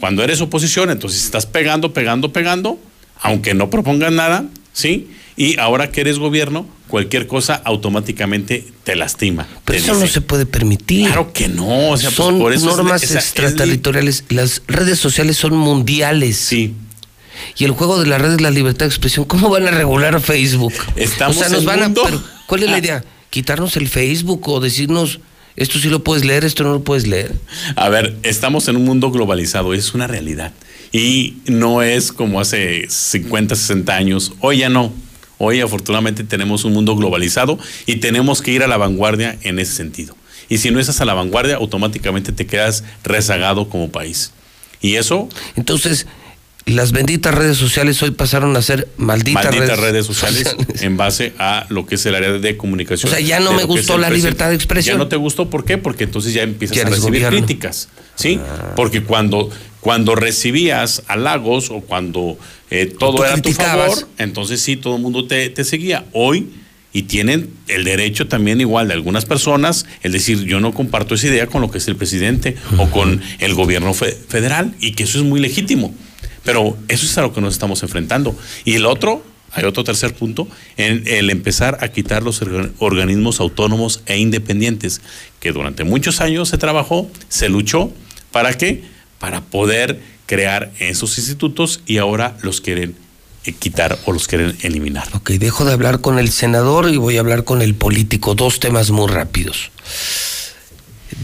[0.00, 2.80] Cuando eres oposición, entonces estás pegando, pegando, pegando,
[3.20, 5.08] aunque no propongas nada, ¿sí?
[5.36, 9.46] Y ahora que eres gobierno, cualquier cosa automáticamente te lastima.
[9.64, 11.06] Pero te eso no se puede permitir.
[11.06, 11.90] Claro que no.
[11.90, 14.24] O sea, pues, son por eso es- normas esa- es extraterritoriales.
[14.28, 16.36] Las redes sociales son mundiales.
[16.36, 16.74] Sí.
[17.56, 19.24] Y el juego de la red es la libertad de expresión.
[19.24, 20.74] ¿Cómo van a regular Facebook?
[20.96, 22.04] Estamos o sea, nos en van mundo- a.
[22.06, 23.04] pero, ¿Cuál es la idea?
[23.30, 25.20] ¿Quitarnos el Facebook o decirnos
[25.56, 27.34] esto sí lo puedes leer, esto no lo puedes leer?
[27.76, 30.52] A ver, estamos en un mundo globalizado, es una realidad.
[30.92, 34.32] Y no es como hace 50, 60 años.
[34.40, 34.92] Hoy ya no.
[35.44, 39.72] Hoy afortunadamente tenemos un mundo globalizado y tenemos que ir a la vanguardia en ese
[39.72, 40.16] sentido.
[40.48, 44.30] Y si no estás a la vanguardia, automáticamente te quedas rezagado como país.
[44.80, 46.06] Y eso, Entonces,
[46.64, 51.66] las benditas redes sociales hoy pasaron a ser malditas, malditas redes sociales en base a
[51.70, 53.10] lo que es el área de comunicación.
[53.10, 54.94] O sea, ya no me gustó la libertad de expresión.
[54.94, 55.76] Ya no te gustó, ¿por qué?
[55.76, 57.38] Porque entonces ya empiezas a recibir gobierno.
[57.38, 58.38] críticas, ¿sí?
[58.76, 59.50] Porque cuando,
[59.80, 62.38] cuando recibías halagos o cuando
[62.72, 66.04] eh, todo era a tu favor, entonces sí, todo el mundo te, te seguía.
[66.12, 66.48] Hoy
[66.94, 71.26] y tienen el derecho también igual de algunas personas, el decir, yo no comparto esa
[71.28, 75.04] idea con lo que es el presidente o con el gobierno fe- federal y que
[75.04, 75.94] eso es muy legítimo.
[76.44, 78.36] Pero eso es a lo que nos estamos enfrentando.
[78.66, 83.40] Y el otro, hay otro tercer punto, en el empezar a quitar los orga- organismos
[83.40, 85.00] autónomos e independientes,
[85.40, 87.90] que durante muchos años se trabajó, se luchó,
[88.32, 88.82] ¿para qué?
[89.18, 90.00] Para poder
[90.32, 92.96] crear esos institutos y ahora los quieren
[93.44, 95.06] eh, quitar o los quieren eliminar.
[95.12, 98.34] Ok, dejo de hablar con el senador y voy a hablar con el político.
[98.34, 99.70] Dos temas muy rápidos.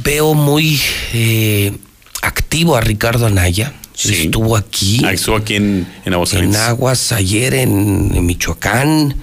[0.05, 0.78] Veo muy
[1.14, 1.72] eh,
[2.20, 3.72] activo a Ricardo Anaya.
[3.94, 5.01] Estuvo aquí.
[5.02, 5.64] Ah, estuvo aquí en,
[6.05, 6.60] en En Aguascalientes.
[6.60, 9.16] Aguas ayer en, en Michoacán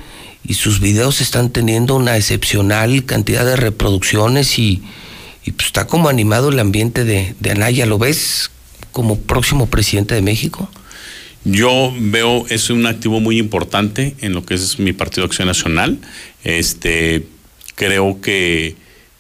[0.44, 4.82] y sus videos están teniendo una excepcional cantidad de reproducciones y,
[5.46, 7.86] y, pues, está como animado el ambiente de, de Anaya.
[7.86, 8.50] ¿Lo ves
[8.96, 10.70] como próximo presidente de México?
[11.44, 16.00] Yo veo es un activo muy importante en lo que es mi Partido Acción Nacional.
[16.46, 17.28] Este
[17.76, 18.78] creo que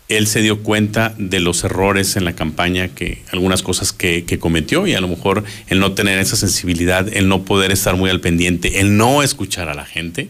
[0.07, 4.39] él se dio cuenta de los errores en la campaña, que algunas cosas que, que
[4.39, 8.10] cometió y a lo mejor el no tener esa sensibilidad, el no poder estar muy
[8.10, 10.30] al pendiente, el no escuchar a la gente.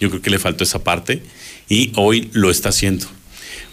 [0.00, 1.22] Yo creo que le faltó esa parte
[1.68, 3.06] y hoy lo está haciendo.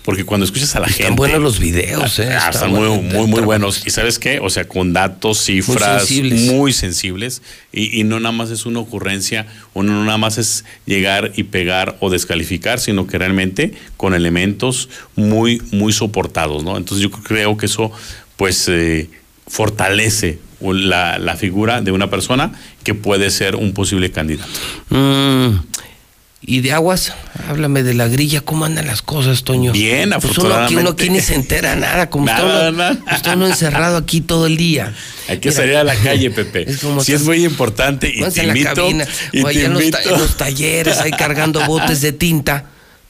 [0.08, 1.04] Porque cuando escuchas a la gente.
[1.04, 2.30] Están buenos los videos, ¿eh?
[2.32, 3.86] Ah, Está están muy, muy, muy buenos.
[3.86, 4.40] ¿Y sabes qué?
[4.40, 6.44] O sea, con datos, cifras sensibles.
[6.44, 7.42] muy sensibles.
[7.74, 11.44] Y, y no nada más es una ocurrencia, o no nada más es llegar y
[11.44, 16.78] pegar o descalificar, sino que realmente con elementos muy, muy soportados, ¿no?
[16.78, 17.92] Entonces yo creo que eso,
[18.38, 19.10] pues, eh,
[19.46, 22.54] fortalece la, la figura de una persona
[22.86, 24.50] que puede ser un posible candidato.
[24.90, 25.58] Mm,
[26.50, 27.12] y de aguas,
[27.50, 29.74] háblame de la grilla, ¿cómo andan las cosas, Toño?
[29.74, 31.04] Bien, Pues uno aquí, uno afortunadamente.
[31.04, 32.98] aquí ni se entera nada, como está uno, nada.
[33.12, 34.94] está uno encerrado aquí todo el día.
[35.28, 36.64] Hay que Mira, salir a la calle, Pepe.
[36.70, 38.88] Es como sí es muy importante y te invito.
[38.88, 39.04] en
[40.18, 42.64] los talleres, ahí cargando botes de tinta,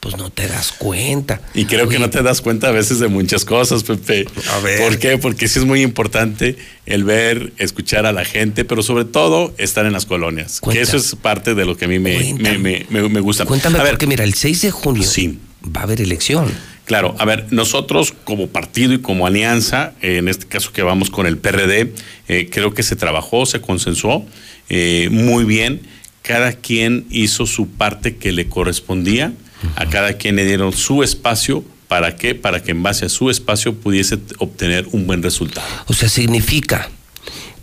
[0.08, 1.40] pues no te das cuenta.
[1.54, 4.26] Y creo que no te das cuenta a veces de muchas cosas, Pepe.
[4.52, 4.80] A ver.
[4.80, 5.18] ¿Por qué?
[5.18, 6.56] Porque sí es muy importante
[6.86, 10.60] el ver, escuchar a la gente, pero sobre todo estar en las colonias.
[10.62, 13.44] Que eso es parte de lo que a mí me, me, me, me- gusta.
[13.44, 15.06] Cuéntame, a ver, porque mira, el 6 de junio
[15.76, 16.50] va a haber elección.
[16.86, 21.10] Claro, a ver, nosotros como partido y como alianza, eh, en este caso que vamos
[21.10, 21.92] con el PRD,
[22.28, 24.24] eh, creo que se trabajó, se consensuó
[24.70, 25.82] eh, muy bien.
[26.22, 29.32] Cada quien hizo su parte que le correspondía,
[29.76, 31.64] a cada quien le dieron su espacio.
[31.88, 32.34] ¿Para qué?
[32.34, 35.66] Para que en base a su espacio pudiese obtener un buen resultado.
[35.86, 36.90] O sea, significa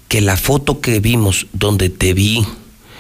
[0.07, 2.43] que la foto que vimos donde te vi,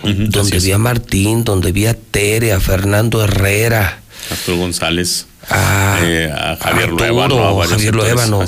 [0.03, 4.01] donde vi a Martín, donde vi a Tere, a Fernando Herrera,
[4.31, 7.95] Arturo González, a, eh, a Javier Luevano, Javier.
[7.95, 8.43] Luevano,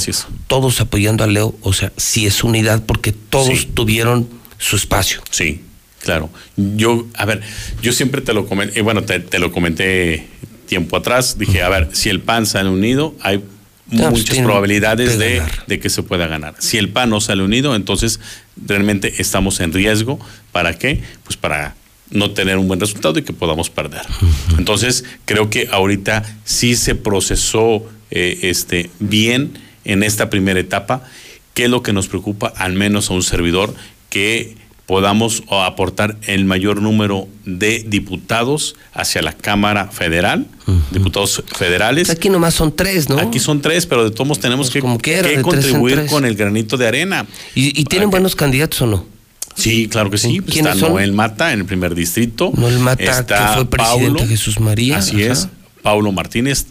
[0.47, 5.21] todos apoyando a Leo, o sea, sí es unidad porque todos tuvieron su espacio.
[5.29, 5.61] Sí,
[6.07, 6.29] claro.
[6.55, 7.41] Yo, a ver,
[7.81, 10.25] yo siempre te lo comenté, bueno, te, te lo comenté
[10.65, 13.43] tiempo atrás, dije, a ver, si el PAN sale unido, hay
[13.89, 16.55] pues muchas probabilidades de que se pueda ganar.
[16.59, 18.21] Si el PAN no sale unido, entonces
[18.65, 20.17] realmente estamos en riesgo.
[20.53, 21.01] ¿Para qué?
[21.25, 21.75] Pues para
[22.09, 24.03] no tener un buen resultado y que podamos perder.
[24.57, 31.03] Entonces, creo que ahorita sí se procesó eh, este, bien en esta primera etapa.
[31.53, 33.73] ¿Qué es lo que nos preocupa, al menos a un servidor,
[34.09, 34.55] que
[34.87, 40.47] podamos aportar el mayor número de diputados hacia la Cámara Federal,
[40.91, 42.09] diputados federales?
[42.09, 43.19] Aquí nomás son tres, ¿no?
[43.19, 46.11] Aquí son tres, pero de todos tenemos que, quiera, que tres contribuir tres.
[46.11, 47.27] con el granito de arena.
[47.53, 49.17] ¿Y, y tienen buenos candidatos o no?
[49.55, 50.39] Sí, claro que sí.
[50.39, 50.93] Pues ¿Quiénes está son?
[50.93, 52.51] Noel Mata en el primer distrito.
[52.55, 54.97] Noel Mata, está que fue presidente Paulo, de Jesús María.
[54.99, 55.33] Así ajá.
[55.33, 55.47] es.
[55.81, 56.67] Paulo Martínez,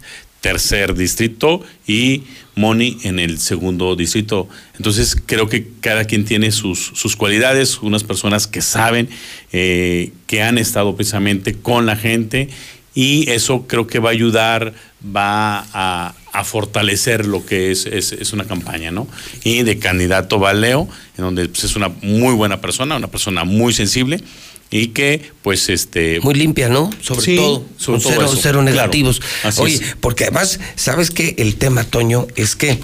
[0.47, 2.23] tercer distrito, y
[2.55, 4.49] Moni en el segundo distrito.
[4.77, 9.09] Entonces, creo que cada quien tiene sus, sus cualidades, unas personas que saben,
[9.53, 12.49] eh, que han estado precisamente con la gente,
[12.95, 14.73] y eso creo que va a ayudar,
[15.05, 19.09] va a, a fortalecer lo que es, es, es una campaña, ¿no?
[19.43, 23.43] Y de candidato va Leo, en donde pues, es una muy buena persona, una persona
[23.43, 24.23] muy sensible
[24.71, 26.91] y que pues este Muy limpia, ¿no?
[27.01, 27.65] Sobre Sí, todo.
[27.77, 29.21] sobre con todo cero, cero Claro, negativos.
[29.45, 29.83] así Oye, es.
[30.01, 31.35] porque además, ¿sabes qué?
[31.39, 32.79] El tema, Toño, es que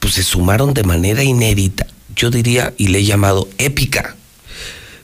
[0.00, 1.86] pues, se sumaron de manera inédita,
[2.16, 4.16] yo diría, y le he llamado épica,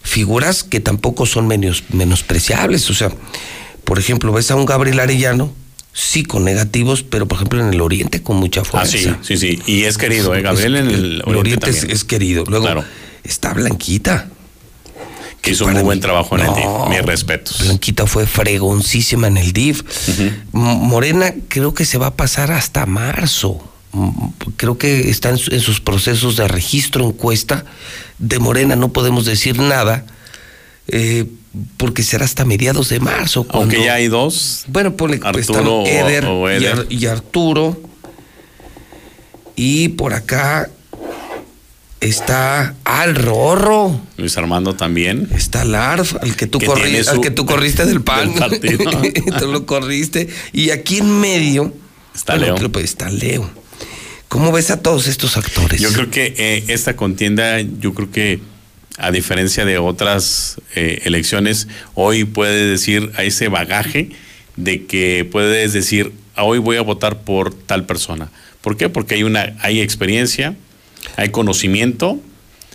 [0.02, 2.88] figuras que tampoco son menos, menospreciables.
[2.90, 3.10] O sea,
[3.84, 5.52] por ejemplo, ves a un Gabriel Arellano,
[5.92, 8.98] sí con negativos, pero por ejemplo en el Oriente con mucha Ah, fuerza.
[8.98, 9.62] sí, sí, sí.
[9.66, 10.42] Y es querido, ¿eh?
[10.42, 11.96] Gabriel en el, el Oriente es, también.
[11.96, 12.44] es querido.
[12.46, 12.84] Luego Claro.
[13.24, 14.28] está Blanquita.
[15.50, 16.64] Hizo un muy buen trabajo en el DIF.
[16.90, 17.60] Mis respetos.
[17.62, 19.82] Blanquita fue fregoncísima en el DIF.
[20.52, 23.58] Morena creo que se va a pasar hasta marzo.
[24.56, 27.64] Creo que está en, su- en sus procesos de registro, encuesta.
[28.18, 30.04] De Morena no podemos decir nada.
[30.88, 31.24] Eh,
[31.78, 33.46] porque será hasta mediados de marzo.
[33.50, 34.64] Aunque ya hay dos.
[34.68, 36.72] Bueno, ponle están Arturo o- Eder, y Eder.
[36.80, 37.80] Ar- Y, Arturo.
[39.56, 40.68] Y por acá
[42.08, 44.00] está Al Rorro.
[44.16, 45.28] Luis Armando también.
[45.34, 48.32] Está Larf, al que tú, Que corri- tiene su- al que tú corriste del pan.
[48.60, 48.78] del
[49.38, 50.28] tú lo corriste.
[50.52, 51.72] Y aquí en medio
[52.14, 52.80] Está bueno, Leo.
[52.82, 53.50] está Leo.
[54.28, 55.80] ¿Cómo ves a todos estos actores?
[55.80, 58.40] Yo creo que eh, esta contienda, yo creo que
[58.98, 64.10] a diferencia de otras eh, elecciones, hoy puedes decir a ese bagaje
[64.56, 68.30] de que puedes decir, "Ah, hoy voy a votar por tal persona.
[68.62, 68.88] ¿Por qué?
[68.88, 70.56] Porque hay una, hay experiencia,
[71.16, 72.20] hay conocimiento,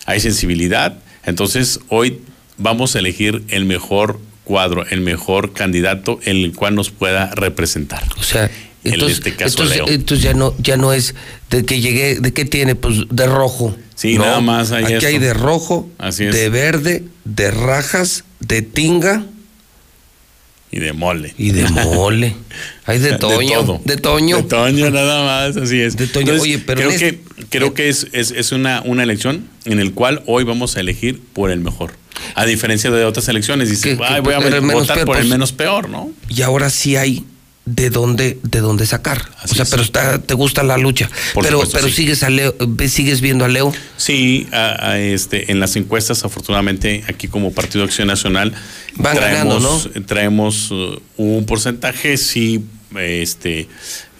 [0.06, 0.98] hay sensibilidad.
[1.26, 2.22] Entonces, hoy
[2.58, 8.03] vamos a elegir el mejor cuadro, el mejor candidato en el cual nos pueda representar.
[8.20, 8.45] O sea,
[8.84, 9.88] en entonces, este caso, entonces, Leo.
[9.90, 11.14] entonces ya no, ya no es
[11.52, 12.76] de que llegué, ¿de qué tiene?
[12.76, 13.76] Pues de rojo.
[13.95, 15.08] Sí, No, nada más hay Aquí eso.
[15.08, 16.34] hay de rojo, Así es.
[16.34, 19.24] de verde, de rajas, de tinga
[20.72, 21.34] Y de mole.
[21.38, 22.34] y de mole.
[22.85, 23.60] Hay de toño.
[23.60, 23.81] todo.
[23.84, 24.38] De toño.
[24.38, 25.98] De Toño, nada más, así es.
[25.98, 26.34] De Toño.
[26.39, 29.93] Oye, pero creo que, este- creo que es, es, es una, una elección en el
[29.93, 31.91] cual hoy vamos a elegir por el mejor.
[32.35, 35.27] A diferencia de otras elecciones, dices, Que- "Ay, voy a votar peor, por el pues".
[35.30, 36.11] menos peor, ¿no?
[36.30, 37.26] Y ahora sí hay
[37.66, 39.30] de dónde, de dónde sacar.
[39.38, 39.70] Así o sea, es.
[39.70, 41.10] pero está, te gusta la lucha.
[41.34, 41.94] Por pero supuesto, pero sí.
[42.02, 42.56] sigues a Leo,
[42.88, 43.72] sigues viendo a Leo.
[43.98, 48.54] Sí, a- a este, en las encuestas, afortunadamente, aquí como Partido Acción Nacional,
[48.96, 52.66] Van traemos, ganando, traemos uh, un porcentaje, sí,
[53.00, 53.68] este,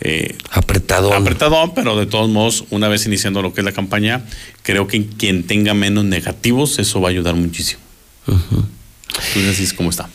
[0.02, 1.14] eh, apretado.
[1.14, 4.24] apretado, pero de todos modos, una vez iniciando lo que es la campaña,
[4.64, 7.82] creo que quien tenga menos negativos, eso va a ayudar muchísimo.
[8.28, 10.10] Entonces, así es como está.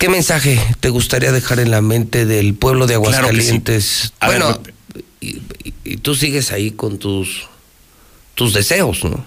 [0.00, 3.50] ¿Qué mensaje te gustaría dejar en la mente del pueblo de Claro que sí.
[3.50, 4.12] Aguascalientes?
[4.22, 4.60] Ver, bueno,
[5.20, 7.46] y, tú sigues ahí con tus
[8.34, 9.22] tus deseos, ¿no?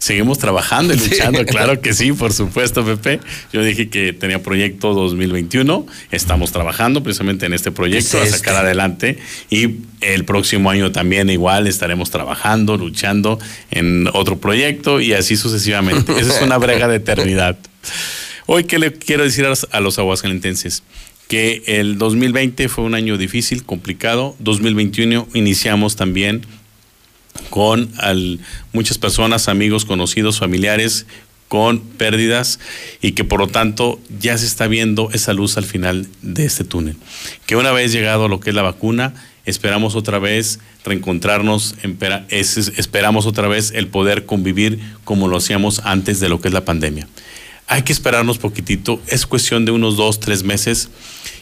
[0.00, 1.10] Seguimos trabajando y Sí.
[1.10, 3.20] luchando, claro que sí, por supuesto, Pepe.
[3.52, 8.54] Yo dije que tenía proyecto 2021, estamos trabajando precisamente en este proyecto Es a sacar
[8.54, 8.66] este.
[8.66, 9.18] adelante
[9.48, 13.38] y el próximo año también igual estaremos trabajando, luchando
[13.70, 16.18] en otro proyecto y así sucesivamente.
[16.18, 17.56] Esa es una brega de eternidad.
[18.52, 20.82] Hoy, ¿qué le quiero decir a los, aguascalentenses?
[21.28, 24.34] Que el 2020 fue un año difícil, complicado.
[24.40, 26.44] 2021 iniciamos también
[27.48, 27.92] con
[28.72, 31.06] muchas personas, amigos, conocidos, familiares
[31.46, 32.58] con pérdidas
[33.00, 36.64] y que por lo tanto ya se está viendo esa luz al final de este
[36.64, 36.96] túnel.
[37.46, 39.14] Que una vez llegado lo que es la vacuna,
[39.44, 41.76] esperamos otra vez reencontrarnos,
[42.32, 46.64] esperamos otra vez el poder convivir como lo hacíamos antes de lo que es la
[46.64, 47.06] pandemia.
[47.70, 50.88] Hay que esperarnos poquitito, es cuestión de unos dos, tres meses.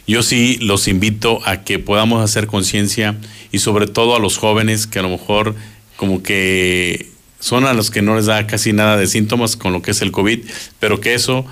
[0.05, 3.17] Yo sí los invito a que podamos hacer conciencia
[3.51, 5.55] y sobre todo a los jóvenes que a lo mejor
[5.95, 7.07] como que
[7.39, 10.03] son a los que no les da casi nada de síntomas con lo que es
[10.03, 10.41] el COVID,
[10.79, 11.47] pero que eso,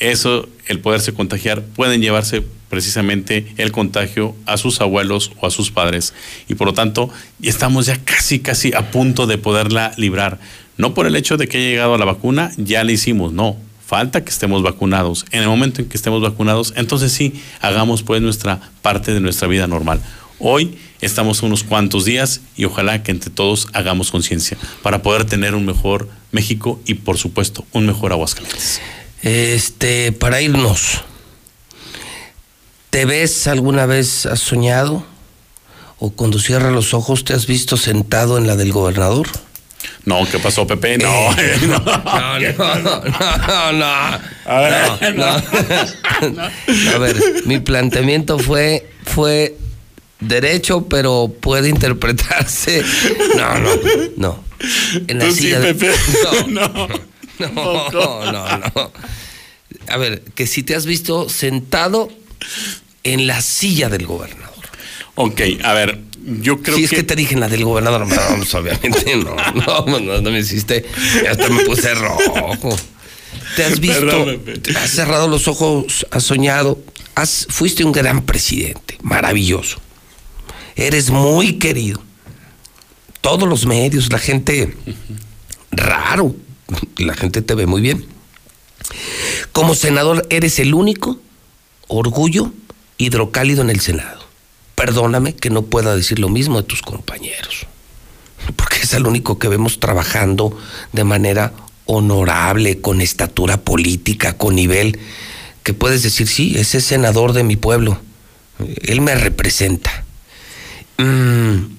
[0.00, 5.70] eso, el poderse contagiar, pueden llevarse precisamente el contagio a sus abuelos o a sus
[5.70, 6.14] padres.
[6.48, 7.10] Y por lo tanto,
[7.42, 10.40] estamos ya casi, casi a punto de poderla librar.
[10.78, 13.64] No por el hecho de que haya llegado la vacuna, ya la hicimos, no.
[13.86, 15.24] Falta que estemos vacunados.
[15.30, 19.46] En el momento en que estemos vacunados, entonces sí, hagamos pues nuestra parte de nuestra
[19.46, 20.02] vida normal.
[20.40, 25.54] Hoy estamos unos cuantos días y ojalá que entre todos hagamos conciencia para poder tener
[25.54, 28.80] un mejor México y por supuesto un mejor Aguascalientes.
[29.22, 31.02] Este, para irnos,
[32.90, 35.06] ¿te ves alguna vez, has soñado?
[36.00, 39.28] ¿O cuando cierras los ojos te has visto sentado en la del gobernador?
[40.04, 40.98] No, ¿qué pasó, Pepe?
[40.98, 41.30] No,
[41.66, 43.86] no, No, no, no, no.
[43.86, 45.42] A ver, No,
[46.30, 46.42] no.
[46.94, 49.56] A ver, mi planteamiento fue, fue
[50.20, 52.82] derecho, pero puede interpretarse.
[53.36, 53.70] No, no,
[54.16, 54.44] no.
[55.08, 55.92] En la Tú sí, silla de- Pepe.
[56.48, 56.70] No,
[57.38, 57.90] No.
[57.90, 58.92] no, no, no.
[59.88, 62.08] A ver, que si te has visto sentado
[63.04, 64.54] en la silla del gobernador.
[65.16, 66.84] Ok, a ver, yo creo si que...
[66.86, 70.40] es que te dije en la del gobernador, pues, obviamente no, no, no, no me
[70.40, 70.84] hiciste,
[71.30, 72.76] hasta me puse rojo.
[73.54, 74.26] Te has visto,
[74.76, 76.80] has cerrado los ojos, has soñado,
[77.14, 79.78] has, fuiste un gran presidente, maravilloso.
[80.74, 82.02] Eres muy querido.
[83.20, 84.76] Todos los medios, la gente,
[85.70, 86.34] raro,
[86.98, 88.04] la gente te ve muy bien.
[89.52, 91.18] Como senador eres el único
[91.88, 92.52] orgullo
[92.98, 94.25] hidrocálido en el Senado.
[94.76, 97.66] Perdóname que no pueda decir lo mismo de tus compañeros,
[98.54, 100.56] porque es el único que vemos trabajando
[100.92, 101.52] de manera
[101.86, 104.98] honorable, con estatura política, con nivel,
[105.62, 107.98] que puedes decir, sí, ese es senador de mi pueblo,
[108.82, 110.04] él me representa.
[110.98, 111.76] Mm,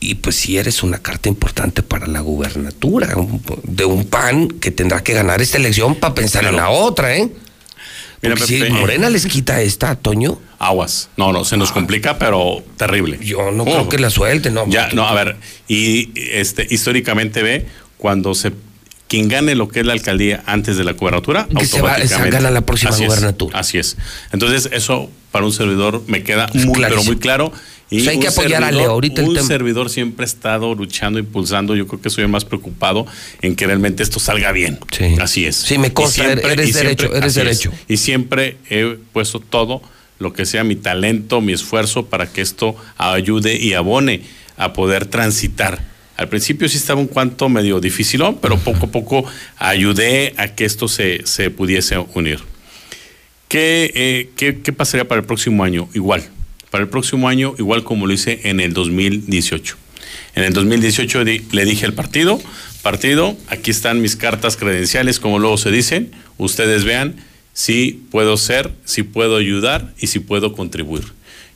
[0.00, 3.14] y pues sí eres una carta importante para la gubernatura
[3.62, 7.30] de un PAN que tendrá que ganar esta elección para pensar en la otra, ¿eh?
[8.22, 10.38] Mira, si Morena les quita esta, Toño.
[10.60, 11.10] Aguas.
[11.16, 13.18] No, no, se nos complica, pero terrible.
[13.20, 14.64] Yo no creo que la suelte, no.
[14.68, 15.36] Ya, no, a ver,
[15.66, 17.66] y este históricamente ve
[17.98, 18.52] cuando se
[19.12, 22.30] quien gane lo que es la alcaldía antes de la gubernatura, Que se va- automáticamente
[22.30, 23.58] se gana la próxima Así es, gubernatura.
[23.58, 23.98] así es.
[24.32, 27.52] Entonces, eso para un servidor me queda muy, pero muy claro.
[27.90, 28.90] Y O sea, hay que apoyar a servidor- Leo.
[28.92, 31.76] Ahorita el un servidor siempre ha estado luchando, impulsando.
[31.76, 33.04] Yo creo que soy el más preocupado
[33.42, 34.78] en que realmente esto salga bien.
[35.20, 35.56] Así es.
[35.56, 37.34] Sí, me consta, siempre- eres siempre- es.
[37.34, 37.70] derecho.
[37.88, 39.82] Y siempre he puesto todo
[40.20, 44.22] lo que sea mi talento, mi esfuerzo para que esto ayude y abone
[44.56, 45.91] a poder transitar.
[46.22, 49.24] Al principio sí estaba un cuanto medio difícil, pero poco a poco
[49.58, 52.38] ayudé a que esto se, se pudiese unir.
[53.48, 55.88] ¿Qué, eh, qué, qué pasaría para el próximo año?
[55.94, 56.22] Igual.
[56.70, 59.76] Para el próximo año, igual como lo hice en el 2018.
[60.34, 62.40] En el 2018 di- le dije al partido,
[62.82, 67.16] partido, aquí están mis cartas credenciales, como luego se dicen, ustedes vean
[67.52, 71.04] si puedo ser, si puedo ayudar y si puedo contribuir.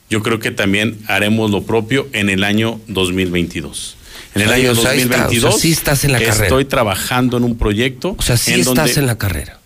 [0.09, 3.96] Yo creo que también haremos lo propio en el año 2022.
[4.41, 6.11] En el O sea, año o sea, ahí está, o sea, 2022 sí estás en
[6.13, 6.67] la estoy carrera.
[6.69, 8.15] trabajando en un proyecto.
[8.17, 9.59] O sea, sí en estás donde- en la carrera.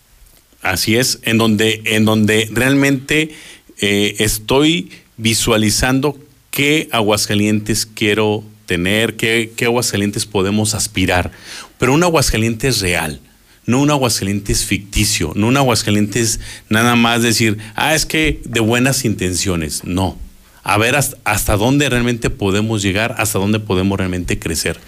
[0.62, 3.32] Así es, en donde, en donde realmente
[3.80, 6.18] eh, estoy visualizando
[6.52, 11.32] qué Aguascalientes quiero tener, qué, qué Aguascalientes podemos aspirar.
[11.80, 13.20] Pero un Aguascalientes real,
[13.66, 16.40] no un Aguascalientes ficticio, no un Aguascalientes
[16.70, 19.84] nada más decir, ah, es que de buenas intenciones.
[19.84, 20.18] No.
[20.64, 24.80] A ver hasta, dónde realmente podemos llegar, hasta dónde podemos realmente crecer.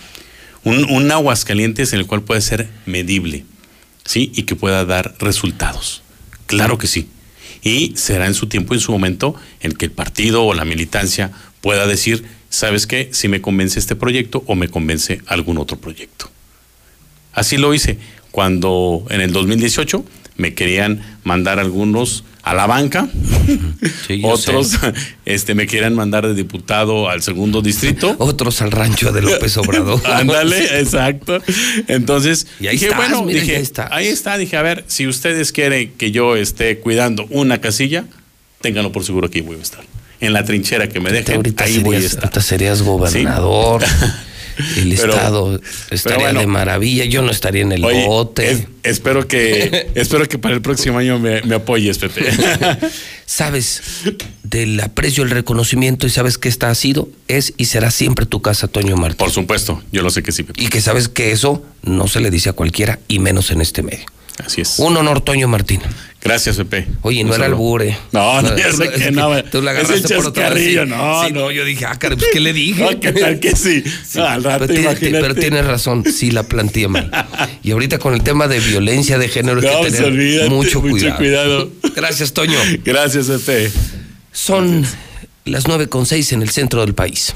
[0.63, 3.45] Un, un Aguascalientes en el cual puede ser medible.
[4.05, 4.31] ¿sí?
[4.35, 6.03] Y que pueda dar resultados.
[6.45, 7.07] Claro que sí.
[7.61, 11.31] Y será en su tiempo, en su momento, en que el partido o la militancia
[11.61, 13.09] pueda decir, ¿sabes qué?
[13.13, 16.29] Si me convence este proyecto o me convence algún otro proyecto.
[17.31, 17.97] Así lo hice
[18.31, 20.03] cuando en el 2018
[20.35, 23.07] me querían mandar algunos a la banca,
[24.23, 24.77] otros sé.
[25.25, 28.15] este, me querían mandar de diputado al segundo distrito.
[28.19, 30.01] Otros al rancho de López Obrador.
[30.05, 31.41] Ándale, exacto.
[31.87, 33.87] Entonces, Y ahí dije, estás, bueno, dije, ya estás.
[33.91, 38.05] ahí está, dije, a ver, si ustedes quieren que yo esté cuidando una casilla,
[38.61, 39.83] ténganlo por seguro que ahí voy a estar.
[40.19, 42.23] En la trinchera que me dejen, ahorita ahí voy a serías- estar.
[42.25, 43.83] ahorita serías gobernador.
[44.77, 46.39] El Pero- estado estaría bueno.
[46.41, 47.05] de maravilla.
[47.05, 48.51] Yo no estaría en el Oye, bote.
[48.51, 52.21] es- espero que espero que para el próximo año me, me apoyes, Pepe.
[53.25, 53.81] sabes
[54.43, 58.41] del aprecio, el reconocimiento y sabes que esta ha sido, es y será siempre tu
[58.41, 59.17] casa, Toño Martín.
[59.17, 60.45] Por supuesto, yo lo sé que sí.
[60.57, 63.81] Y que sabes que eso no se le dice a cualquiera y menos en este
[63.81, 64.05] medio.
[64.43, 64.75] Así es.
[64.79, 65.81] Un honor, Toño Martín.
[66.21, 66.87] Gracias, Pepe.
[67.01, 67.97] Oye, no era albure.
[68.13, 69.43] No, no, ya sé que no.
[69.43, 71.51] Tú la Es el chascarrillo, no, Sí, no.
[71.51, 72.81] yo dije, ah, caray, pues, ¿qué le dije?
[72.81, 73.83] No, ¿qué tal que sí?
[74.15, 75.21] No, al rato, pero, tiene- imagínate.
[75.21, 77.11] pero tienes razón, sí la planteé mal.
[77.61, 80.49] Y ahorita con el tema de violencia de género hay No, que pues, tener olvídate,
[80.49, 81.17] mucho mucho cuidado.
[81.17, 81.69] cuidado.
[81.93, 82.57] Gracias, Toño.
[82.85, 83.69] Gracias, Pepe.
[84.31, 84.85] Son
[85.45, 87.35] las 9.6 en el centro del país.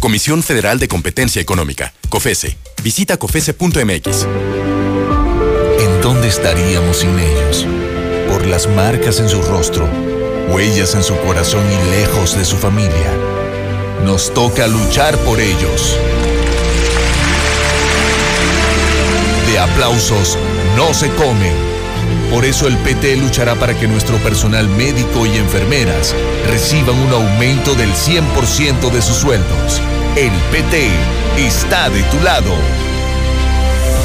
[0.00, 2.56] Comisión Federal de Competencia Económica, COFESE.
[2.82, 4.26] Visita COFESE.mx.
[5.80, 7.66] ¿En dónde estaríamos sin ellos?
[8.28, 9.88] Por las marcas en su rostro,
[10.50, 13.12] huellas en su corazón y lejos de su familia.
[14.04, 15.96] Nos toca luchar por ellos.
[19.50, 20.38] De aplausos
[20.76, 21.67] no se come.
[22.30, 26.14] Por eso el PT luchará para que nuestro personal médico y enfermeras
[26.46, 29.80] reciban un aumento del 100% de sus sueldos.
[30.14, 30.90] El PT
[31.38, 32.52] está de tu lado.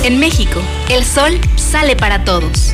[0.04, 2.74] En México, el sol sale para todos.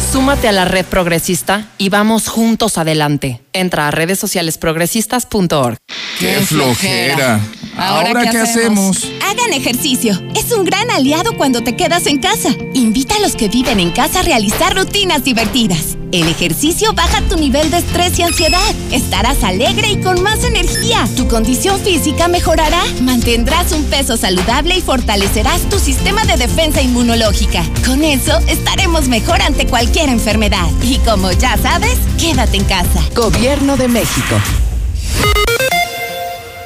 [0.00, 3.40] súmate a la red progresista y vamos juntos adelante.
[3.52, 5.78] Entra a redes sociales progresistas.org.
[6.18, 7.40] ¡Qué flojera!
[7.76, 9.08] ¿Ahora, qué hacemos?
[9.22, 10.20] Hagan ejercicio.
[10.34, 12.50] Es un gran aliado cuando te quedas en casa.
[12.74, 15.96] Invita a los que viven en casa a realizar rutinas divertidas.
[16.10, 18.74] El ejercicio baja tu nivel de estrés y ansiedad.
[18.90, 21.06] Estarás alegre y con más energía.
[21.16, 22.82] Tu condición física mejorará.
[23.02, 27.62] Mantendrás un peso saludable y fortalecerás tu sistema de defensa inmunológica.
[27.84, 30.68] Con eso estaremos mejor ante cualquier enfermedad.
[30.82, 33.02] Y como ya sabes, quédate en casa.
[33.14, 34.36] Gobierno de México.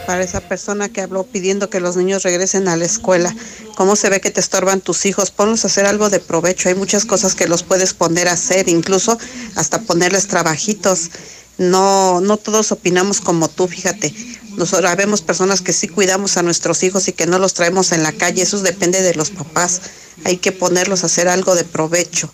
[0.06, 3.34] Para esa persona que habló pidiendo que los niños regresen a la escuela.
[3.76, 5.30] ¿Cómo se ve que te estorban tus hijos?
[5.30, 6.68] Ponlos a hacer algo de provecho.
[6.68, 9.18] Hay muchas cosas que los puedes poner a hacer, incluso
[9.54, 11.10] hasta ponerles trabajitos.
[11.58, 14.14] No, no todos opinamos como tú, fíjate.
[14.56, 18.02] Nosotros vemos personas que sí cuidamos a nuestros hijos y que no los traemos en
[18.02, 18.42] la calle.
[18.42, 19.80] Eso depende de los papás.
[20.24, 22.30] Hay que ponerlos a hacer algo de provecho.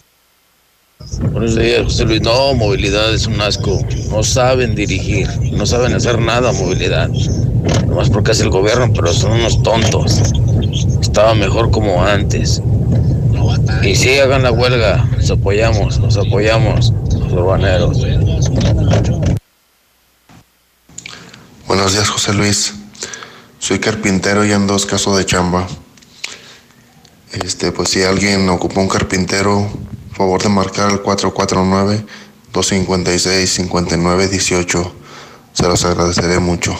[0.98, 2.22] Buenos días, José Luis.
[2.22, 3.80] No, movilidad es un asco.
[4.10, 7.08] No saben dirigir, no saben hacer nada movilidad.
[7.86, 10.20] Nomás porque es el gobierno, pero son unos tontos.
[11.00, 12.60] Estaba mejor como antes.
[13.82, 15.08] Y sí, hagan la huelga.
[15.16, 17.98] Los apoyamos, los apoyamos, los urbaneros.
[21.68, 22.74] Buenos días, José Luis.
[23.60, 25.68] Soy carpintero y ando escaso de chamba.
[27.32, 29.70] Este, pues si alguien ocupa un carpintero,
[30.18, 31.02] favor de marcar al
[32.52, 34.92] 449-256-5918.
[35.54, 36.76] Se los agradeceré mucho.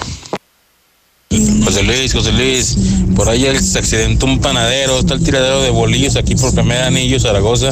[1.64, 2.76] José Luis, José Luis,
[3.14, 7.20] por ahí se accidentó un panadero, está el tiradero de bolillos aquí por primer anillo
[7.20, 7.70] Zaragoza,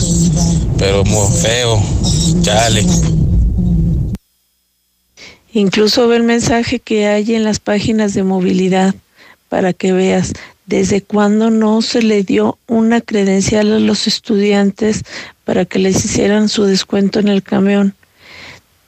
[0.78, 1.82] pero muy feo,
[2.42, 2.86] chale.
[5.52, 8.94] Incluso ve el mensaje que hay en las páginas de movilidad
[9.48, 10.34] para que veas
[10.66, 15.02] desde cuándo no se le dio una credencial a los estudiantes
[15.46, 17.94] para que les hicieran su descuento en el camión.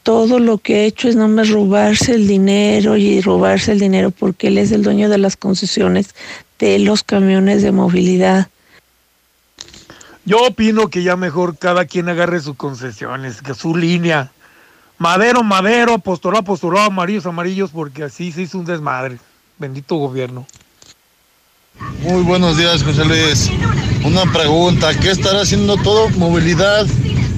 [0.02, 4.48] Todo lo que ha hecho es nomás robarse el dinero y robarse el dinero porque
[4.48, 6.16] él es el dueño de las concesiones
[6.58, 8.48] de los camiones de movilidad.
[10.24, 14.32] Yo opino que ya mejor cada quien agarre sus concesiones, que su línea.
[14.98, 19.18] Madero, madero, apostolado, apostolado, amarillos, amarillos, porque así se hizo un desmadre.
[19.58, 20.44] Bendito gobierno.
[21.80, 23.50] Muy buenos días, José Luis.
[24.04, 26.86] Una pregunta, ¿qué estará haciendo todo movilidad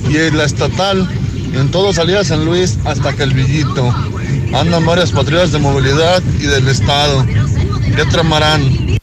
[0.08, 1.06] y la estatal
[1.54, 3.94] en todo salida San Luis hasta que el Villito?
[4.54, 7.26] Andan varias patrullas de movilidad y del Estado.
[7.96, 8.98] ¿Qué tramarán?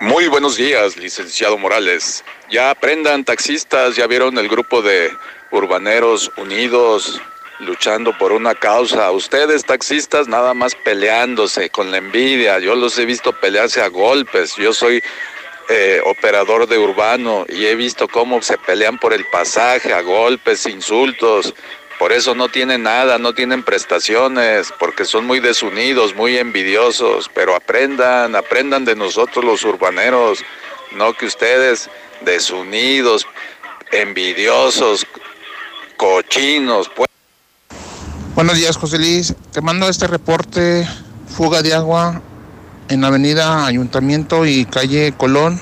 [0.00, 2.24] Muy buenos días, licenciado Morales.
[2.50, 5.10] Ya aprendan, taxistas, ya vieron el grupo de
[5.50, 7.20] urbaneros unidos
[7.60, 9.10] luchando por una causa.
[9.10, 12.58] Ustedes, taxistas, nada más peleándose con la envidia.
[12.58, 14.56] Yo los he visto pelearse a golpes.
[14.56, 15.02] Yo soy
[15.68, 20.66] eh, operador de urbano y he visto cómo se pelean por el pasaje, a golpes,
[20.66, 21.54] insultos.
[21.98, 27.30] Por eso no tienen nada, no tienen prestaciones, porque son muy desunidos, muy envidiosos.
[27.32, 30.44] Pero aprendan, aprendan de nosotros los urbaneros,
[30.92, 31.88] no que ustedes
[32.20, 33.26] desunidos,
[33.92, 35.06] envidiosos,
[35.96, 36.90] cochinos.
[36.90, 37.15] Pues.
[38.36, 39.34] Buenos días, José Luis.
[39.50, 40.86] Te mando este reporte,
[41.26, 42.20] fuga de agua
[42.90, 45.58] en Avenida Ayuntamiento y calle Colón.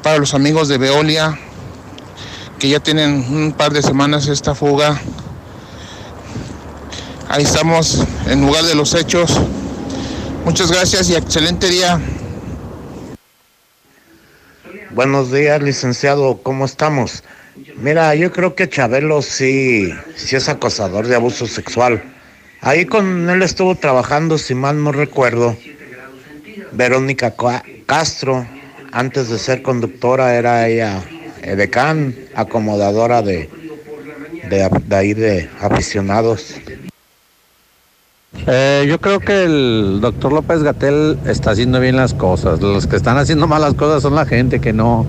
[0.00, 1.36] Para los amigos de Veolia,
[2.60, 4.96] que ya tienen un par de semanas esta fuga.
[7.28, 9.32] Ahí estamos en lugar de los hechos.
[10.44, 12.00] Muchas gracias y excelente día.
[14.92, 16.38] Buenos días, licenciado.
[16.44, 17.24] ¿Cómo estamos?
[17.76, 22.02] Mira, yo creo que Chabelo sí, sí es acosador de abuso sexual.
[22.60, 25.56] Ahí con él estuvo trabajando, si mal no recuerdo,
[26.72, 27.34] Verónica
[27.86, 28.46] Castro.
[28.90, 31.02] Antes de ser conductora era ella
[31.42, 33.50] edecán, acomodadora de,
[34.48, 36.54] de, de ahí de aficionados.
[38.46, 42.60] Eh, yo creo que el doctor López Gatel está haciendo bien las cosas.
[42.60, 45.06] Los que están haciendo malas cosas son la gente que no,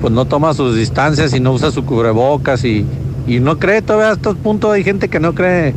[0.00, 2.86] pues no toma sus distancias y no usa su cubrebocas y,
[3.26, 5.74] y no cree todavía a estos puntos hay gente que no cree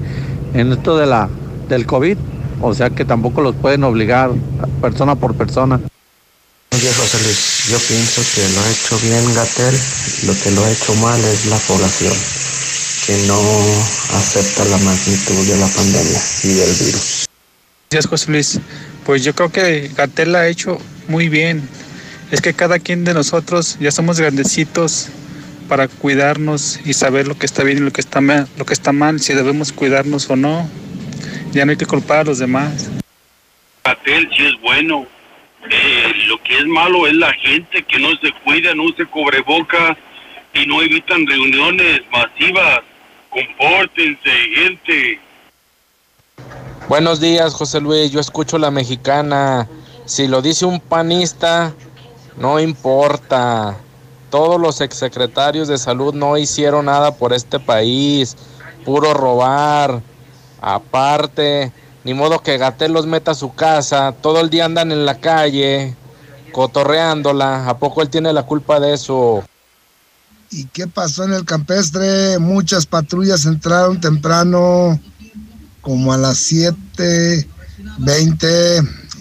[0.53, 1.30] en esto de la
[1.69, 2.18] del COVID,
[2.61, 4.31] o sea que tampoco los pueden obligar
[4.81, 5.80] persona por persona.
[6.73, 9.76] Oye José Luis, yo pienso que lo ha hecho bien Gatel,
[10.27, 12.14] lo que lo ha hecho mal es la población,
[13.07, 13.39] que no
[14.18, 17.27] acepta la magnitud de la pandemia y del virus.
[17.89, 18.60] Gracias José Luis,
[19.06, 20.77] pues yo creo que Gatel ha hecho
[21.07, 21.68] muy bien,
[22.31, 25.09] es que cada quien de nosotros ya somos grandecitos
[25.67, 28.73] para cuidarnos y saber lo que está bien y lo que está mal, lo que
[28.73, 30.67] está mal, si debemos cuidarnos o no.
[31.51, 32.89] Ya no hay que culpar a los demás.
[33.83, 35.05] Gatel sí es bueno.
[35.69, 39.03] Eh, lo que es malo es la gente que no se cuida, no se
[39.41, 39.97] boca
[40.53, 42.79] y no evitan reuniones masivas.
[43.29, 45.19] Compórtense, gente.
[46.87, 48.11] Buenos días, José Luis.
[48.11, 49.67] Yo escucho la mexicana.
[50.05, 51.73] Si lo dice un panista,
[52.37, 53.77] no importa.
[54.29, 58.37] Todos los exsecretarios de salud no hicieron nada por este país.
[58.85, 60.01] Puro robar.
[60.61, 61.71] Aparte,
[62.03, 64.13] ni modo que Gatel los meta a su casa.
[64.21, 65.95] Todo el día andan en la calle,
[66.51, 67.67] cotorreándola.
[67.67, 69.43] ¿A poco él tiene la culpa de eso?
[70.49, 72.37] ¿Y qué pasó en el campestre?
[72.39, 74.99] Muchas patrullas entraron temprano,
[75.81, 77.47] como a las 7.20,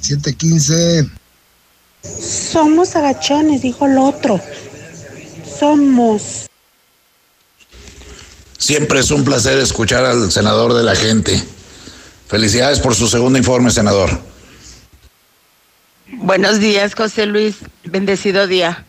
[0.02, 1.19] 7.15.
[2.02, 4.40] Somos agachones, dijo el otro.
[5.58, 6.48] Somos.
[8.58, 11.42] Siempre es un placer escuchar al senador de la gente.
[12.28, 14.10] Felicidades por su segundo informe, senador.
[16.12, 17.56] Buenos días, José Luis.
[17.84, 18.84] Bendecido día.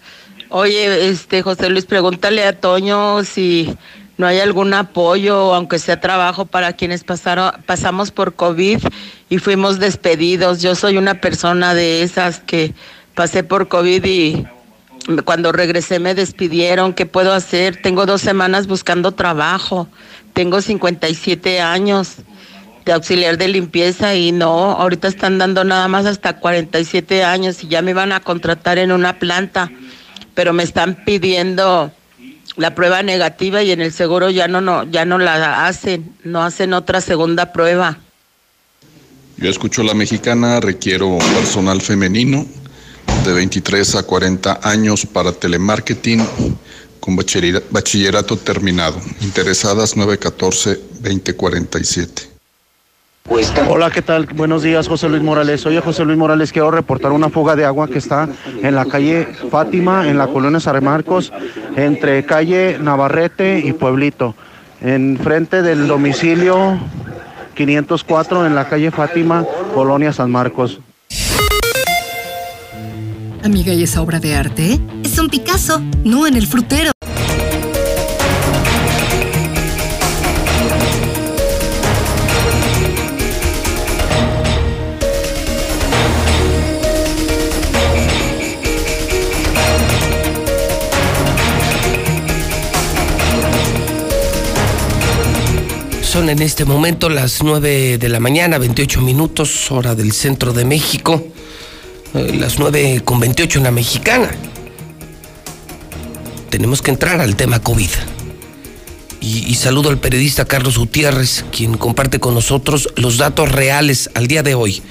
[0.49, 3.75] Oye, este José Luis, pregúntale a Toño si
[4.17, 8.79] no hay algún apoyo, aunque sea trabajo para quienes pasaron, pasamos por COVID
[9.29, 10.61] y fuimos despedidos.
[10.61, 12.73] Yo soy una persona de esas que
[13.21, 14.47] pasé por COVID y
[15.25, 16.95] cuando regresé me despidieron.
[16.95, 17.79] ¿Qué puedo hacer?
[17.79, 19.87] Tengo dos semanas buscando trabajo.
[20.33, 22.15] Tengo 57 años
[22.83, 27.67] de auxiliar de limpieza y no, ahorita están dando nada más hasta 47 años y
[27.67, 29.71] ya me iban a contratar en una planta,
[30.33, 31.91] pero me están pidiendo
[32.55, 36.41] la prueba negativa y en el seguro ya no, no ya no la hacen, no
[36.41, 37.99] hacen otra segunda prueba.
[39.37, 42.47] Yo escucho la mexicana, requiero personal femenino
[43.23, 46.25] de 23 a 40 años para telemarketing
[46.99, 48.99] con bachillerato terminado.
[49.21, 52.27] Interesadas 914-2047.
[53.69, 54.25] Hola, ¿qué tal?
[54.25, 55.63] Buenos días, José Luis Morales.
[55.65, 58.27] Oye, José Luis Morales, quiero reportar una fuga de agua que está
[58.61, 61.31] en la calle Fátima, en la colonia San Marcos,
[61.75, 64.35] entre calle Navarrete y Pueblito,
[64.81, 66.79] en frente del domicilio
[67.53, 70.79] 504 en la calle Fátima, colonia San Marcos.
[73.43, 74.79] Amiga, ¿y esa obra de arte?
[75.03, 76.91] Es un Picasso, no en el frutero.
[96.03, 100.63] Son en este momento las 9 de la mañana, 28 minutos, hora del centro de
[100.65, 101.23] México.
[102.13, 104.29] Eh, las 9 con 28 en la mexicana.
[106.49, 107.89] Tenemos que entrar al tema COVID.
[109.21, 114.27] Y, y, saludo al periodista Carlos Gutiérrez, quien comparte con nosotros los datos reales al
[114.27, 114.81] día de hoy.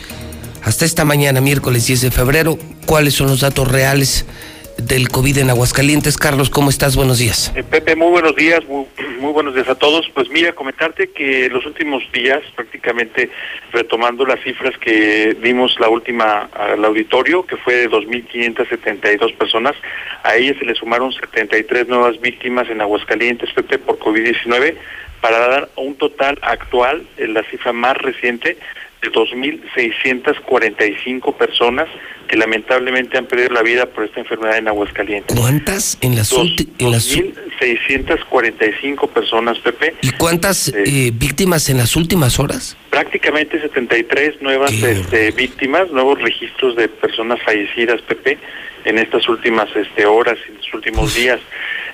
[0.63, 4.25] Hasta esta mañana, miércoles 10 de febrero, cuáles son los datos reales
[4.83, 6.17] del COVID en Aguascalientes.
[6.17, 6.97] Carlos, ¿cómo estás?
[6.97, 7.53] Buenos días.
[7.55, 8.87] Eh, Pepe, muy buenos días, muy,
[9.21, 10.11] muy, buenos días a todos.
[10.15, 13.31] Pues mira, comentarte que los últimos días, prácticamente
[13.73, 19.75] retomando las cifras que dimos la última al auditorio, que fue de 2.572 personas,
[20.23, 24.75] a ellas se le sumaron 73 nuevas víctimas en Aguascalientes, Pepe, por COVID-19,
[25.21, 28.57] para dar un total actual, en la cifra más reciente,
[29.03, 31.89] de 2.645 personas
[32.29, 35.37] que lamentablemente han perdido la vida por esta enfermedad en Aguascalientes.
[35.37, 37.11] ¿Cuántas en las últimas?
[37.11, 39.97] 2.645 personas, Pepe.
[40.03, 42.77] ¿Y cuántas eh, víctimas en las últimas horas?
[42.91, 48.39] Prácticamente 73 nuevas este, víctimas, nuevos registros de personas fallecidas, Pepe,
[48.85, 51.41] en estas últimas este, horas, en los últimos días.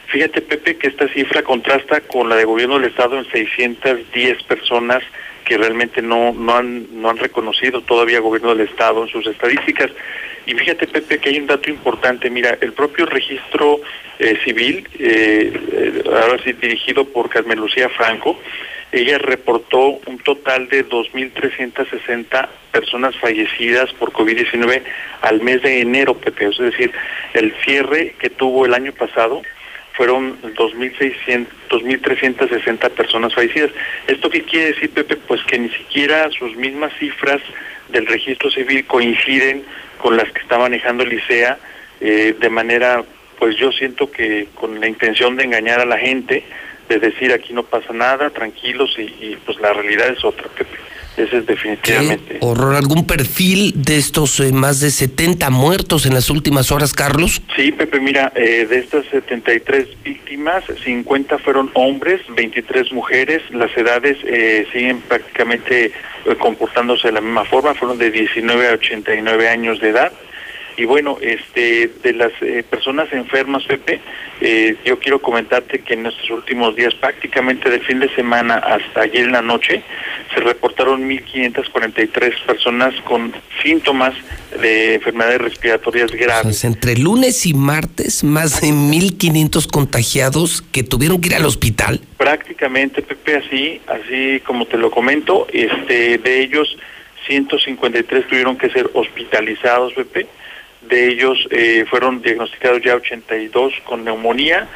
[0.08, 5.02] Fíjate, Pepe, que esta cifra contrasta con la de gobierno del Estado en 610 personas
[5.46, 9.90] que realmente no, no, han, no han reconocido todavía gobierno del Estado en sus estadísticas.
[10.44, 12.28] Y fíjate, Pepe, que hay un dato importante.
[12.28, 13.80] Mira, el propio registro
[14.18, 18.38] eh, civil, eh, eh, ahora sí dirigido por Carmen Lucía Franco,
[18.90, 24.82] ella reportó un total de 2.360 personas fallecidas por COVID-19
[25.22, 26.46] al mes de enero, Pepe.
[26.46, 26.92] Es decir,
[27.34, 29.42] el cierre que tuvo el año pasado
[29.96, 33.70] fueron 2.600, 2.360 personas fallecidas.
[34.06, 35.16] ¿Esto qué quiere decir, Pepe?
[35.16, 37.40] Pues que ni siquiera sus mismas cifras
[37.88, 39.64] del registro civil coinciden
[39.98, 41.58] con las que está manejando el ICEA
[42.00, 43.04] eh, de manera,
[43.38, 46.44] pues yo siento que con la intención de engañar a la gente,
[46.88, 50.76] de decir aquí no pasa nada, tranquilos y, y pues la realidad es otra, Pepe.
[51.16, 52.38] Ese es definitivamente.
[52.40, 57.40] ¿Horror algún perfil de estos eh, más de 70 muertos en las últimas horas, Carlos?
[57.56, 63.42] Sí, Pepe, mira, eh, de estas 73 víctimas, 50 fueron hombres, 23 mujeres.
[63.50, 65.92] Las edades eh, siguen prácticamente
[66.38, 70.12] comportándose de la misma forma, fueron de 19 a 89 años de edad.
[70.76, 74.00] Y bueno, este, de las eh, personas enfermas, Pepe,
[74.42, 79.02] eh, yo quiero comentarte que en estos últimos días, prácticamente del fin de semana hasta
[79.02, 79.82] ayer en la noche,
[80.34, 83.32] se reportaron 1.543 personas con
[83.62, 84.12] síntomas
[84.60, 86.62] de enfermedades respiratorias graves.
[86.64, 92.02] entre lunes y martes, más de 1.500 contagiados que tuvieron que ir al hospital.
[92.18, 96.76] Prácticamente, Pepe, así, así como te lo comento, este, de ellos
[97.26, 100.26] 153 tuvieron que ser hospitalizados, Pepe
[100.88, 104.68] de ellos eh, fueron diagnosticados ya 82 con neumonía,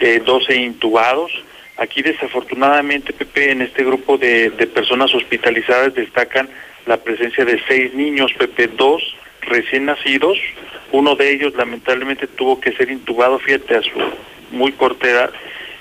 [0.00, 1.32] eh, 12 intubados.
[1.76, 6.48] Aquí desafortunadamente, Pepe, en este grupo de, de, personas hospitalizadas destacan
[6.86, 9.02] la presencia de seis niños, Pepe, dos
[9.42, 10.38] recién nacidos,
[10.92, 13.90] uno de ellos lamentablemente tuvo que ser intubado, fíjate, a su
[14.50, 15.30] muy corta edad,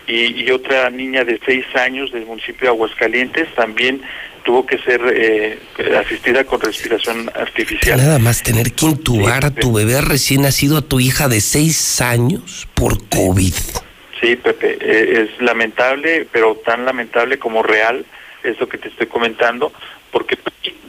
[0.06, 4.02] y, y otra niña de seis años del municipio de Aguascalientes también
[4.48, 5.60] tuvo que ser eh,
[6.00, 7.98] asistida con respiración artificial.
[7.98, 12.00] Nada más tener que intubar a tu bebé recién nacido, a tu hija de seis
[12.00, 13.54] años, por COVID.
[14.22, 18.06] Sí, Pepe, eh, es lamentable, pero tan lamentable como real,
[18.42, 19.74] es lo que te estoy comentando,
[20.12, 20.38] porque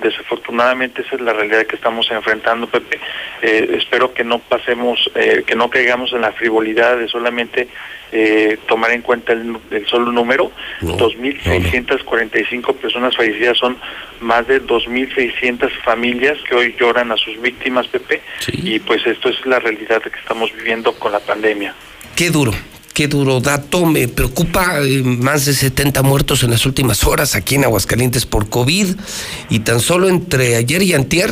[0.03, 2.99] desafortunadamente esa es la realidad que estamos enfrentando, Pepe.
[3.43, 7.69] Eh, espero que no pasemos, eh, que no caigamos en la frivolidad de solamente
[8.13, 10.51] eh, tomar en cuenta el, el solo número.
[10.81, 12.73] No, 2.645 no.
[12.75, 13.77] personas fallecidas son
[14.21, 18.23] más de 2.600 familias que hoy lloran a sus víctimas, Pepe.
[18.39, 18.53] Sí.
[18.63, 21.75] Y pues esto es la realidad que estamos viviendo con la pandemia.
[22.17, 22.53] Qué duro,
[22.99, 23.87] qué duro dato.
[23.87, 28.51] Me preocupa eh, más de 70 muertos en las últimas horas aquí en Aguascalientes por
[28.51, 28.97] COVID.
[29.51, 31.31] Y tan solo entre ayer y antier,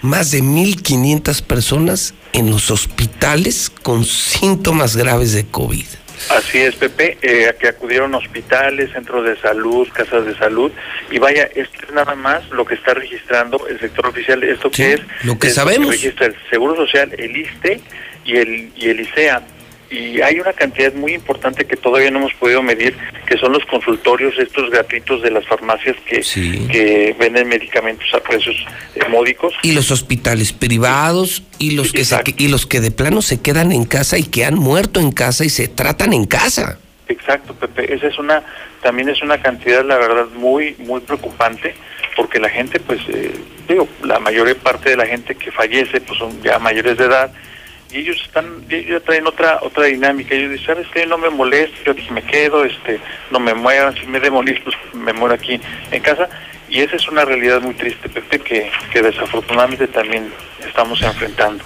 [0.00, 5.84] más de 1.500 personas en los hospitales con síntomas graves de COVID.
[6.30, 10.72] Así es, Pepe, eh, que acudieron hospitales, centros de salud, casas de salud,
[11.10, 14.76] y vaya, esto es nada más lo que está registrando el sector oficial, esto sí,
[14.76, 15.88] que es lo que es sabemos.
[15.88, 17.80] Lo que registra el Seguro Social, el ISTE
[18.24, 19.42] y el, y el ICEA.
[19.92, 22.96] Y hay una cantidad muy importante que todavía no hemos podido medir,
[23.26, 26.66] que son los consultorios estos gratuitos de las farmacias que, sí.
[26.70, 28.56] que venden medicamentos a precios
[28.94, 29.52] eh, módicos.
[29.62, 33.70] Y los hospitales privados y los que se, y los que de plano se quedan
[33.70, 36.78] en casa y que han muerto en casa y se tratan en casa.
[37.08, 37.92] Exacto, Pepe.
[37.92, 38.42] Esa es una,
[38.80, 41.74] también es una cantidad, la verdad, muy, muy preocupante,
[42.16, 43.30] porque la gente, pues, eh,
[43.68, 47.30] digo, la mayor parte de la gente que fallece, pues, son ya mayores de edad
[47.92, 50.34] y ellos están, ellos traen otra otra dinámica.
[50.34, 51.06] Ellos dicen, ¿sabes qué?
[51.06, 53.00] No me molesto, yo aquí me quedo, este,
[53.30, 55.60] no me muevan, si me de morir, pues me muero aquí
[55.90, 56.28] en casa.
[56.68, 60.32] Y esa es una realidad muy triste, Pepe, que, que desafortunadamente también
[60.66, 61.62] estamos enfrentando.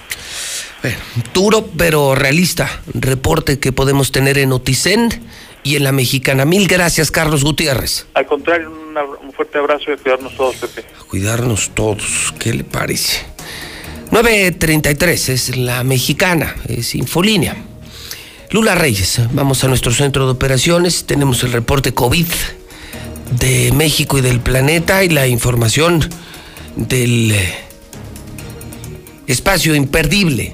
[0.81, 0.97] Bueno,
[1.33, 5.09] duro pero realista reporte que podemos tener en Oticen
[5.63, 6.45] y en la Mexicana.
[6.45, 8.05] Mil gracias, Carlos Gutiérrez.
[8.13, 10.85] Al contrario, una, un fuerte abrazo y a cuidarnos todos, Pepe.
[10.99, 13.25] A cuidarnos todos, ¿qué le parece?
[14.11, 17.55] 9.33 es la mexicana, es Infolínea.
[18.51, 22.27] Lula Reyes, vamos a nuestro centro de operaciones, tenemos el reporte COVID
[23.39, 26.07] de México y del planeta y la información
[26.77, 27.53] del eh,
[29.27, 30.53] espacio imperdible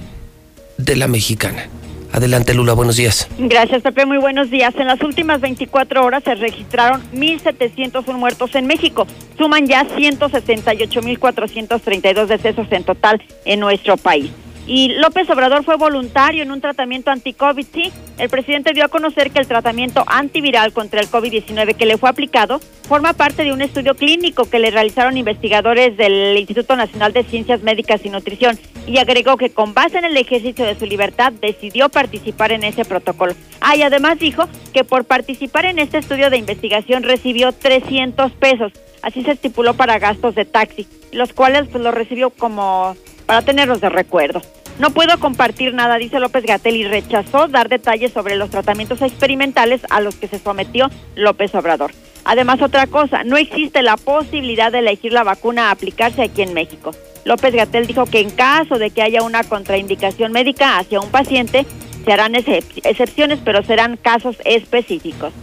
[0.78, 1.70] de la mexicana.
[2.14, 3.28] Adelante, Lula, buenos días.
[3.40, 4.76] Gracias, Pepe, muy buenos días.
[4.78, 9.08] En las últimas 24 horas se registraron 1.701 muertos en México.
[9.36, 14.30] Suman ya 168.432 decesos en total en nuestro país.
[14.66, 17.66] Y López Obrador fue voluntario en un tratamiento anti-COVID.
[17.74, 21.98] Sí, el presidente dio a conocer que el tratamiento antiviral contra el COVID-19 que le
[21.98, 27.12] fue aplicado forma parte de un estudio clínico que le realizaron investigadores del Instituto Nacional
[27.12, 28.58] de Ciencias Médicas y Nutrición
[28.88, 32.86] y agregó que con base en el ejercicio de su libertad decidió participar en ese
[32.86, 33.34] protocolo.
[33.62, 38.72] Ah, y además dijo que por participar en este estudio de investigación recibió 300 pesos.
[39.02, 43.82] Así se estipuló para gastos de taxi, los cuales pues, lo recibió como para tenerlos
[43.82, 44.42] de recuerdo.
[44.80, 49.82] No puedo compartir nada, dice López Gatel, y rechazó dar detalles sobre los tratamientos experimentales
[49.90, 51.92] a los que se sometió López Obrador.
[52.26, 56.54] Además, otra cosa, no existe la posibilidad de elegir la vacuna a aplicarse aquí en
[56.54, 56.92] México.
[57.26, 61.66] López Gatel dijo que en caso de que haya una contraindicación médica hacia un paciente,
[62.04, 65.34] se harán excepciones, pero serán casos específicos.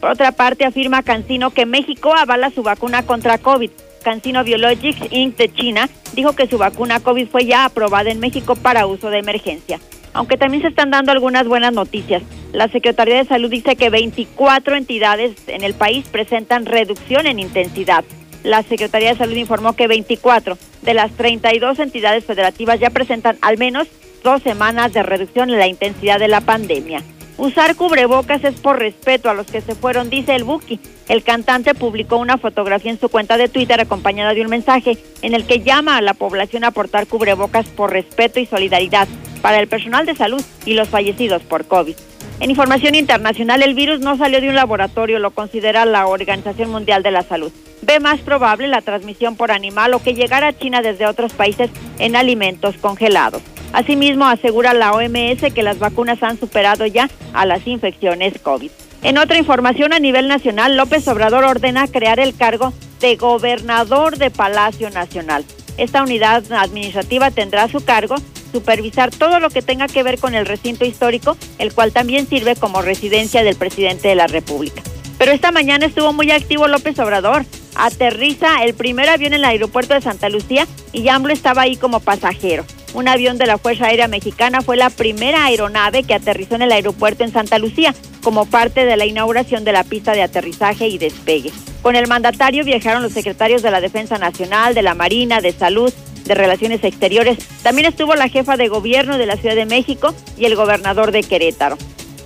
[0.00, 3.70] Por otra parte, afirma Cancino que México avala su vacuna contra COVID
[4.06, 5.36] CanSino Biologics Inc.
[5.36, 9.18] de China dijo que su vacuna COVID fue ya aprobada en México para uso de
[9.18, 9.80] emergencia.
[10.12, 12.22] Aunque también se están dando algunas buenas noticias.
[12.52, 18.04] La Secretaría de Salud dice que 24 entidades en el país presentan reducción en intensidad.
[18.44, 23.58] La Secretaría de Salud informó que 24 de las 32 entidades federativas ya presentan al
[23.58, 23.88] menos
[24.22, 27.02] dos semanas de reducción en la intensidad de la pandemia.
[27.38, 30.80] Usar cubrebocas es por respeto a los que se fueron, dice el Buki.
[31.06, 35.34] El cantante publicó una fotografía en su cuenta de Twitter acompañada de un mensaje en
[35.34, 39.06] el que llama a la población a portar cubrebocas por respeto y solidaridad
[39.42, 41.94] para el personal de salud y los fallecidos por COVID.
[42.38, 47.02] En información internacional, el virus no salió de un laboratorio, lo considera la Organización Mundial
[47.02, 47.50] de la Salud.
[47.80, 51.70] Ve más probable la transmisión por animal o que llegara a China desde otros países
[51.98, 53.42] en alimentos congelados.
[53.72, 58.70] Asimismo, asegura la OMS que las vacunas han superado ya a las infecciones COVID.
[59.02, 64.30] En otra información a nivel nacional, López Obrador ordena crear el cargo de gobernador de
[64.30, 65.44] Palacio Nacional.
[65.76, 68.16] Esta unidad administrativa tendrá a su cargo
[68.52, 72.56] supervisar todo lo que tenga que ver con el recinto histórico, el cual también sirve
[72.56, 74.82] como residencia del presidente de la República.
[75.18, 77.44] Pero esta mañana estuvo muy activo López Obrador.
[77.74, 82.00] Aterriza el primer avión en el aeropuerto de Santa Lucía y AMLO estaba ahí como
[82.00, 82.64] pasajero.
[82.94, 86.72] Un avión de la Fuerza Aérea Mexicana fue la primera aeronave que aterrizó en el
[86.72, 90.98] aeropuerto en Santa Lucía como parte de la inauguración de la pista de aterrizaje y
[90.98, 91.52] despegue.
[91.82, 95.92] Con el mandatario viajaron los secretarios de la Defensa Nacional, de la Marina, de Salud,
[96.24, 97.38] de Relaciones Exteriores.
[97.62, 101.22] También estuvo la jefa de gobierno de la Ciudad de México y el gobernador de
[101.22, 101.78] Querétaro.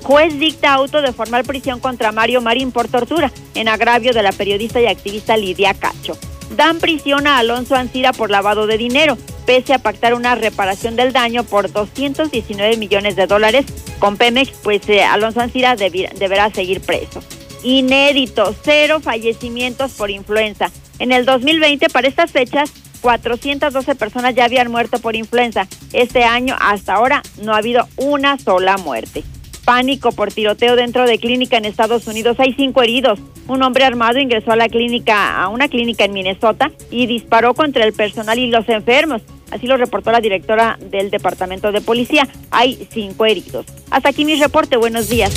[0.03, 4.33] Juez dicta auto de formal prisión contra Mario Marín por tortura en agravio de la
[4.33, 6.17] periodista y activista Lidia Cacho.
[6.51, 9.17] Dan prisión a Alonso Ancira por lavado de dinero
[9.51, 13.67] pese a pactar una reparación del daño por 219 millones de dólares
[13.99, 17.21] con Pemex, pues eh, Alonso Ancira deberá seguir preso.
[17.65, 20.71] Inédito, cero fallecimientos por influenza.
[21.01, 25.67] En el 2020, para estas fechas, 412 personas ya habían muerto por influenza.
[25.93, 29.25] Este año, hasta ahora, no ha habido una sola muerte.
[29.71, 32.41] Pánico por tiroteo dentro de clínica en Estados Unidos.
[32.41, 33.21] Hay cinco heridos.
[33.47, 37.85] Un hombre armado ingresó a la clínica, a una clínica en Minnesota y disparó contra
[37.85, 39.23] el personal y los enfermos.
[39.53, 42.27] Así lo reportó la directora del Departamento de Policía.
[42.51, 43.65] Hay cinco heridos.
[43.93, 44.77] Hasta aquí mi reporte.
[44.77, 45.33] Buenos días.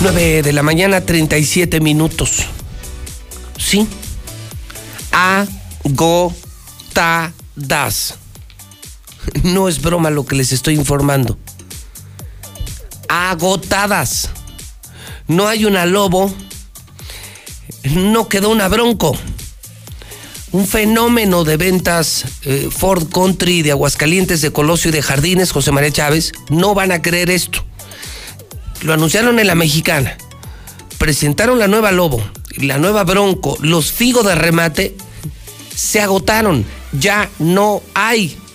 [0.00, 2.46] Nueve de la mañana, 37 minutos.
[3.58, 3.88] Sí.
[5.12, 6.44] Agotadas.
[9.42, 11.38] No es broma lo que les estoy informando.
[13.08, 14.30] Agotadas
[15.30, 16.34] no hay una Lobo,
[17.84, 19.16] no quedó una Bronco.
[20.50, 25.70] Un fenómeno de ventas eh, Ford Country de Aguascalientes, de Colosio y de Jardines, José
[25.70, 27.64] María Chávez, no van a creer esto.
[28.82, 30.18] Lo anunciaron en la mexicana.
[30.98, 32.20] Presentaron la nueva Lobo,
[32.60, 34.96] la nueva Bronco, los Figo de remate,
[35.74, 36.64] se agotaron.
[36.92, 38.36] Ya no hay.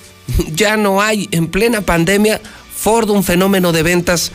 [0.56, 1.30] Ya no hay.
[1.32, 2.42] En plena pandemia,
[2.76, 4.32] Ford, un fenómeno de ventas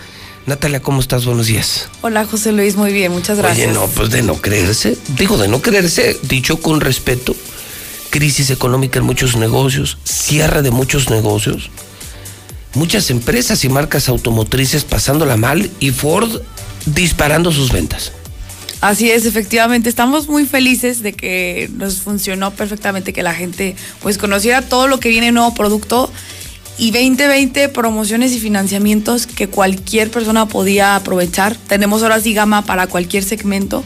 [0.47, 1.27] Natalia, ¿cómo estás?
[1.27, 1.89] Buenos días.
[2.03, 3.69] Hola, José Luis, muy bien, muchas gracias.
[3.69, 7.37] Oye, no, pues de no creerse, digo de no creerse, dicho con respeto,
[8.11, 11.71] crisis económica en muchos negocios, cierre de muchos negocios,
[12.75, 16.41] muchas empresas y marcas automotrices pasándola mal y Ford
[16.87, 18.13] disparando sus ventas.
[18.81, 24.17] Así es, efectivamente, estamos muy felices de que nos funcionó perfectamente, que la gente pues
[24.17, 26.11] conociera todo lo que viene nuevo producto
[26.81, 31.55] y 2020 promociones y financiamientos que cualquier persona podía aprovechar.
[31.55, 33.85] Tenemos ahora sí gama para cualquier segmento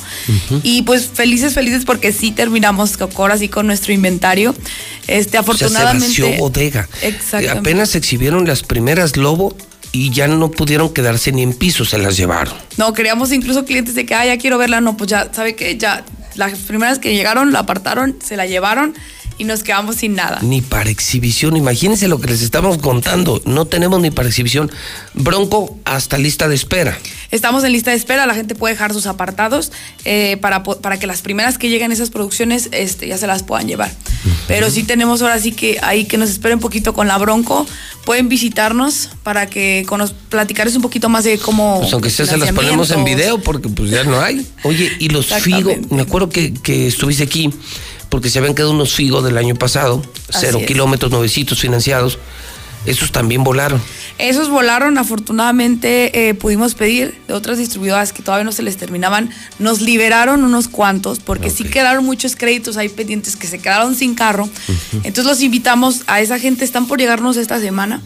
[0.62, 4.55] y pues felices, felices porque sí terminamos ahora sí con nuestro inventario.
[5.09, 6.07] Este, afortunadamente.
[6.07, 6.89] O sea, se vació bodega.
[7.03, 7.59] Exactamente.
[7.59, 9.57] Apenas exhibieron las primeras Lobo
[9.95, 12.53] y ya no pudieron quedarse ni en piso, se las llevaron.
[12.77, 15.79] No, queríamos incluso clientes de que, ah, ya quiero verla, no, pues ya, ¿sabe qué?
[15.79, 16.05] Ya,
[16.35, 18.95] las primeras que llegaron la apartaron, se la llevaron
[19.39, 20.39] y nos quedamos sin nada.
[20.43, 24.70] Ni para exhibición, imagínense lo que les estamos contando, no tenemos ni para exhibición.
[25.15, 26.98] Bronco hasta lista de espera.
[27.31, 29.73] Estamos en lista de espera, la gente puede dejar sus apartados
[30.05, 33.66] eh, para, para que las primeras que lleguen esas producciones este, ya se las puedan
[33.66, 33.90] llevar.
[34.47, 37.66] Pero sí tenemos ahora sí que ahí que nos esperen un poquito con la Bronco,
[38.05, 41.81] pueden visitarnos para que con, platicarles un poquito más de cómo...
[41.81, 44.47] Pues aunque sea se las ponemos en video porque pues ya no hay.
[44.62, 47.51] Oye, y los Figo, me acuerdo que, que estuviste aquí
[48.15, 50.69] porque se habían quedado unos Figo del año pasado, Así cero es.
[50.69, 52.20] kilómetros, nuevecitos financiados.
[52.86, 53.82] Esos también volaron.
[54.19, 59.31] Esos volaron, afortunadamente eh, pudimos pedir de otras distribuidoras que todavía no se les terminaban,
[59.59, 64.15] nos liberaron unos cuantos porque sí quedaron muchos créditos ahí pendientes que se quedaron sin
[64.15, 64.49] carro.
[64.93, 68.01] Entonces los invitamos a esa gente, están por llegarnos esta semana.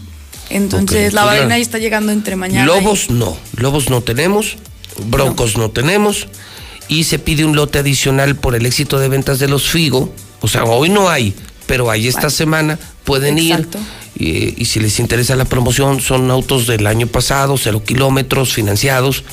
[0.48, 2.64] Entonces Ok, la vaina ahí está llegando entre mañana.
[2.64, 4.56] Lobos no, lobos no tenemos,
[5.10, 5.68] broncos no.
[5.70, 6.28] tenemos
[6.88, 10.12] y se pide un lote adicional por el éxito de ventas de los Figo.
[10.40, 11.34] O sea, hoy no hay,
[11.66, 13.78] pero hay esta semana, pueden Exacto.
[13.78, 18.52] ir y, y si les interesa la promoción, son autos del año pasado, cero kilómetros,
[18.52, 19.24] financiados.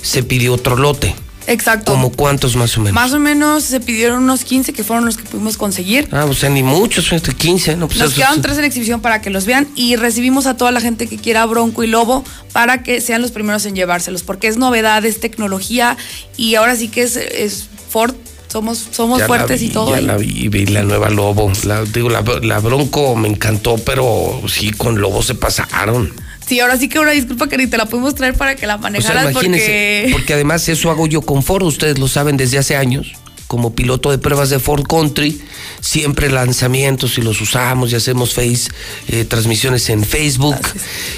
[0.00, 1.14] Se pidió otro lote.
[1.48, 1.92] Exacto.
[1.92, 2.92] ¿Como cuántos más o menos?
[2.94, 6.08] Más o menos se pidieron unos 15 que fueron los que pudimos conseguir.
[6.12, 7.88] Ah, o sea, ni muchos, este, 15, ¿no?
[7.88, 10.70] Pues Nos quedaron es- tres en exhibición para que los vean y recibimos a toda
[10.72, 12.22] la gente que quiera Bronco y Lobo
[12.52, 15.96] para que sean los primeros en llevárselos, porque es novedad, es tecnología
[16.36, 18.14] y ahora sí que es, es Ford,
[18.48, 19.90] somos, somos Ya fuertes y todo.
[19.90, 20.04] Ya ahí.
[20.06, 21.50] la vi, vi la nueva Lobo.
[21.64, 26.12] La, digo, la, la Bronco me encantó, pero sí, con Lobo se pasaron.
[26.48, 28.76] Sí, ahora sí que una disculpa que ni te la pudimos traer para que la
[28.76, 30.08] O sea, manejaras imagínense, porque...
[30.12, 33.12] porque además eso hago yo con Ford, ustedes lo saben desde hace años.
[33.46, 35.40] Como piloto de pruebas de Ford Country,
[35.80, 38.70] siempre lanzamientos y los usamos y hacemos face,
[39.08, 40.56] eh, transmisiones en Facebook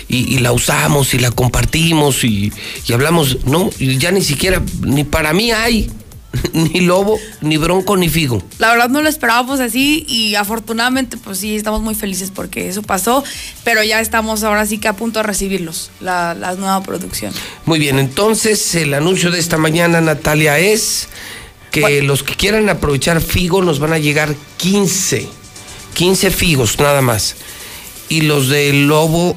[0.08, 2.52] y, y la usamos y la compartimos y,
[2.86, 5.90] y hablamos, no, y ya ni siquiera, ni para mí hay,
[6.52, 8.42] ni lobo, ni bronco, ni figo.
[8.58, 12.82] La verdad no lo esperábamos así y afortunadamente pues sí, estamos muy felices porque eso
[12.82, 13.24] pasó,
[13.64, 17.32] pero ya estamos ahora sí que a punto de recibirlos, la, la nueva producción.
[17.66, 21.08] Muy bien, entonces el anuncio de esta mañana, Natalia, es
[21.70, 25.28] que los que quieran aprovechar Figo nos van a llegar 15,
[25.94, 27.36] 15 Figos nada más.
[28.08, 29.36] Y los de Lobo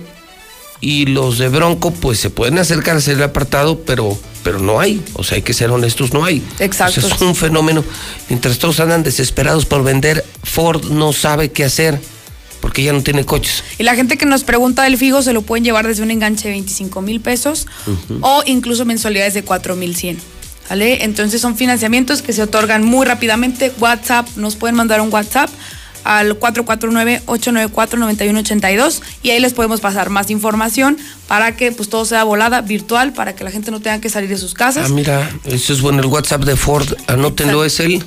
[0.82, 4.80] y los de Bronco, pues se pueden acercar a hacer el apartado, pero, pero no
[4.80, 5.02] hay.
[5.14, 6.44] O sea, hay que ser honestos, no hay.
[6.60, 7.00] Exacto.
[7.00, 7.84] Es un fenómeno.
[8.30, 12.00] Mientras todos andan desesperados por vender, Ford no sabe qué hacer
[12.62, 13.64] porque ya no tiene coches.
[13.78, 16.48] Y la gente que nos pregunta del Figo se lo pueden llevar desde un enganche
[16.48, 17.68] de 25 mil pesos
[18.22, 20.18] o incluso mensualidades de 4 mil 100.
[20.70, 21.04] ¿Vale?
[21.04, 23.74] Entonces son financiamientos que se otorgan muy rápidamente.
[23.80, 25.50] WhatsApp, nos pueden mandar un WhatsApp
[26.04, 30.98] al 449-894-9182 y ahí les podemos pasar más información
[31.28, 34.30] para que pues todo sea volada, virtual, para que la gente no tenga que salir
[34.30, 34.86] de sus casas.
[34.88, 36.00] Ah, mira, eso es bueno.
[36.02, 38.04] El WhatsApp de Ford, anótenlo, es el.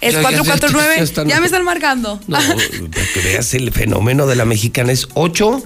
[0.00, 2.20] es ya- ya- ya- 449, ya ya, están- me están marcando.
[2.26, 5.62] No, para que veas el fenómeno de la mexicana es 8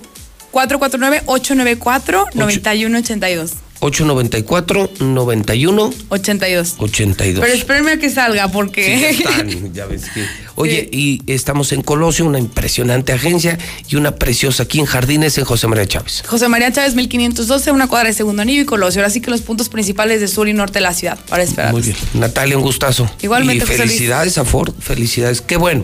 [0.52, 3.50] 449-894-9182.
[3.80, 6.74] 894 91 82.
[6.78, 7.40] 82.
[7.44, 8.84] Pero espérenme a que salga porque...
[9.14, 10.24] Sí, ya están, ya ves que-
[10.58, 13.58] Oye, y estamos en Colosio, una impresionante agencia
[13.88, 16.22] y una preciosa aquí en Jardines en José María Chávez.
[16.26, 19.02] José María Chávez 1512, una cuadra de segundo anillo y Colosio.
[19.02, 21.72] Ahora sí que los puntos principales de sur y norte de la ciudad para esperar.
[21.72, 21.96] Muy bien.
[22.14, 23.10] Natalia, un gustazo.
[23.20, 25.42] Igualmente, Y felicidades a Ford, felicidades.
[25.42, 25.82] Qué bueno.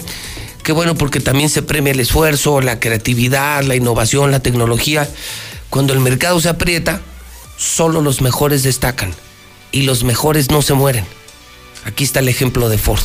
[0.63, 5.07] Qué bueno porque también se premia el esfuerzo, la creatividad, la innovación, la tecnología.
[5.69, 7.03] Cuando el mercado se aprieta,
[7.63, 9.15] solo los mejores destacan
[9.71, 11.07] y los mejores no se mueren.
[11.85, 13.03] Aquí está el ejemplo de Ford.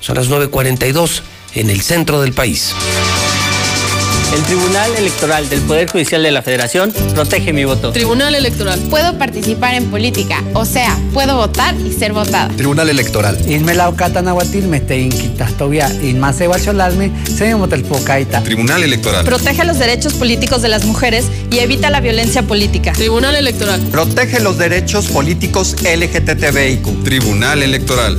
[0.00, 1.22] Son las 9.42
[1.54, 2.74] en el centro del país.
[4.30, 7.92] El Tribunal Electoral del Poder Judicial de la Federación protege mi voto.
[7.92, 8.78] Tribunal Electoral.
[8.90, 12.48] Puedo participar en política, o sea, puedo votar y ser votada.
[12.48, 13.38] Tribunal Electoral.
[13.50, 18.42] Inmelao katanahuatil te inquitastovia inmase huacholalme se motelpocaita.
[18.42, 19.24] Tribunal Electoral.
[19.24, 22.92] Protege los derechos políticos de las mujeres y evita la violencia política.
[22.92, 23.80] Tribunal Electoral.
[23.90, 27.02] Protege los derechos políticos LGTBIQ.
[27.02, 28.18] Tribunal Electoral.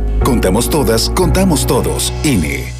[0.23, 2.13] Contamos todas, contamos todos.
[2.23, 2.71] INE.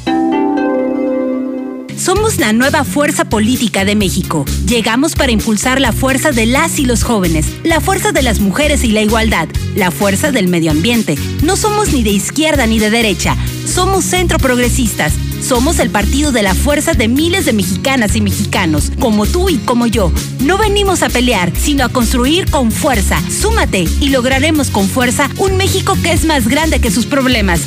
[1.96, 4.44] Somos la nueva fuerza política de México.
[4.66, 8.84] Llegamos para impulsar la fuerza de las y los jóvenes, la fuerza de las mujeres
[8.84, 11.16] y la igualdad, la fuerza del medio ambiente.
[11.42, 13.36] No somos ni de izquierda ni de derecha,
[13.66, 15.12] somos centro progresistas.
[15.42, 19.58] Somos el partido de la fuerza de miles de mexicanas y mexicanos, como tú y
[19.58, 20.12] como yo.
[20.40, 23.20] No venimos a pelear, sino a construir con fuerza.
[23.28, 27.60] Súmate y lograremos con fuerza un México que es más grande que sus problemas.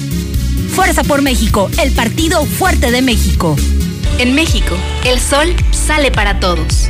[0.74, 3.56] Fuerza por México, el partido fuerte de México.
[4.20, 6.90] En México, el sol sale para todos.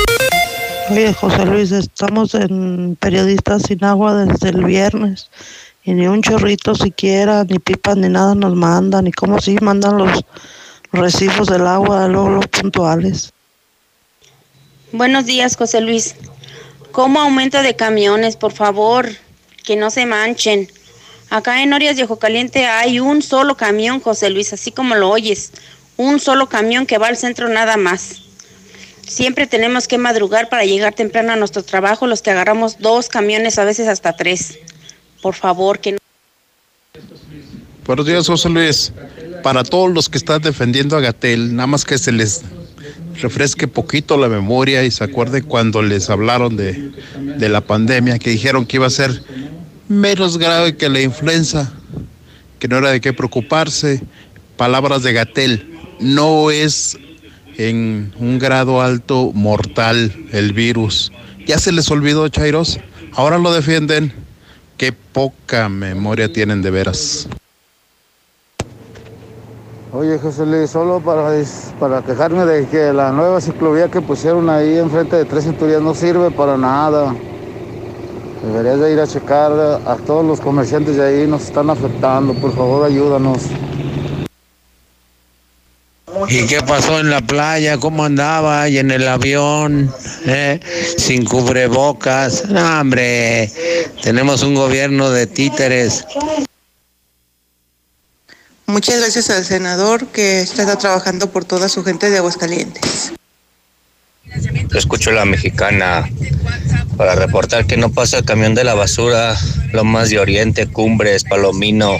[0.91, 5.29] Oye, José Luis, estamos en Periodistas sin Agua desde el viernes
[5.85, 9.97] y ni un chorrito siquiera, ni pipas, ni nada nos mandan, ni cómo si mandan
[9.97, 10.19] los
[10.91, 13.31] recibos del agua, luego los puntuales.
[14.91, 16.15] Buenos días, José Luis.
[16.91, 19.07] ¿Cómo aumento de camiones, por favor?
[19.63, 20.69] Que no se manchen.
[21.29, 25.09] Acá en Orias de Ojo Caliente hay un solo camión, José Luis, así como lo
[25.09, 25.53] oyes
[25.95, 28.30] un solo camión que va al centro nada más.
[29.11, 33.59] Siempre tenemos que madrugar para llegar temprano a nuestro trabajo, los que agarramos dos camiones,
[33.59, 34.57] a veces hasta tres.
[35.21, 35.97] Por favor, que no.
[37.85, 38.93] Buenos días, José Luis.
[39.43, 42.43] Para todos los que están defendiendo a Gatel, nada más que se les
[43.21, 46.93] refresque poquito la memoria y se acuerde cuando les hablaron de,
[47.37, 49.11] de la pandemia, que dijeron que iba a ser
[49.89, 51.73] menos grave que la influenza,
[52.59, 54.01] que no era de qué preocuparse.
[54.55, 56.97] Palabras de Gatel no es
[57.57, 61.11] en un grado alto mortal el virus.
[61.45, 62.79] Ya se les olvidó, Chairos.
[63.13, 64.13] Ahora lo defienden.
[64.77, 67.27] Qué poca memoria tienen de veras.
[69.93, 71.29] Oye, José Luis, solo para,
[71.77, 75.93] para quejarme de que la nueva ciclovía que pusieron ahí enfrente de Tres Centurias no
[75.93, 77.13] sirve para nada.
[78.41, 82.33] Deberías de ir a checar a todos los comerciantes de ahí, nos están afectando.
[82.33, 83.43] Por favor, ayúdanos.
[86.29, 87.77] ¿Y qué pasó en la playa?
[87.77, 88.67] ¿Cómo andaba?
[88.69, 89.93] Y en el avión,
[90.25, 90.59] ¿Eh?
[90.97, 92.45] sin cubrebocas.
[92.49, 93.51] No, hombre,
[94.01, 96.05] tenemos un gobierno de títeres.
[98.65, 103.13] Muchas gracias al senador que está trabajando por toda su gente de Aguascalientes.
[104.73, 106.09] Escucho la mexicana
[106.95, 109.37] para reportar que no pasa el camión de la basura,
[109.73, 111.97] lo más de Oriente, Cumbres, Palomino,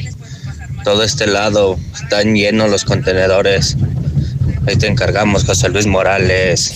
[0.83, 3.75] todo este lado, están llenos los contenedores.
[4.67, 6.73] Ahí te encargamos, José Luis Morales.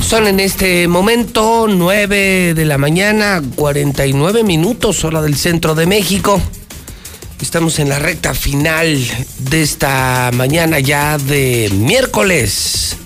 [0.00, 6.40] Son en este momento 9 de la mañana, 49 minutos, hora del centro de México.
[7.40, 9.02] Estamos en la recta final
[9.38, 12.96] de esta mañana ya de miércoles,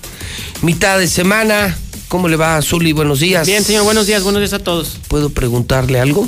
[0.61, 1.77] mitad de semana.
[2.11, 2.91] ¿Cómo le va, Zuli?
[2.91, 3.47] Buenos días.
[3.47, 4.97] Bien, señor, buenos días, buenos días a todos.
[5.07, 6.27] ¿Puedo preguntarle algo?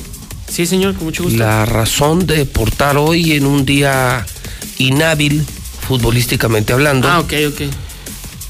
[0.49, 1.38] Sí, señor, con mucho gusto.
[1.38, 4.26] La razón de portar hoy en un día
[4.77, 5.45] inhábil,
[5.85, 7.10] futbolísticamente hablando.
[7.10, 7.61] Ah, ok, ok.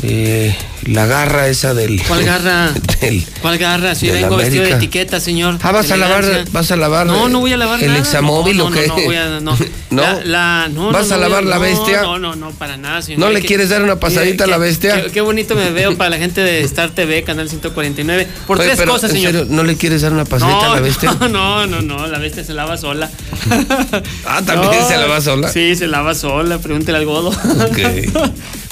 [0.06, 0.54] Eh,
[0.86, 2.02] la garra esa del.
[2.04, 2.74] ¿Cuál garra?
[3.00, 3.96] Del, ¿Cuál garra?
[3.96, 5.58] Si vengo vestido de etiqueta, señor.
[5.62, 7.08] Ah, vas a lavar, vas a lavar.
[7.08, 8.00] No, no voy a lavar el nada.
[8.00, 8.88] examóvil no, o qué?
[8.88, 9.58] No, no, voy a, no.
[9.92, 10.02] ¿No?
[10.02, 12.02] La, la, no ¿Vas no, a no lavar a, la bestia?
[12.02, 13.20] No, no, no, para nada, señor.
[13.20, 15.06] ¿No le ¿Qué, quieres dar una pasadita a la bestia?
[15.12, 18.28] Qué, bonito me veo para la gente de Star TV, Canal 149.
[18.46, 19.32] Por Oye, tres pero, cosas, ¿en señor.
[19.32, 21.16] Serio, ¿No le quieres dar una pasadita a la bestia?
[21.22, 23.10] No, no, no, no, la bestia se lava sola.
[24.26, 25.50] ah, ¿también se lava sola?
[25.50, 27.30] Sí, se lava sola, pregúntele al godo.
[27.30, 27.80] Ok.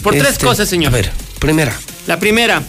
[0.01, 0.91] Por tres Este, cosas, señor.
[0.91, 1.75] A ver, primera.
[2.07, 2.61] La primera.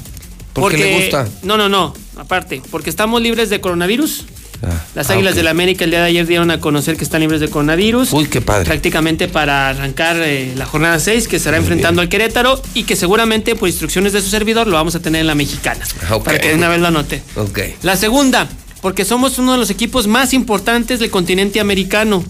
[0.52, 1.28] ¿Por qué porque, le gusta?
[1.42, 1.94] No, no, no.
[2.16, 4.26] Aparte, porque estamos libres de coronavirus.
[4.62, 5.36] Ah, Las ah, Águilas ok.
[5.38, 8.12] de la América el día de ayer dieron a conocer que están libres de coronavirus.
[8.12, 8.66] Uy, qué padre.
[8.66, 13.56] Prácticamente para arrancar eh, la jornada 6 que estará enfrentando al Querétaro y que seguramente
[13.56, 15.84] por instrucciones de su servidor lo vamos a tener en la mexicana.
[16.08, 16.24] Ah, ok.
[16.24, 17.22] Para que de una vez lo anote.
[17.34, 17.58] Ok.
[17.82, 18.46] La segunda,
[18.82, 22.22] porque somos uno de los equipos más importantes del continente americano.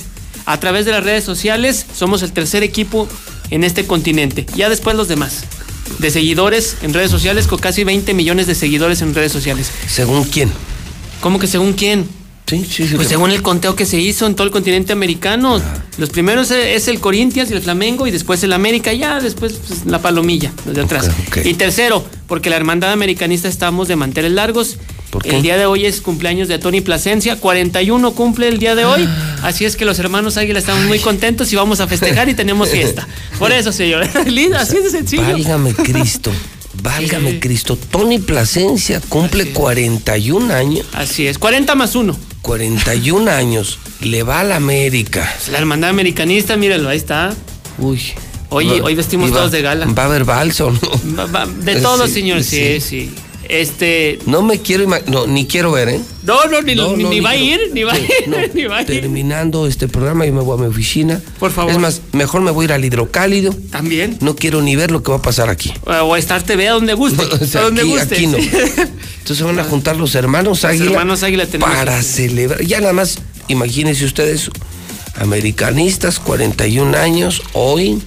[0.44, 3.08] A través de las redes sociales somos el tercer equipo
[3.52, 4.46] en este continente.
[4.56, 5.44] Ya después los demás.
[5.98, 9.70] De seguidores en redes sociales, con casi 20 millones de seguidores en redes sociales.
[9.86, 10.50] ¿Según quién?
[11.20, 12.08] ¿Cómo que según quién?
[12.46, 12.94] Sí, sí, sí.
[12.96, 15.60] Pues según el conteo que se hizo en todo el continente americano.
[15.98, 19.86] Los primeros es el Corinthians y el Flamengo y después el América, ya después pues,
[19.86, 21.10] la palomilla, los de atrás.
[21.44, 24.78] Y tercero, porque la hermandad americanista estamos de manteles largos.
[25.10, 25.36] ¿Por qué?
[25.36, 29.06] El día de hoy es cumpleaños de Tony Plasencia, 41 cumple el día de hoy,
[29.42, 32.68] así es que los hermanos Águila estamos muy contentos y vamos a festejar y tenemos
[32.70, 33.06] fiesta.
[33.38, 35.22] Por eso, señor, Lindo, así de sencillo.
[35.22, 36.30] Válgame Cristo.
[36.82, 37.76] Válgame Cristo.
[37.76, 40.86] Tony Plasencia cumple 41 años.
[40.94, 42.16] Así es, 40 más 1.
[42.40, 43.78] 41 años.
[44.00, 45.30] Le va a la América.
[45.52, 47.34] La hermandad americanista, míralo, ahí está.
[47.78, 48.00] Uy.
[48.48, 49.86] Hoy, Va- hoy vestimos va- todos de gala.
[49.86, 51.16] Va a haber balso, ¿no?
[51.16, 52.80] Va- va- De todo, Sí, señor, sí, sí.
[52.80, 53.10] sí.
[53.52, 54.18] Este.
[54.24, 56.00] No me quiero no, ni quiero ver, ¿eh?
[56.22, 58.10] No, no, ni, No, ni- no, ni ni va a ir, ni va a ir,
[58.54, 58.86] ni va a ir.
[58.86, 61.20] Terminando este programa, yo me voy a mi oficina.
[61.38, 61.70] Por favor.
[61.72, 63.54] Es más, mejor me voy a ir al hidrocálido.
[63.70, 64.16] También.
[64.20, 65.72] No quiero ni ver lo que va a pasar aquí.
[65.84, 67.22] O a Star TV, a donde guste.
[67.42, 68.14] O sea, a donde aquí, guste.
[68.14, 68.38] aquí no.
[69.18, 70.86] Entonces van a juntar los hermanos Los Águila.
[70.92, 72.62] hermanos Águila tenemos Para que- celebrar.
[72.64, 73.18] Ya nada más,
[73.48, 74.50] imagínense ustedes,
[75.16, 78.02] americanistas, 41 años, hoy.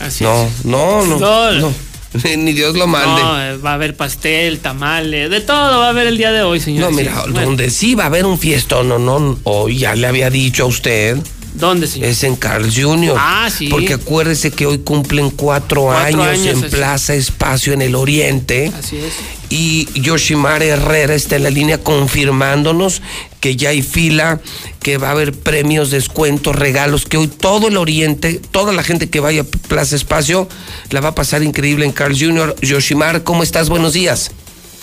[0.00, 0.64] Así No, es.
[0.66, 1.52] no, no, No.
[1.52, 1.85] no.
[2.38, 3.22] Ni Dios lo mande.
[3.22, 6.42] No, eh, va a haber pastel, tamales, de todo va a haber el día de
[6.42, 6.90] hoy, señor.
[6.90, 7.40] No, Sí, mira, bueno.
[7.42, 10.66] donde sí va a haber un fiestón, no, no, hoy ya le había dicho a
[10.66, 11.18] usted,
[11.56, 12.08] ¿Dónde, señor?
[12.08, 13.16] es en Carl Jr.
[13.18, 13.68] Ah, sí.
[13.68, 16.76] Porque acuérdese que hoy cumplen cuatro, Cuatro años, años, en así.
[16.76, 18.72] Plaza Espacio en el Oriente.
[18.78, 19.14] Así es.
[19.48, 23.00] Y Yoshimar Herrera está en la línea confirmándonos
[23.40, 24.40] que ya hay fila,
[24.80, 29.08] que va a haber premios, descuentos, regalos, que hoy todo el Oriente, toda la gente
[29.08, 30.48] que vaya a Plaza Espacio,
[30.90, 32.56] la va a pasar increíble en Carl Jr.
[32.60, 33.68] Yoshimar, ¿cómo estás?
[33.68, 34.30] Buenos días.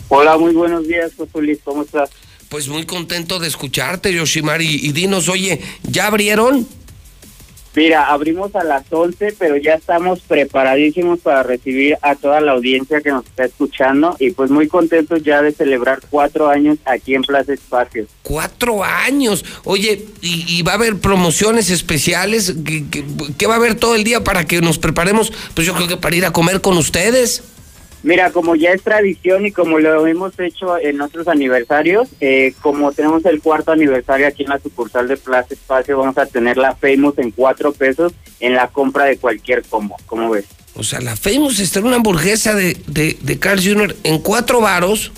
[0.10, 2.10] Hola, muy buenos días, José Luis, ¿cómo estás?
[2.54, 6.68] Pues muy contento de escucharte, Yoshimar, y, y dinos, oye, ¿ya abrieron?
[7.76, 13.02] Mira, abrimos a las 11, pero ya estamos preparadísimos para recibir a toda la audiencia
[13.02, 17.24] que nos está escuchando y pues muy contentos ya de celebrar cuatro años aquí en
[17.24, 18.06] Plaza Espacio.
[18.22, 19.44] Cuatro años.
[19.64, 22.54] Oye, ¿y, y va a haber promociones especiales?
[22.64, 23.04] ¿Qué, qué-
[23.36, 25.34] qué va a haber todo el día para que nos preparemos?
[25.56, 27.42] Pues yo creo que para ir a comer con ustedes.
[28.04, 32.92] Mira, como ya es tradición y como lo hemos hecho en otros aniversarios, eh, como
[32.92, 36.76] tenemos el cuarto aniversario aquí en la sucursal de Plaza Espacio, vamos a tener la
[36.76, 39.96] Famous en cuatro pesos en la compra de cualquier combo.
[40.06, 40.46] ¿Cómo ves?
[40.76, 43.96] O sea, la Famous está en una hamburguesa de, de, de Carl Jr.
[44.04, 45.12] en cuatro varos.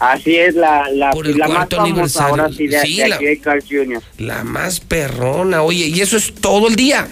[0.00, 2.30] Así es la, la, Por el la más cuarto famosa aniversario.
[2.42, 4.02] ahora sí de, Sí, de la- aquí de Carl Jr.
[4.18, 5.62] La más perrona.
[5.62, 7.06] Oye, y eso es todo el día.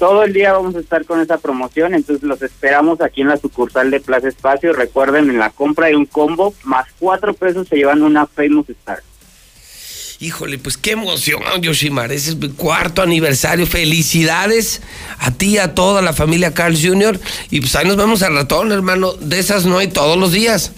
[0.00, 3.36] Todo el día vamos a estar con esa promoción, entonces los esperamos aquí en la
[3.36, 4.72] sucursal de Plaza Espacio.
[4.72, 9.02] Recuerden, en la compra de un combo, más cuatro pesos se llevan una Famous Star.
[10.18, 12.12] Híjole, pues qué emoción, Yoshimar.
[12.12, 13.66] Ese es mi cuarto aniversario.
[13.66, 14.80] Felicidades
[15.18, 17.20] a ti y a toda la familia Carl Jr.
[17.50, 19.12] Y pues ahí nos vemos al ratón, hermano.
[19.12, 20.72] De esas no hay todos los días.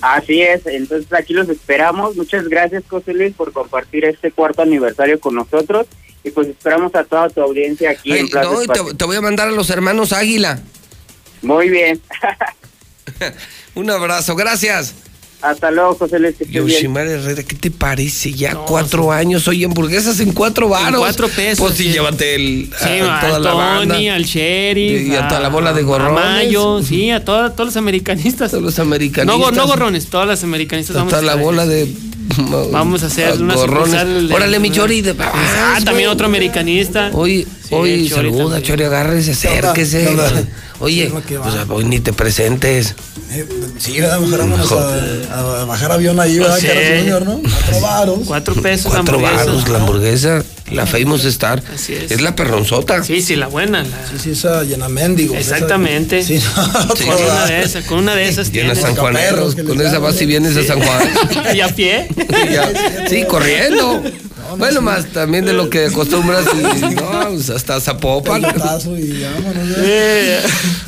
[0.00, 2.14] Así es, entonces aquí los esperamos.
[2.14, 5.88] Muchas gracias, José Luis, por compartir este cuarto aniversario con nosotros.
[6.22, 9.16] Y pues esperamos a toda tu audiencia aquí Ay, en Plaza no, te, te voy
[9.16, 10.60] a mandar a los hermanos Águila.
[11.42, 12.00] Muy bien.
[13.74, 14.94] Un abrazo, gracias.
[15.42, 16.34] Hasta luego, José Luis.
[16.50, 18.30] Yoshimar Herrera, ¿qué te parece?
[18.34, 21.00] Ya cuatro años, oye, hamburguesas en cuatro varos.
[21.00, 21.92] cuatro pesos, Pues sí, sí.
[21.92, 23.94] llévate el, Sí, a, al toda la banda.
[23.94, 25.08] Tony, al sheriff.
[25.08, 26.18] Y a toda la bola de gorrones.
[26.22, 28.50] A Mayo, sí, a toda- todos los americanistas.
[28.50, 29.38] Todos los No, americanistas.
[29.38, 30.94] go- no gorrones, todas las americanistas.
[30.96, 31.88] A vamos toda a la bola de...
[32.72, 35.02] Vamos a hacer una sucursal Órale, mi Chori.
[35.02, 37.10] De, Ah, también otro americanista.
[37.12, 38.62] Oye, Sí, oye, el Chori saluda, también.
[38.62, 40.08] Chori, agárrese, acérquese.
[40.80, 42.94] Oye, pues hoy ni te presentes.
[43.32, 43.46] Eh,
[43.78, 44.18] sí, ¿verdad?
[44.20, 46.58] mejor vámonos a, a bajar avión ahí, ¿verdad?
[46.58, 46.66] Sí.
[46.66, 47.40] Carlos Junior, ¿no?
[47.42, 48.18] Cuatro varos.
[48.26, 49.44] Cuatro pesos Cuatro hamburguesa.
[49.46, 50.42] varos la hamburguesa,
[50.72, 51.62] la Famous Star.
[51.72, 52.10] Así es.
[52.10, 53.04] Es la perronzota.
[53.04, 53.82] Sí, sí, la buena.
[53.84, 55.36] la- Sí, sí, esa llena mendigo.
[55.36, 56.24] Exactamente.
[56.24, 58.74] Sí, no, Sí, con una de esas, con una de esas Llena.
[58.74, 61.08] San les con esa vas y vienes a San Juan.
[61.54, 62.08] y a pie.
[62.50, 63.06] Ya.
[63.08, 64.02] Sí, corriendo.
[64.56, 68.42] Bueno, más también de lo que acostumbras y no, pues hasta Zapopan.
[68.42, 69.68] Y vámonos.
[69.78, 70.40] Eh,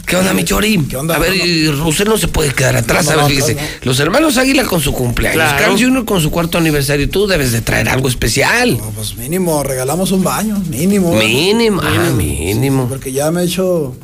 [0.06, 0.78] ¿Qué onda, mi Chori?
[0.88, 1.16] ¿Qué onda?
[1.16, 1.44] A ver, no.
[1.44, 3.04] y Russell no se puede quedar atrás.
[3.06, 3.54] No, a ver, no, fíjese.
[3.54, 3.60] no.
[3.82, 5.42] Los hermanos Águila con su cumpleaños.
[5.42, 5.58] Claro.
[5.64, 6.04] Carl Jr.
[6.04, 7.08] con su cuarto aniversario.
[7.08, 8.76] Tú debes de traer algo especial.
[8.78, 11.14] No, pues mínimo, regalamos un baño, mínimo.
[11.14, 11.80] Mínimo.
[11.82, 12.88] Ah, mínimo.
[12.88, 13.94] Porque ya me he hecho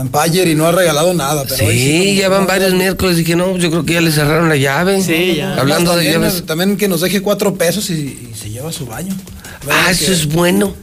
[0.00, 1.44] Empire y no ha regalado nada.
[1.48, 3.16] Pero Sí, ya van varios miércoles.
[3.16, 5.02] Dije, no, yo creo que ya le cerraron la llave.
[5.02, 5.56] Sí, ya.
[5.56, 6.44] Hablando de llaves.
[6.46, 9.14] También que nos deje cuatro pesos y, y se lleva su baño.
[9.44, 9.90] Ah, ¿Verdad?
[9.90, 10.74] eso Que- es bueno.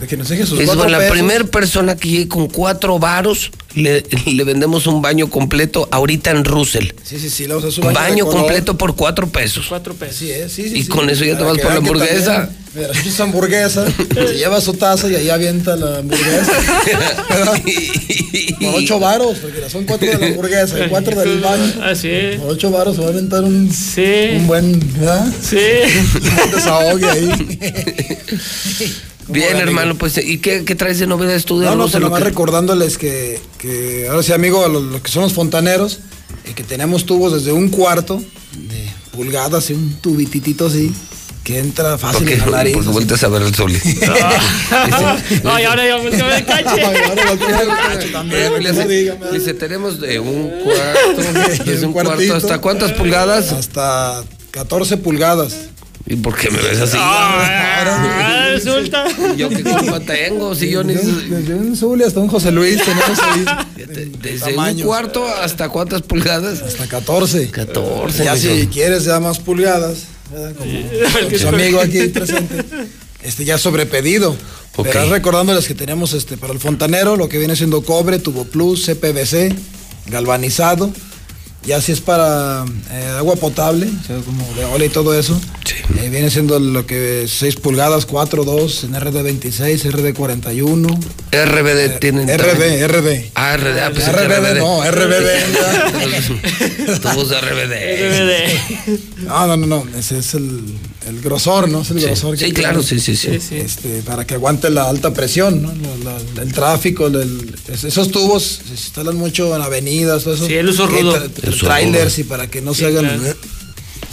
[0.00, 1.12] Que, que nos deje sus Es cuatro bueno, la pesos.
[1.16, 6.44] primera persona que llegue con cuatro varos, le, le vendemos un baño completo ahorita en
[6.44, 6.88] Russell.
[7.02, 7.98] Sí, sí, sí, le vamos a su Un baño.
[7.98, 9.66] baño completo por cuatro pesos.
[9.68, 10.22] Cuatro pesos.
[10.22, 10.76] Es, sí, sí.
[10.78, 10.88] Y sí.
[10.88, 12.34] con eso ya te Para vas que por la que hamburguesa.
[12.36, 13.84] también, Mira, esa hamburguesa,
[14.14, 16.52] se lleva su taza y ahí avienta la hamburguesa.
[17.28, 17.62] ¿verdad?
[18.60, 21.72] Por ocho varos, porque son cuatro de la hamburguesa y cuatro del baño.
[21.84, 22.40] Así es.
[22.40, 24.04] Por ocho varos se va a aventar un, Sí.
[24.36, 25.26] un buen, ¿verdad?
[25.42, 25.56] Sí.
[26.22, 27.28] Un buen desahogue ahí.
[29.26, 32.00] ¿Cómo Bien, hermano, pues, ¿y qué, qué traes de novedades tú de No, no, Russell,
[32.00, 32.28] pues o nomás qué?
[32.30, 36.00] recordándoles que, que ahora sí, amigo, a los, los que son los fontaneros,
[36.44, 38.20] eh, que tenemos tubos desde un cuarto
[38.56, 40.92] de pulgadas y un tubititito así,
[41.44, 42.74] que entra fácil Porque, en la nariz.
[42.74, 43.72] porque vueltas a ver el sol.
[45.42, 46.82] No, y ahora ya volteó a ver el cache.
[46.82, 49.26] Ahora volteo a ver el cacho también, Le dice, dígame.
[49.32, 53.52] le dice, tenemos de un cuarto, desde un cuarto hasta cuántas pulgadas.
[53.52, 54.22] Hasta
[54.52, 55.54] 14 pulgadas.
[56.04, 56.96] ¿Y por qué me ves así?
[57.00, 59.06] Ah, resulta.
[59.36, 60.54] ¿Yo qué culpa tengo?
[60.54, 60.94] Si yo ni...
[60.94, 63.44] Desde, desde un Zuli hasta un José Luis tenemos ahí.
[64.20, 66.60] Desde un cuarto hasta cuántas pulgadas?
[66.60, 67.50] Hasta 14.
[67.50, 68.24] 14.
[68.24, 70.54] Ya si quieres ya más pulgadas, ¿verdad?
[70.56, 72.64] como su amigo aquí presente,
[73.22, 74.36] este ya sobrepedido.
[74.76, 74.88] Ok.
[74.90, 78.86] Pero recordándoles que tenemos este para el fontanero lo que viene siendo cobre, tubo plus,
[78.86, 79.54] CPVC,
[80.06, 80.90] galvanizado.
[81.64, 85.40] Ya si es para eh, agua potable, o sea, como de ola y todo eso,
[86.00, 90.98] eh, viene siendo lo que es 6 pulgadas, 4, 2, en RD26, RD41.
[91.30, 92.28] RBD tienen.
[92.28, 92.86] RB.
[92.88, 93.30] RB.
[93.36, 93.78] Ah, RD.
[93.80, 95.28] Ah, pensé que RBD, no, RBD.
[97.00, 97.74] Tubos de RBD.
[98.10, 98.98] RBD.
[99.26, 100.60] No, no, no, no, ese es el,
[101.06, 101.82] el grosor, ¿no?
[101.82, 103.40] Es el Sí, grosor que sí, claro, tiene, sí, sí, sí.
[103.40, 103.56] sí.
[103.56, 105.72] Este, para que aguante la alta presión, ¿no?
[106.04, 110.46] La- la- el tráfico, el- es- esos tubos se instalan mucho en avenidas, todo eso.
[110.46, 111.16] Sí, el uso Que rudo.
[111.16, 112.20] tra- trailers rudo.
[112.20, 113.04] y para que no Sí, se hagan.
[113.06, 113.36] claro.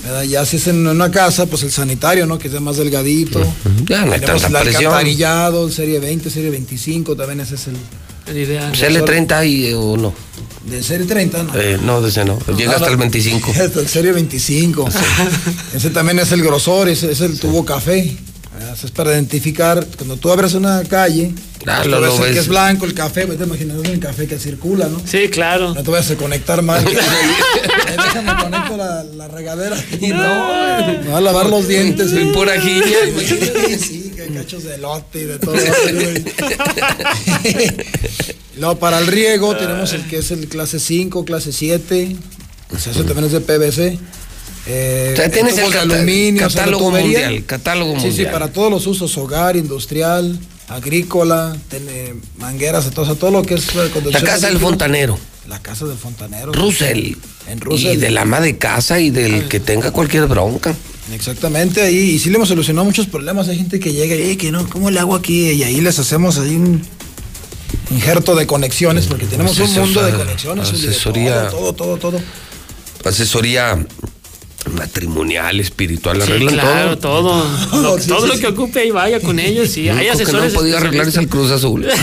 [0.03, 0.23] ¿verdad?
[0.23, 2.39] Ya si es en una casa, pues el sanitario, ¿no?
[2.39, 3.41] Que sea más delgadito.
[3.85, 4.85] Ya no hay Tenemos tanta el presión.
[4.93, 7.75] alcantarillado, el serie 20, serie 25, también ese es el.
[8.27, 8.71] El ideal.
[8.73, 10.13] CL30 y o no.
[10.69, 11.51] De serie 30, ¿no?
[11.59, 12.37] Eh, no, de ese no.
[12.55, 13.51] Llega No, hasta el 25.
[13.59, 14.87] Hasta el serie 25.
[15.73, 18.15] Ese también es el grosor, ese es el tubo café.
[18.83, 21.33] Es para identificar, cuando tú abres una calle,
[21.65, 22.33] Ah, pues, lo- tú ves lo el ves.
[22.33, 25.01] que es blanco, el café, pues te imaginas el café que circula, ¿no?
[25.05, 25.73] Sí, claro.
[25.73, 26.85] No te vayas a conectar mal.
[27.89, 29.75] Eh, Déjame conecto la, la regadera.
[29.75, 32.11] no, me va a lavar los dientes.
[32.11, 32.83] Soy y- pura jiña,
[33.17, 35.55] Sí, sí, que cachos de elote y de todo.
[38.57, 42.15] Luego para el riego tenemos el que es el clase 5, clase 7.
[42.75, 43.97] O sea, eso también es de PVC.
[44.67, 48.31] Eh, sea, tienes el de aluminio, catálogo la mundial, catálogo Sí, sí, mundial.
[48.31, 53.89] para todos los usos, hogar, industrial, agrícola, tiene mangueras, de todo, lo que es eh,
[54.11, 55.17] La casa del fontanero.
[55.47, 56.51] La casa del fontanero.
[56.51, 57.15] Russell.
[57.47, 57.93] En Russell.
[57.93, 60.75] Y del ama de casa y del que tenga cualquier bronca.
[61.11, 63.47] Exactamente, ahí, y sí le hemos solucionado muchos problemas.
[63.47, 65.49] Hay gente que llega y "Eh, que no, ¿cómo le hago aquí?
[65.49, 66.83] Y ahí les hacemos ahí un
[67.89, 70.69] injerto de conexiones, porque tenemos un Asesoría- mundo de conexiones.
[70.71, 71.49] Asesoría.
[71.49, 72.21] Todo, todo, todo, todo.
[73.05, 73.83] Asesoría
[74.73, 77.43] Matrimonial, espiritual, Sí, arreglan claro, todo.
[77.71, 77.81] todo.
[77.81, 79.69] Lo- todo lo que ocupe ahí vaya con ellos.
[79.69, 80.53] Sí, Lo hay único que asesores.
[80.53, 81.85] no podía arreglar es el Cruz Azul.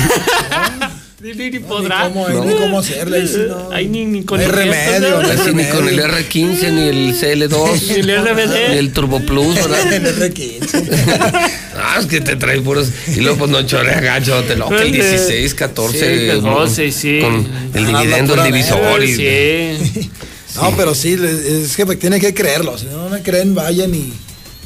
[1.23, 2.03] Ni, ni- ni podrá.
[2.13, 3.71] cómo, ni cómo hacerle, sí no.
[3.73, 6.89] Ahí ni, ni con No hay el remedio, no Así ni con el R15, ni
[6.89, 8.71] el CL2, Ni el RBD.
[8.73, 9.93] ni el Turbo Plus, ¿verdad?
[9.95, 11.51] El R15.
[11.75, 12.91] Ah, es que te trae puros.
[13.17, 16.21] Y luego, pues no chorea gacho, te lo que el 16, 14.
[16.21, 17.19] Sí, 14, sí.
[17.21, 19.03] Con el dividendo, el divisor.
[19.03, 20.11] y- Sí.
[20.57, 22.77] No, pero sí, es que tiene que creerlo.
[22.79, 24.13] Si no me creen, vayan y,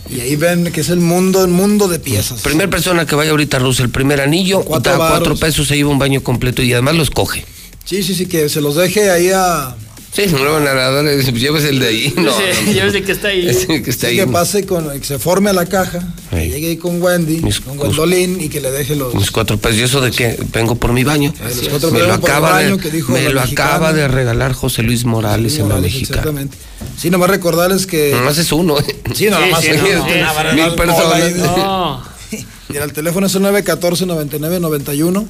[0.09, 2.41] y ahí ven que es el mundo, el mundo de piezas.
[2.41, 5.77] Primer persona que vaya ahorita a Rusia, el primer anillo, Cuatro da cuatro pesos, se
[5.77, 7.45] lleva un baño completo y además los coge.
[7.85, 9.75] Sí, sí, sí, que se los deje ahí a.
[10.13, 12.13] Sí, no le van a dar, lleves el de ahí.
[12.17, 13.49] No, Sí, no, de que está ahí.
[13.49, 14.27] Ese que está sí, ahí.
[14.27, 16.51] que pase con, que se forme a la caja, que Ahí.
[16.51, 19.15] llegue ahí con Wendy, Mis- con Gwendolyn y que le deje los.
[19.15, 19.79] Mis cuatro pesos.
[19.79, 21.33] ¿Y eso de que vengo por mi baño?
[21.41, 23.71] los cuatro me pesos lo el acaba, baño de, que dijo me lo mexicana.
[23.71, 26.19] acaba de regalar José Luis Morales en la mexicana.
[26.19, 26.57] Exactamente.
[26.99, 28.11] Sí, nomás recordarles que.
[28.13, 28.79] Nomás es uno.
[28.81, 28.97] ¿eh?
[29.15, 29.61] Sí, nada Sí, más.
[29.63, 30.19] sí, sí, sí, sí, sí, sí.
[30.19, 31.33] dar Mil personas.
[32.69, 35.27] Mira, el teléfono es el 914-9991.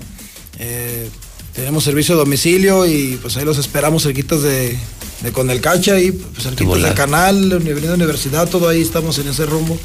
[0.63, 0.90] Eh,
[1.55, 4.77] tenemos servicio a domicilio y pues ahí los esperamos cerquitas de,
[5.23, 9.29] de con el cacha y pues cerquitas del canal, Avenida Universidad, todo ahí estamos en
[9.29, 9.79] ese rumbo.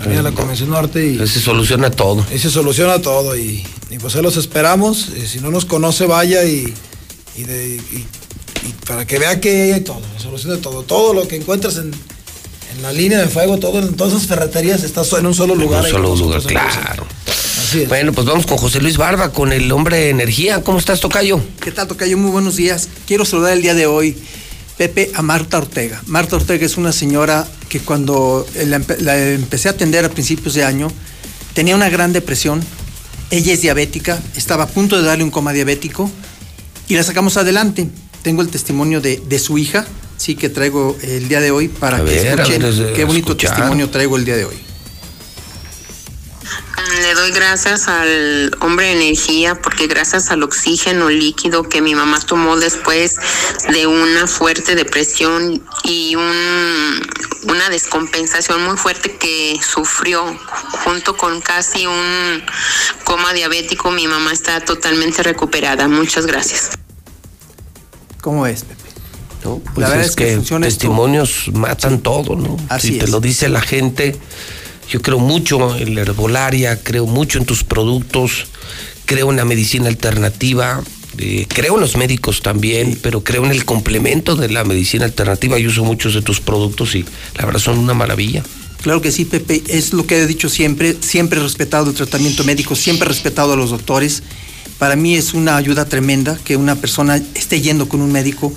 [0.00, 2.24] Avenida La Convención Norte y Se soluciona todo.
[2.30, 5.08] ahí se soluciona todo y, y, pues ahí los esperamos.
[5.16, 6.72] Eh, si no nos conoce, vaya y,
[7.36, 8.06] y, de- y-
[8.68, 10.82] y para que vea que hay todo, la solución de todo.
[10.82, 11.90] Todo lo que encuentras en,
[12.74, 15.60] en la línea de fuego, todo en todas esas ferreterías está en un solo En
[15.60, 15.80] lugar.
[15.80, 17.06] un ahí solo lugar, en claro.
[17.70, 17.78] Centro.
[17.78, 17.88] Así es.
[17.88, 20.62] Bueno, pues vamos con José Luis Barba, con el hombre de energía.
[20.62, 21.40] ¿Cómo estás, Tocayo?
[21.60, 22.16] ¿Qué tal, Tocayo?
[22.18, 22.88] Muy buenos días.
[23.06, 24.16] Quiero saludar el día de hoy,
[24.76, 26.02] Pepe, a Marta Ortega.
[26.06, 30.54] Marta Ortega es una señora que cuando la, empe- la empecé a atender a principios
[30.54, 30.88] de año,
[31.54, 32.62] tenía una gran depresión.
[33.30, 36.10] Ella es diabética, estaba a punto de darle un coma diabético
[36.88, 37.86] y la sacamos adelante.
[38.22, 41.98] Tengo el testimonio de, de su hija, sí, que traigo el día de hoy para
[41.98, 43.54] A que ver, escuchen ver, qué bonito escuchar.
[43.54, 44.56] testimonio traigo el día de hoy.
[47.00, 52.20] Le doy gracias al hombre de energía porque gracias al oxígeno líquido que mi mamá
[52.20, 53.16] tomó después
[53.72, 57.00] de una fuerte depresión y un-
[57.44, 60.24] una descompensación muy fuerte que sufrió
[60.84, 62.42] junto con casi un
[63.04, 65.88] coma diabético, mi mamá está totalmente recuperada.
[65.88, 66.70] Muchas gracias.
[68.20, 68.90] ¿Cómo es, Pepe?
[69.44, 72.58] No, pues La verdad es, es que testimonios matan todo, ¿no?
[72.68, 73.10] Así si te es.
[73.10, 74.20] lo dice la gente,
[74.90, 78.46] yo creo mucho en la herbolaria, creo mucho en tus productos,
[79.06, 80.82] creo en la medicina alternativa,
[81.16, 85.58] eh, creo en los médicos también, pero creo en el complemento de la medicina alternativa.
[85.58, 87.04] Yo uso muchos de tus productos y
[87.36, 88.42] la verdad son una maravilla.
[88.82, 89.62] Claro que sí, Pepe.
[89.68, 90.96] Es lo que he dicho siempre.
[91.00, 94.22] Siempre he respetado el tratamiento médico, siempre he respetado a los doctores.
[94.78, 98.52] Para mí es una ayuda tremenda que una persona esté yendo con un médico,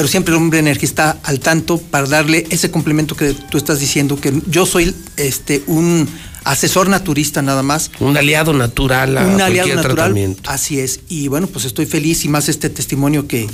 [0.00, 3.80] pero siempre el hombre energía está al tanto para darle ese complemento que tú estás
[3.80, 6.08] diciendo, que yo soy este un
[6.42, 7.90] asesor naturista nada más.
[8.00, 9.94] Un aliado natural a un aliado natural.
[9.96, 10.50] tratamiento.
[10.50, 11.00] Así es.
[11.10, 13.46] Y bueno, pues estoy feliz y más este testimonio que,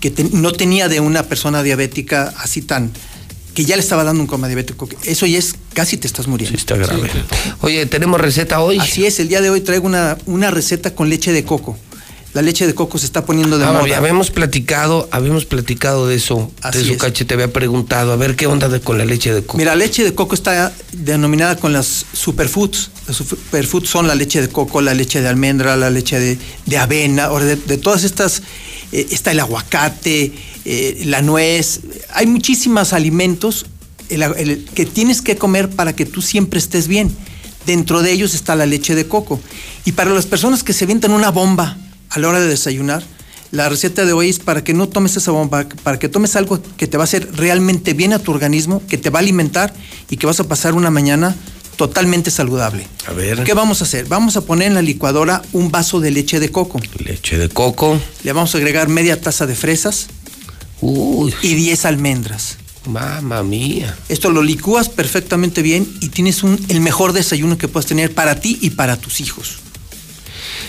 [0.00, 2.90] que te- no tenía de una persona diabética así tan
[3.54, 4.88] que ya le estaba dando un coma diabético.
[5.04, 6.58] Eso ya es casi te estás muriendo.
[6.58, 7.08] Sí, está grave.
[7.60, 8.78] Oye, ¿tenemos receta hoy?
[8.80, 11.78] Así es, el día de hoy traigo una, una receta con leche de coco.
[12.34, 13.96] La leche de coco se está poniendo de Ah, moda.
[13.98, 16.50] habíamos platicado, habíamos platicado de eso.
[16.62, 16.98] Así de eso, es.
[16.98, 19.58] Cache, te había preguntado, a ver qué onda de- con la leche de coco.
[19.58, 22.90] Mira, la leche de coco está denominada con las superfoods.
[23.06, 26.78] Las superfoods son la leche de coco, la leche de almendra, la leche de, de
[26.78, 28.40] avena, o de, de todas estas,
[28.92, 30.32] eh, está el aguacate,
[30.64, 31.80] eh, la nuez.
[32.14, 33.66] Hay muchísimos alimentos
[34.08, 37.14] el- el- que tienes que comer para que tú siempre estés bien.
[37.66, 39.38] Dentro de ellos está la leche de coco.
[39.84, 41.76] Y para las personas que se avientan una bomba
[42.12, 43.02] a la hora de desayunar,
[43.52, 46.62] la receta de hoy es para que no tomes esa bomba, para que tomes algo
[46.76, 49.74] que te va a hacer realmente bien a tu organismo, que te va a alimentar
[50.10, 51.34] y que vas a pasar una mañana
[51.76, 52.86] totalmente saludable.
[53.06, 53.44] A ver.
[53.44, 54.06] ¿Qué vamos a hacer?
[54.06, 56.80] Vamos a poner en la licuadora un vaso de leche de coco.
[57.04, 57.98] Leche de coco.
[58.24, 60.08] Le vamos a agregar media taza de fresas
[60.82, 62.58] y 10 almendras.
[62.86, 63.96] Mamma mía.
[64.08, 68.40] Esto lo licúas perfectamente bien y tienes un, el mejor desayuno que puedes tener para
[68.40, 69.58] ti y para tus hijos.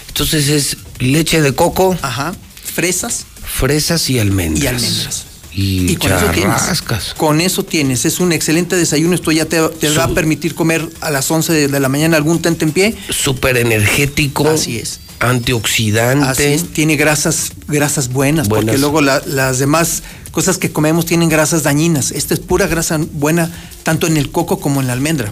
[0.10, 1.98] Entonces es leche de coco.
[2.02, 2.34] Ajá.
[2.74, 3.26] Fresas.
[3.46, 4.64] Fresas y almendras.
[4.64, 5.24] Y almendras.
[5.56, 6.82] Y, Y con eso tienes.
[7.16, 8.06] Con eso tienes.
[8.06, 9.14] Es un excelente desayuno.
[9.14, 12.18] Esto ya te, te va a permitir comer a las 11 de, de la mañana
[12.18, 12.96] algún tente en pie.
[13.10, 14.50] Súper energético.
[14.50, 15.00] Así es.
[15.20, 16.26] Antioxidante.
[16.28, 16.74] Así es.
[16.74, 18.66] Tiene grasas, grasas buenas, Buenas.
[18.66, 22.12] porque luego la- las demás cosas que comemos tienen grasas dañinas.
[22.12, 23.52] Esta es pura grasa buena,
[23.84, 25.32] tanto en el coco como en la almendra.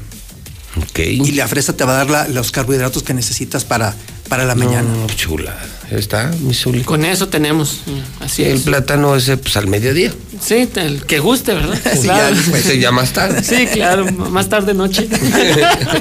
[0.78, 1.00] Ok.
[1.00, 3.96] Y la fresa te va a dar la- los carbohidratos que necesitas para,
[4.32, 4.90] para la mañana.
[4.90, 5.54] No, chula.
[5.92, 6.84] Está, mi Zuli.
[6.86, 7.82] Con eso tenemos.
[8.22, 8.62] Así el es.
[8.62, 10.14] plátano ese, pues al mediodía.
[10.42, 11.78] Sí, el que guste, ¿verdad?
[11.96, 12.34] Sí, Claro.
[12.34, 13.44] ya, pues, ya más tarde.
[13.58, 15.10] Sí, claro, más tarde noche.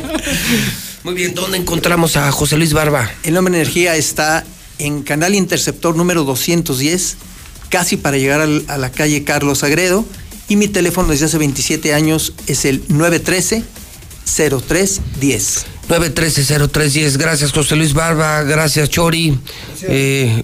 [1.03, 3.11] Muy bien, ¿dónde encontramos a José Luis Barba?
[3.25, 4.45] El nombre energía está
[4.79, 7.17] en Canal Interceptor número 210,
[7.69, 10.05] casi para llegar al- a la calle Carlos Agredo.
[10.49, 15.65] Y mi teléfono desde hace 27 años es el 913-0310.
[15.91, 17.17] 913-0310.
[17.19, 18.43] Gracias, José Luis Barba.
[18.43, 19.37] Gracias, Chori.
[19.83, 20.43] Eh,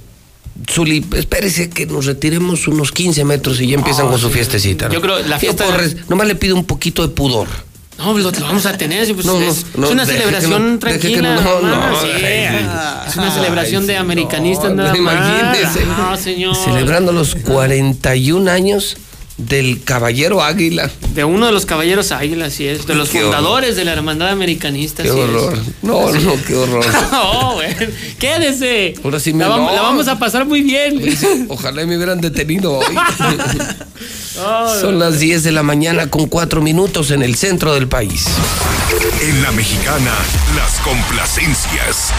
[0.70, 4.34] Zuli, espérese que nos retiremos unos 15 metros y ya empiezan Oh, con su sí.
[4.34, 4.88] fiestecita.
[4.88, 4.94] ¿no?
[4.94, 7.46] Yo creo la Yo fiesta- por res- nomás le pido un poquito de pudor.
[7.98, 9.12] No, lo, lo vamos a tener.
[9.14, 11.34] pues, No, no, es, no, es una celebración no- tranquila.
[11.36, 12.08] no, no, sí.
[13.08, 14.98] es una celebración ay, de americanistas no, nada más.
[15.54, 15.86] imagínese.
[15.86, 16.56] No, señor.
[16.56, 18.96] Celebrando los 41 años
[19.36, 20.90] del Caballero Águila.
[21.14, 22.86] De uno de los caballeros águilas, así es.
[22.86, 25.02] De los Qué fundadores de la hermandad americanista.
[25.02, 25.14] Qué es.
[25.14, 25.58] horror.
[25.82, 26.84] No, no, qué horror.
[27.12, 27.74] No, güey.
[28.18, 28.94] Quédese.
[29.04, 29.76] Ahora sí me la, vamos, no.
[29.76, 31.00] la vamos a pasar muy bien.
[31.48, 32.86] Ojalá me hubieran detenido hoy.
[34.80, 38.26] Son las 10 de la mañana con 4 minutos en el centro del país.
[39.22, 40.12] En la mexicana,
[40.54, 42.12] las complacencias.